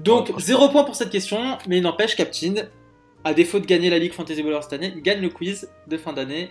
[0.02, 2.54] Donc, Oh, zéro point pour cette question, mais il n'empêche, Captain,
[3.24, 5.98] à défaut de gagner la Ligue Fantasy Ballers cette année, il gagne le quiz de
[5.98, 6.50] fin d'année.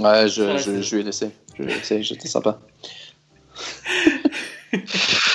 [0.00, 1.30] Ouais, je, je, je lui ai laissé.
[1.56, 2.58] Je lui ai laissé, j'étais sympa.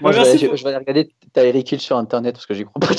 [0.00, 2.46] Moi, je, vais, je- pour- je vais aller regarder ta Eric Hill sur internet parce
[2.46, 2.94] que j'y crois pas.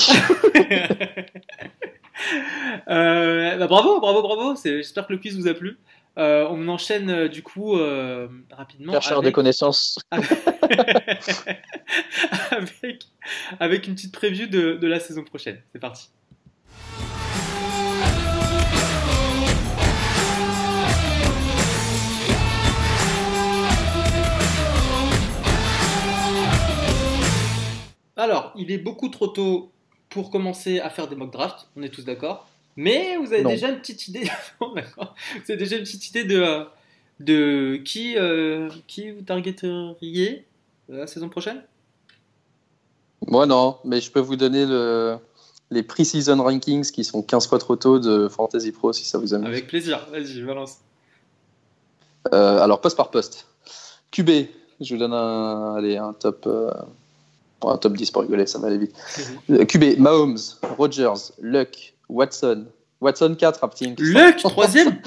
[2.88, 4.54] Euh, bah, bravo, bravo, bravo.
[4.62, 5.78] J'espère que le quiz vous a plu.
[6.18, 9.98] Euh, on enchaîne euh, du coup euh, rapidement Chercheur de avec, connaissances.
[12.50, 13.04] avec,
[13.60, 15.60] avec une petite preview de, de la saison prochaine.
[15.72, 16.08] C'est parti.
[28.18, 29.70] Alors, il est beaucoup trop tôt
[30.10, 32.46] pour commencer à faire des mock drafts, on est tous d'accord.
[32.76, 33.50] Mais vous avez Non.
[33.50, 34.28] déjà une petite idée.
[34.60, 36.64] Non, vous avez déjà une petite idée de, euh,
[37.20, 40.44] de qui, euh, qui vous targeteriez
[40.90, 41.62] euh, la saison prochaine?
[43.26, 45.16] Moi, non, mais je peux vous donner le,
[45.70, 49.34] les pre-season rankings qui sont 15 fois trop tôt de Fantasy Pro si ça vous
[49.34, 49.46] amuse.
[49.48, 50.78] Avec plaisir, vas-y, balance.
[52.32, 53.46] Euh, alors, poste par poste.
[54.10, 54.30] QB,
[54.80, 56.70] je vous donne un, allez, un, top, euh,
[57.62, 58.94] un top 10 pour rigoler, ça va aller vite.
[59.68, 60.38] QB, Mahomes,
[60.76, 62.66] Rogers, Luck, Watson.
[63.00, 63.94] Watson 4, Apting.
[63.98, 64.98] Luck, troisième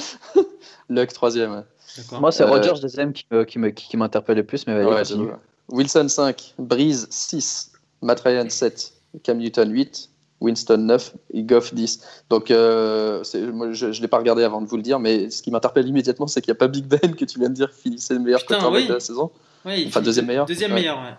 [0.90, 1.56] Luck 3ème.
[1.58, 1.64] Ouais.
[1.98, 2.22] D'accord.
[2.22, 4.82] Moi, c'est Euh, Rogers deuxième qui me- qui me- qui qui m'interpelle le plus, mais
[4.84, 5.32] vas-y, Ouais.
[5.70, 7.72] Wilson 5, Breeze 6,
[8.02, 8.94] Matt Ryan 7,
[9.24, 10.10] Cam Newton 8,
[10.42, 12.02] Winston 9 et Goff 10.
[12.30, 13.24] Donc, euh,
[13.54, 15.88] moi, je ne l'ai pas regardé avant de vous le dire, mais ce qui m'interpelle
[15.88, 18.22] immédiatement, c'est qu'il n'y a pas Big Ben que tu viens de dire finissait le
[18.22, 18.88] meilleur Putain, quarterback oui.
[18.88, 19.32] de la saison.
[19.66, 20.46] Il Enfin, deuxième meilleur.
[20.46, 20.80] Deuxième Ouais.
[20.80, 21.14] meilleur, ouais.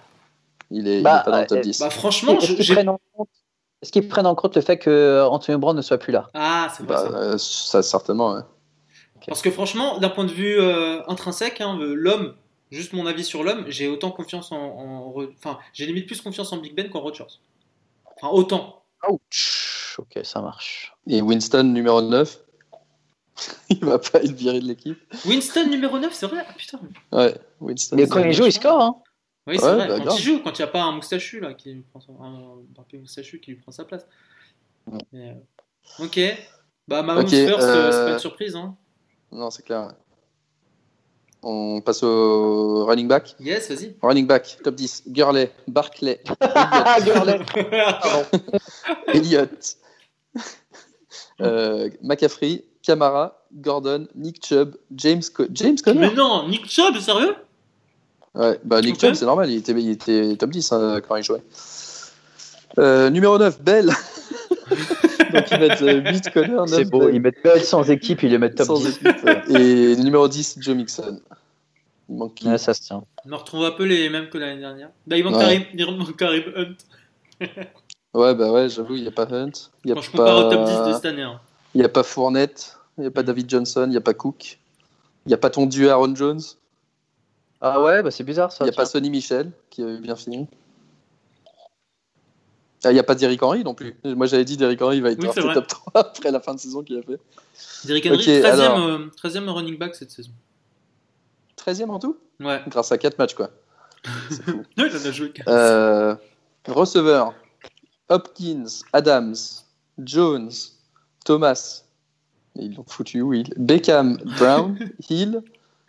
[0.74, 1.80] Il est, il Bah, est pas dans le top euh, 10.
[1.80, 3.28] Bah, franchement, Est-ce je- qu'ils prennent, en compte-
[3.82, 6.68] est-ce qu'ils prennent en compte le fait que Antonio Brown ne soit plus là Ah,
[6.76, 7.16] c'est vrai Bah, ça.
[7.18, 8.32] euh, ça, certainement.
[8.34, 8.40] ouais.
[9.26, 12.34] Parce que franchement, d'un point de vue euh, intrinsèque, hein, euh, l'homme,
[12.70, 15.14] juste mon avis sur l'homme, j'ai autant confiance en.
[15.38, 17.26] Enfin, j'ai limite plus confiance en Big Ben qu'en Rodgers.
[18.16, 18.82] Enfin, autant.
[19.08, 20.94] Ouch Ok, ça marche.
[21.06, 22.38] Et Winston, numéro 9.
[23.70, 24.98] il va pas être viré de l'équipe.
[25.26, 26.44] Winston numéro 9, c'est vrai?
[26.48, 26.80] Ah putain.
[27.12, 27.96] Ouais, Winston.
[27.96, 28.80] Mais quand il joue, il score.
[28.80, 28.96] Hein.
[29.46, 29.88] Oui, c'est Ouais, vrai.
[29.88, 30.16] bah, quand grave.
[30.18, 32.58] il joue, quand il n'y a pas un moustachu là, qui lui prend son- un,
[32.96, 34.06] un moustachu qui lui prend sa place.
[34.90, 34.98] Ouais.
[35.12, 36.20] Mais, euh, Ok.
[36.88, 38.54] Bah, Mahomes Ok, first, euh, euh, c'est pas une surprise.
[38.56, 38.76] Hein.
[39.32, 39.92] Non, c'est clair.
[41.42, 43.34] On passe au running back.
[43.40, 43.96] Yes, vas-y.
[44.00, 45.04] Running back, top 10.
[45.08, 46.20] Gurley, Barclay,
[47.04, 47.40] Gurley.
[49.08, 49.76] Elliott,
[51.40, 55.98] euh, McCaffrey, Camara, Gordon, Nick Chubb, James, Co- James Conner.
[56.00, 57.34] Mais non, Nick Chubb, sérieux?
[58.34, 59.00] Ouais, bah Nick Ok.
[59.00, 61.42] Chubb, c'est normal, il était, il était top 10 hein, quand il jouait.
[62.78, 63.90] Euh, numéro 9, Bell.
[65.32, 68.30] Donc ils mettent euh, 8 Conner, 9 C'est beau, ils mettent Bell sans équipe, ils
[68.30, 68.88] les mettent top sans 10.
[68.88, 69.42] équipe, ouais.
[69.60, 71.20] Et numéro 10, Joe Mixon.
[72.08, 73.02] Il manque Ouais, ça se tient.
[73.26, 74.90] On en retrouve un peu les mêmes que l'année dernière.
[75.06, 75.40] Bah, il manque Ouais.
[75.40, 77.46] Karim, il manque Karim Hunt.
[78.14, 79.50] Ouais, bah ouais, j'avoue, il n'y a pas Hunt.
[79.84, 80.46] Il y a Quand je compare pas...
[80.46, 81.22] au top 10 de cette année.
[81.22, 81.40] hein.
[81.74, 84.12] Il n'y a pas Fournette, il n'y a pas David Johnson, il n'y a pas
[84.14, 84.58] Cook.
[85.24, 86.40] Il n'y a pas ton dieu Aaron Jones.
[87.64, 88.64] Ah ouais, bah c'est bizarre Il ça.
[88.64, 88.84] n'y a pas.
[88.86, 90.48] Sonny Michel, qui avait bien fini.
[92.84, 93.96] Ah, Il n'y a pas Derrick Henry non plus.
[94.04, 96.58] Moi j'avais dit Derrick Henry va être Oui, c'est top 3 après la fin de
[96.60, 97.20] saison qu'il a fait.
[97.86, 98.78] Derrick Henry, Ok, 13e, alors.
[98.80, 100.32] euh, 13e running back cette saison.
[101.56, 102.16] 13ème en tout?
[102.40, 102.60] Ouais.
[102.66, 103.50] Grâce à 4 matchs quoi.
[104.48, 105.48] Ouais, il en a joué quatre.
[105.48, 106.16] Euh,
[106.66, 107.34] receveur
[108.08, 109.36] Hopkins, Adams,
[109.98, 110.50] Jones,
[111.24, 111.84] Thomas.
[112.56, 114.76] Ils l'ont foutu où il Beckham, Brown,
[115.08, 115.40] Hill,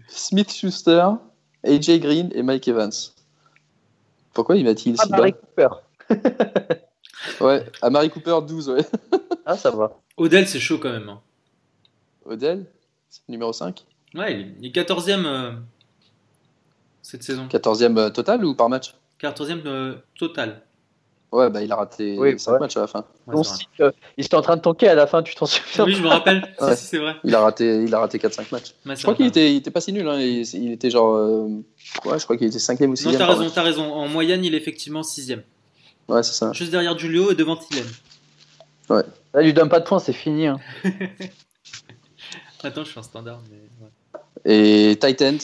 [0.07, 1.07] Smith Schuster,
[1.64, 2.91] AJ Green et Mike Evans.
[4.34, 5.70] Pourquoi il m'a-t-il Ah, si Mary bas Cooper.
[7.39, 8.86] Ouais, à Mary Cooper 12, ouais.
[9.45, 9.95] Ah, ça va.
[10.18, 11.09] Odell, c'est chaud quand même.
[11.09, 11.22] hein.
[12.26, 12.66] Odell,
[13.28, 13.84] numéro 5.
[14.16, 15.51] Ouais, il est, il est 14e euh,
[17.01, 17.47] cette saison.
[17.47, 18.93] 14e euh, total ou par match?
[19.22, 20.61] 14e euh, total.
[21.34, 22.60] Ouais, bah il a raté Oui, 5 ouais.
[22.60, 23.04] matchs à la fin.
[23.26, 23.42] Ouais,
[23.80, 26.04] euh, il était en train de tanker à la fin, tu t'en souviens Oui, je
[26.04, 26.44] me rappelle.
[26.60, 26.76] Si, Ouais.
[26.76, 27.16] si, c'est vrai.
[27.24, 28.76] Il a raté, il a raté 4-5 matchs.
[28.86, 30.08] Ouais, Je crois qu'il était, il était pas si nul.
[30.08, 30.20] Hein.
[30.20, 31.16] Il, il était genre.
[31.16, 31.48] euh,
[32.06, 33.12] Ouais, je crois qu'il était 5e ou 6e.
[33.14, 33.92] Non, t'as raison, t'as raison.
[33.94, 35.34] En moyenne, il est effectivement 6
[36.08, 36.52] Ouais, c'est ça.
[36.54, 37.86] Juste derrière Julio et devant Thielen.
[38.90, 40.46] Là, lui donne pas de points, c'est fini.
[40.46, 40.60] hein.
[42.64, 43.42] Attends, je suis un standard.
[43.50, 43.58] Mais...
[43.82, 44.92] ouais.
[44.92, 45.38] Et Titan.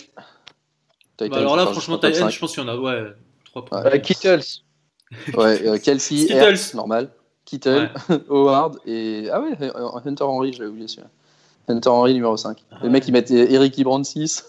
[1.19, 3.11] Bah, alors là, franchement, top je pense qu'il y en a ouais,
[3.45, 3.83] 3 points.
[3.83, 3.95] Ouais.
[3.95, 4.43] Euh, Kittles.
[5.27, 5.37] 5.
[5.37, 6.31] Ouais, euh, Kelsey.
[6.31, 7.09] Hertz, normal.
[7.45, 7.89] Kittle,
[8.29, 9.27] Howard et.
[9.31, 11.09] Ah ouais, euh, Hunter Henry, j'avais oublié celui-là.
[11.67, 12.63] Hunter Henry numéro 5.
[12.71, 13.07] Ah Le mec, ouais.
[13.09, 14.47] il met Eric Ibran 6.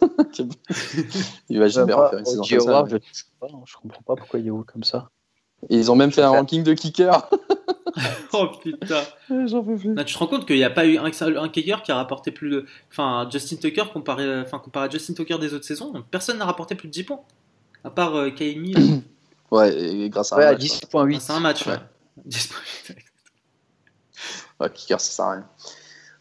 [1.48, 2.84] il va jamais Moi, refaire une saison comme ça.
[2.88, 5.10] Je, hein, je comprends pas pourquoi il est haut comme ça.
[5.68, 6.38] Et ils ont même fait un Ouais.
[6.38, 7.28] ranking de kicker.
[8.32, 9.02] Oh putain.
[9.46, 9.94] J'en peux plus.
[9.94, 11.96] Là, tu te rends compte qu'il n'y a pas eu un, un kicker qui a
[11.96, 12.64] rapporté plus de.
[12.90, 16.74] Enfin, Justin Tucker comparé, enfin, comparé à Justin Tucker des autres saisons, personne n'a rapporté
[16.76, 17.20] plus de 10 points.
[17.84, 18.74] À part euh, Kaimi.
[19.50, 21.14] Ouais, et grâce à Ouais, un à match, 10.8.
[21.16, 21.66] Ah, c'est un match.
[21.66, 21.72] Ouais.
[21.72, 21.78] Ouais.
[22.24, 22.50] 10
[24.60, 25.46] Ouais, kicker, ça sert à rien.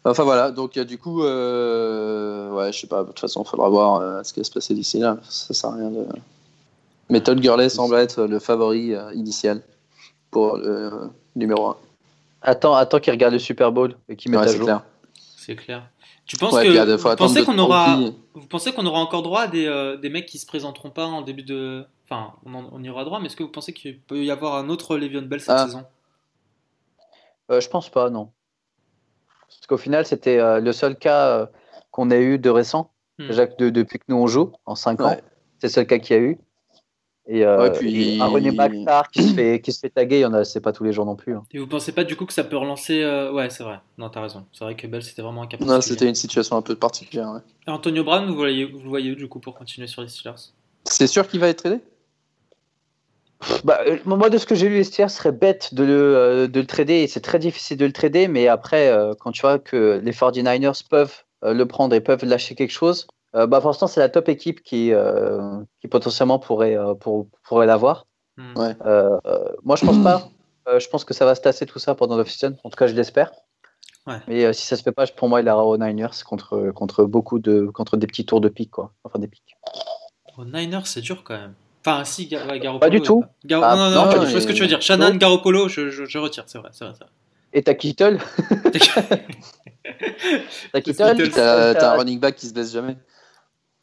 [0.04, 3.48] Enfin voilà, donc euh, du coup, euh, ouais, je sais pas, de toute façon, il
[3.48, 5.18] faudra voir euh, ce qui va se passer d'ici là.
[5.28, 6.06] Ça sert à rien de.
[7.10, 9.62] Mais Todd Gurley semble être le favori euh, initial
[10.30, 10.90] pour le euh,
[11.36, 11.76] numéro 1.
[12.42, 14.66] Attends, attends qu'il regarde le Super Bowl et qu'il mette Ouais, à c'est jour.
[14.66, 14.82] clair.
[15.36, 15.86] C'est clair.
[16.24, 17.98] Tu penses Ouais, que faut vous pensez qu'on aura,
[18.34, 21.04] vous pensez qu'on aura encore droit à des, euh, des mecs qui se présenteront pas
[21.04, 23.72] en début de, enfin, on, en- on y aura droit, mais est-ce que vous pensez
[23.72, 25.64] qu'il peut y avoir un autre Le'Veon Bell cette Ah.
[25.66, 25.84] saison?
[27.50, 28.30] Euh, je pense pas, non.
[29.48, 31.46] Parce qu'au final, c'était euh, le seul cas euh,
[31.90, 32.92] qu'on a eu de récent.
[33.18, 33.26] Hmm.
[33.28, 35.16] Déjà que de- depuis que nous on joue, en 5 ans,
[35.58, 36.38] c'est le seul cas qu'il y a eu.
[37.26, 40.18] Et, euh, Ouais, puis- et un René Bactar qui se fait, qui se fait taguer,
[40.18, 41.34] il y en a, c'est pas tous les jours non plus.
[41.36, 41.44] hein.
[41.52, 43.78] Et vous pensez pas du coup que ça peut relancer euh, Ouais, c'est vrai.
[43.98, 44.46] Non, t'as raison.
[44.52, 45.94] C'est vrai que Bell c'était vraiment un cas Non, particulier.
[45.98, 47.30] c'était une situation un peu particulière.
[47.30, 47.40] ouais.
[47.72, 50.34] Antonio Brown, vous voyez, vous le voyez du coup pour continuer sur les Steelers?
[50.84, 51.80] C'est sûr qu'il va être aidé
[53.64, 56.60] Bah, euh, moi, de ce que j'ai lu, Estier serait bête de le, euh, de
[56.60, 57.02] le trader.
[57.02, 60.12] et C'est très difficile de le trader, mais après, euh, quand tu vois que les
[60.12, 64.00] 49ers peuvent euh, le prendre et peuvent lâcher quelque chose, euh, bah, pour l'instant, c'est
[64.00, 68.06] la top équipe qui, euh, qui potentiellement pourrait, euh, pour, pourrait l'avoir.
[68.36, 68.58] Hmm.
[68.58, 68.76] Ouais.
[68.84, 70.28] Euh, euh, moi, je pense pas.
[70.68, 72.56] Euh, je pense que ça va se tasser tout ça pendant l'off-season.
[72.64, 73.32] En tout cas, je l'espère.
[74.06, 74.18] Ouais.
[74.28, 77.04] Mais euh, si ça se fait pas, pour moi, il ira aux Niners contre, contre
[77.04, 78.92] beaucoup de contre des petits tours de pique, quoi.
[79.04, 79.56] Enfin, des piques.
[80.36, 81.54] Aux Niners, c'est dur quand même.
[81.84, 82.78] Enfin, si, Ga- ouais, Garoppolo.
[82.80, 83.24] Pas du tout.
[83.46, 84.82] Gar- Ah, non, non, non, non, je vois ce que tu veux dire.
[84.82, 85.16] Shannon, Non.
[85.16, 86.92] Garoppolo, je, je, je retire, c'est vrai, c'est vrai.
[86.94, 87.06] vrai.
[87.52, 88.18] Et t'as Kittle?
[90.72, 91.30] T'as Kittle?
[91.32, 92.96] T'as un running back qui se blesse jamais.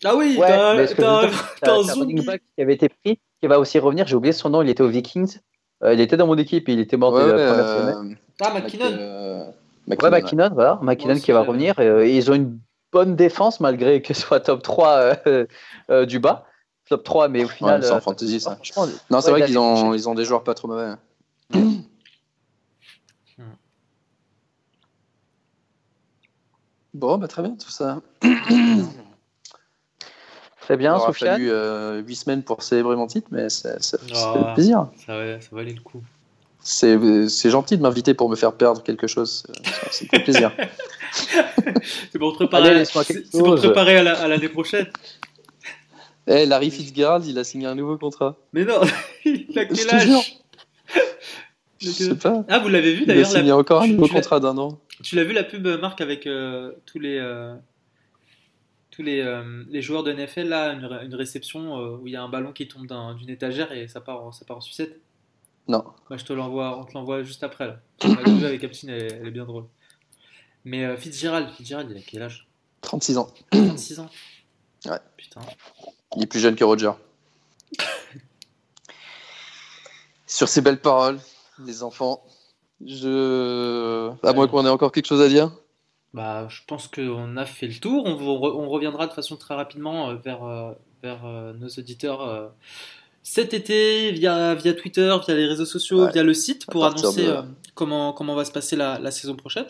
[0.05, 1.23] Ah oui, Ouais, t'as un,
[1.89, 4.05] un running back qui avait été pris, qui va aussi revenir.
[4.07, 4.61] J'ai oublié son nom.
[4.61, 5.39] Il était aux Vikings.
[5.83, 7.91] Euh, il était dans mon équipe et il était mort Ouais, ouais, la première euh,
[7.93, 8.17] semaine.
[8.41, 8.85] Ah, Mac- McKinnon.
[8.99, 9.45] euh,
[9.87, 10.49] Ouais, McKinnon, ouais.
[10.53, 10.79] Voilà.
[10.81, 11.75] McKinnon qui va revenir.
[11.79, 12.59] Euh, ils ont une
[12.91, 15.45] bonne défense malgré que ce soit top 3 euh,
[15.89, 16.45] euh, du bas.
[16.89, 17.83] Top 3, mais au Ouais, final.
[17.83, 18.55] c'est en euh, fantasy ça.
[18.55, 20.53] franchement, Non, c'est ouais, vrai il a qu'ils fait ont, ils ont des joueurs pas
[20.53, 20.93] trop mauvais.
[26.93, 28.01] Bon, bah très bien tout ça.
[30.61, 31.33] Très bien, Il aura Soufiane.
[31.33, 34.33] fallu 8 semaines pour célébrer mon titre, mais ça, ça, ça Ah.
[34.47, 34.87] fait plaisir.
[35.05, 36.01] Ça, va- ça valait le coup.
[36.59, 36.97] C'est
[37.29, 39.45] c'est gentil de m'inviter pour me faire perdre quelque chose.
[39.49, 40.51] Me fait plaisir.
[42.11, 44.87] C'est pour te préparer, Allez, c'est c'est pour te préparer à la- à l'année prochaine.
[46.27, 48.35] Eh, Larry Fitzgerald, il a signé un nouveau contrat.
[48.53, 48.81] Mais non,
[49.25, 50.17] il a Je quel jure.
[50.17, 50.37] âge?
[51.79, 52.43] Je sais pas.
[52.49, 54.57] Ah, vous l'avez vu Il a d'ailleurs signé la- encore un nouveau tu contrat d'un
[54.57, 54.79] an.
[55.03, 57.55] Tu l'as vu la pub euh, Marc avec euh, tous les euh,
[58.89, 62.15] tous les, euh, les joueurs de NFL là une, ré- une réception où il y
[62.15, 64.61] a un ballon qui tombe d'un- d'une étagère et ça part en- ça part en
[64.61, 64.99] sucette?
[65.67, 65.83] Non.
[66.09, 67.79] Bah, je te l'envoie on te l'envoie juste après là.
[68.03, 69.65] L'a vu avec Captain elle, est- elle est bien drôle.
[70.65, 72.47] Mais Fitzgerald, Fitzgerald, il a quel âge?
[72.81, 73.27] 36 ans.
[73.51, 74.09] 36 ans?
[74.87, 74.97] Ouais.
[75.15, 75.41] Putain.
[76.15, 76.91] Il est plus jeune que Roger.
[80.25, 81.19] Sur ces belles paroles,
[81.65, 82.23] les enfants,
[82.85, 84.11] je.
[84.25, 85.51] À moins qu'on ait encore quelque chose à dire.
[86.13, 88.03] Bah, je pense qu'on a fait le tour.
[88.05, 90.71] On, vous re- on reviendra de façon très rapidement euh, vers, euh,
[91.03, 92.51] vers euh, nos auditeurs
[93.23, 96.11] cet été via, via Twitter, via les réseaux sociaux, Ouais.
[96.13, 97.43] via le site pour annoncer de-
[97.75, 99.65] comment, comment va se passer la, la saison prochaine.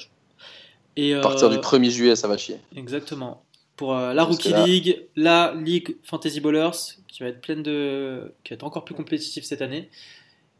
[0.96, 2.60] Et, À partir euh, du 1er juillet, ça va chier.
[2.76, 3.44] Exactement.
[3.78, 6.72] Pour euh, la Rookie là- League, la Ligue Fantasy Ballers,
[7.08, 8.34] qui va être pleine de.
[8.44, 9.90] qui va être encore plus compétitive cette année.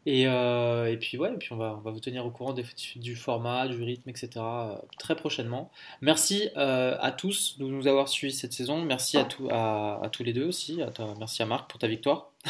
[0.06, 2.54] Et, euh, et puis ouais, et puis on va, on va vous tenir au courant
[2.54, 2.64] des-
[2.96, 4.30] du format, du rythme, etc.
[4.36, 5.70] euh, très prochainement.
[6.00, 8.80] Merci à tous de nous avoir suivis cette saison.
[8.82, 10.80] Merci à, tout, à, à tous les deux aussi.
[10.80, 12.30] À toi- merci à Marc pour ta victoire.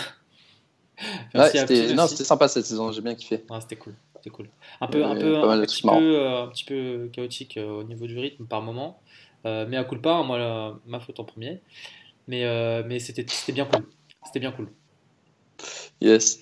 [1.35, 3.45] Ouais, c'était non, c'était sympa cette saison, j'ai bien kiffé.
[3.49, 4.49] Ouais, c'était cool, c'était cool.
[4.81, 8.47] Un peu, un peu, un petit peu, un petit peu chaotique au niveau du rythme
[8.47, 9.01] par moment,
[9.45, 11.61] mais à coup pas, moi la- ma faute en premier.
[12.27, 13.85] Mais, euh, mais c'était, c'était bien cool,
[14.27, 14.69] c'était bien cool.
[16.01, 16.41] Yes.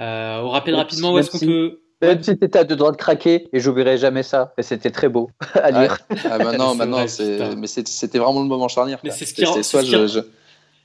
[0.00, 1.80] Euh, on rappelle Même rapidement si- où est-ce qu'on si- peut.
[2.02, 4.54] Même si t'étais à deux doigts de craquer, et j'oublierai jamais ça.
[4.56, 5.98] Et c'était très beau à lire.
[6.24, 7.56] Ah, maintenant, C'est maintenant, vrai, c'est, putain.
[7.56, 8.98] mais c'était, vraiment le moment charnière.
[9.04, 10.20] Mais c'est ce qui rend- soit ce qui je-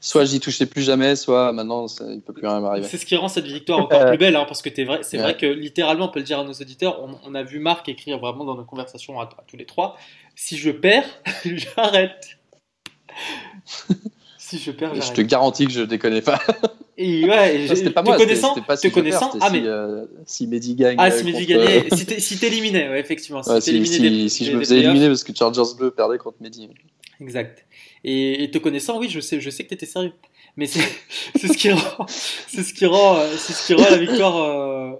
[0.07, 2.87] soit j'y touchais plus jamais, soit maintenant ça- il peut plus rien m'arriver.
[2.87, 5.17] C'est ce qui rend cette victoire encore Euh, plus belle, hein, parce que vrai, c'est
[5.17, 5.23] Ouais.
[5.23, 7.89] vrai que littéralement, on peut le dire à nos auditeurs, on, on a vu Marc
[7.89, 9.97] écrire vraiment dans nos conversations à, à tous les trois
[10.35, 11.05] si je perds,
[11.45, 12.37] j'arrête.
[14.37, 15.27] si je perds, Je te j'arrête.
[15.27, 16.39] garantis que je déconnais pas.
[16.97, 18.15] Et ouais, c'était pas te moi,
[18.65, 20.95] pas te si perds, connaissant, ah si, mais euh, si Mehdi gagne.
[20.97, 23.71] ah euh, si Mehdi contre- gagnait, si t'es- si t'éliminais, ouais, effectivement, si Ouais, si,
[23.71, 26.37] t'éliminais si- des- si des- je me faisais éliminer parce que Chargers Bleu perdait contre
[26.39, 26.69] Mehdi.
[27.21, 27.65] Exact.
[28.03, 30.13] Et, et te connaissant, oui, je sais, je sais que t'étais sérieux.
[30.57, 30.79] Mais c'est
[31.37, 34.37] ce qui rend, c'est ce qui rend, euh, c'est ce qui rend la victoire.
[34.37, 34.91] euh,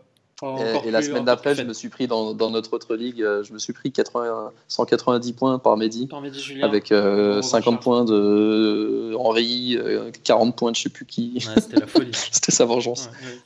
[0.41, 2.95] encore Et, et la semaine d'après, plus je me suis pris dans, dans notre autre
[2.95, 6.07] ligue, euh, je me suis pris 80, 190 points par Mehdi.
[6.07, 6.67] Par Mehdi Julien.
[6.67, 7.79] Avec euh, Bravo, 50 Charles.
[7.79, 11.35] points de Henri, euh, 40 points de je sais plus qui.
[11.35, 12.11] Ouais, c'était la folie.
[12.31, 13.09] C'était sa vengeance.
[13.21, 13.39] Ouais, ouais.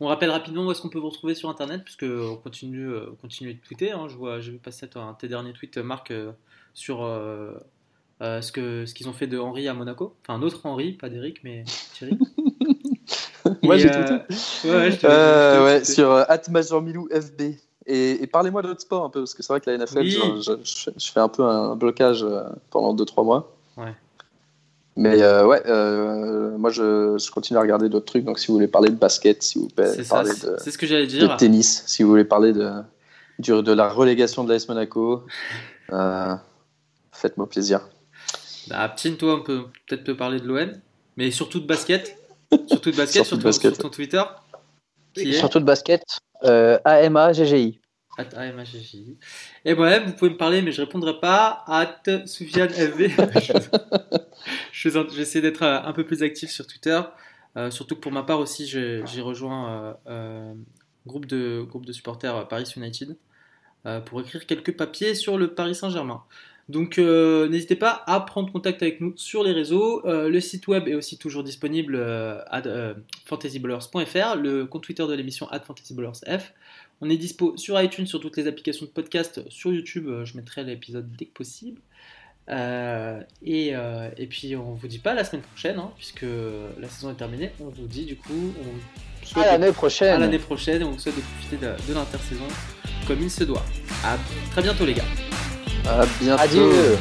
[0.00, 3.10] On rappelle rapidement où est-ce qu'on peut vous retrouver sur internet, puisque on continue, euh,
[3.10, 3.90] on continue de tweeter.
[3.92, 4.06] hein.
[4.08, 6.30] Je vois, j'ai vu passer un tes derniers tweets, Marc, euh,
[6.78, 7.52] sur euh,
[8.22, 10.14] euh, ce que ce qu'ils ont fait de Henri à Monaco.
[10.22, 11.64] Enfin, un autre Henri, pas d'Eric, mais
[11.94, 12.16] Thierry.
[13.62, 14.68] Moi, j'ai euh, tweeté.
[14.68, 17.42] Ouais, ouais, sur @majormilou FB.
[17.86, 20.10] Et, et parlez-moi d'autres sports un peu, parce que c'est vrai que la NFL, Oui.
[20.10, 22.24] je, je- je- je fais un peu un blocage
[22.70, 23.56] pendant 2-3 mois.
[23.78, 23.94] Ouais.
[24.96, 28.24] Mais euh, ouais, euh, moi je, je continue à regarder d'autres trucs.
[28.24, 30.86] Donc si vous voulez parler de basket, si vous voulez ça, parler de, ce que
[30.86, 32.68] de tennis, si vous voulez parler de,
[33.38, 35.22] du- de la relégation de l'AS Monaco,
[35.92, 36.34] euh,
[37.18, 37.88] faites-moi plaisir.
[38.68, 40.72] Bah, Aptine, toi, on peut peut-être te parler de l'OM,
[41.16, 42.16] mais surtout de basket.
[42.66, 43.74] Surtout de basket, Surtout sur, de ton, basket.
[43.74, 44.22] sur ton Twitter.
[45.12, 46.02] Qui est Surtout de basket.
[46.44, 47.78] Euh, AMA, GGI.
[48.18, 48.96] At AMHJ.
[49.64, 51.62] Et moi-même, vous pouvez me parler, mais je répondrai pas.
[51.66, 53.10] At Soufiane FV.
[54.72, 57.00] je vais je vais essayer d'être euh, un peu plus actif sur Twitter.
[57.56, 60.54] Euh, surtout que pour ma part aussi, j'ai rejoint euh, euh,
[61.06, 63.16] groupe de groupe de supporters Paris United
[63.86, 66.22] euh, pour écrire quelques papiers sur le Paris Saint-Germain.
[66.68, 70.06] Donc euh, n'hésitez pas à prendre contact avec nous sur les réseaux.
[70.06, 72.60] Euh, le site web est aussi toujours disponible euh, à
[73.24, 76.52] fantasyballers.fr, le compte Twitter de l'émission at fantasyballersf.
[77.00, 80.08] On est dispo sur iTunes, sur toutes les applications de podcast, sur YouTube.
[80.24, 81.80] Je mettrai l'épisode dès que possible.
[82.50, 86.26] Et, et puis on vous dit pas la semaine prochaine, hein, puisque
[86.78, 87.52] la saison est terminée.
[87.60, 88.80] On vous dit du coup, on vous
[89.22, 90.20] À souhaite l'année à prochaine.
[90.20, 92.48] l'année prochaine on vous souhaite de profiter de, de l'intersaison
[93.06, 93.64] comme il se doit.
[94.04, 94.18] À
[94.50, 95.04] très bientôt les gars.
[95.86, 96.42] À bientôt.
[96.42, 96.98] Adieu.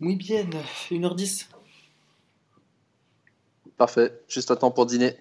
[0.00, 0.44] Muy bien,
[0.90, 1.46] 1h10.
[3.78, 5.16] Parfait, juste à temps pour dîner.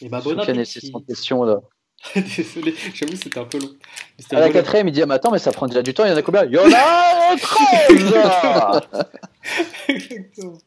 [0.00, 0.80] Et bah bon appétit.
[0.80, 1.60] ses 100 questions là.
[2.14, 3.70] Désolé, j'avoue c'était un peu long.
[4.30, 6.04] À la quatrième, il dit ah, mais attends, mais ça prend déjà du temps.
[6.04, 6.44] Il y en a combien?
[6.44, 8.14] Il y en a 13
[9.88, 10.58] Exactement.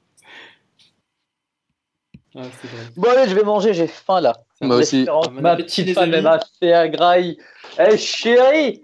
[2.36, 2.52] Ah, drôle.
[2.96, 4.34] Bon allez, je vais manger, j'ai faim là.
[4.62, 5.06] Moi aussi.
[5.06, 7.38] Bon Ma petite femme, elle m'a fait un graille.
[7.80, 8.82] Eh chérie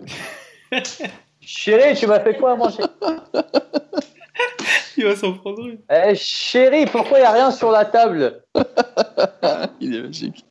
[1.41, 2.83] Chérie, tu m'as fait quoi à manger?
[4.97, 5.77] Il va s'en prendre une.
[5.91, 8.41] Eh chérie, pourquoi il n'y a rien sur la table
[9.79, 10.43] Il est magique.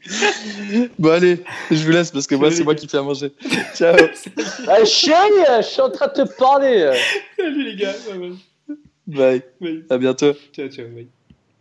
[0.98, 3.32] bon allez, je vous laisse parce que moi c'est moi qui fais à manger.
[3.74, 3.96] Ciao.
[3.98, 6.92] Eh chérie, je suis en train de te parler
[7.36, 7.92] Salut les gars.
[8.08, 8.30] Ouais.
[9.06, 9.42] Bye.
[9.60, 9.82] Ouais.
[9.90, 10.32] À bientôt.
[10.52, 10.86] Ciao, ciao.
[10.86, 11.08] ouais.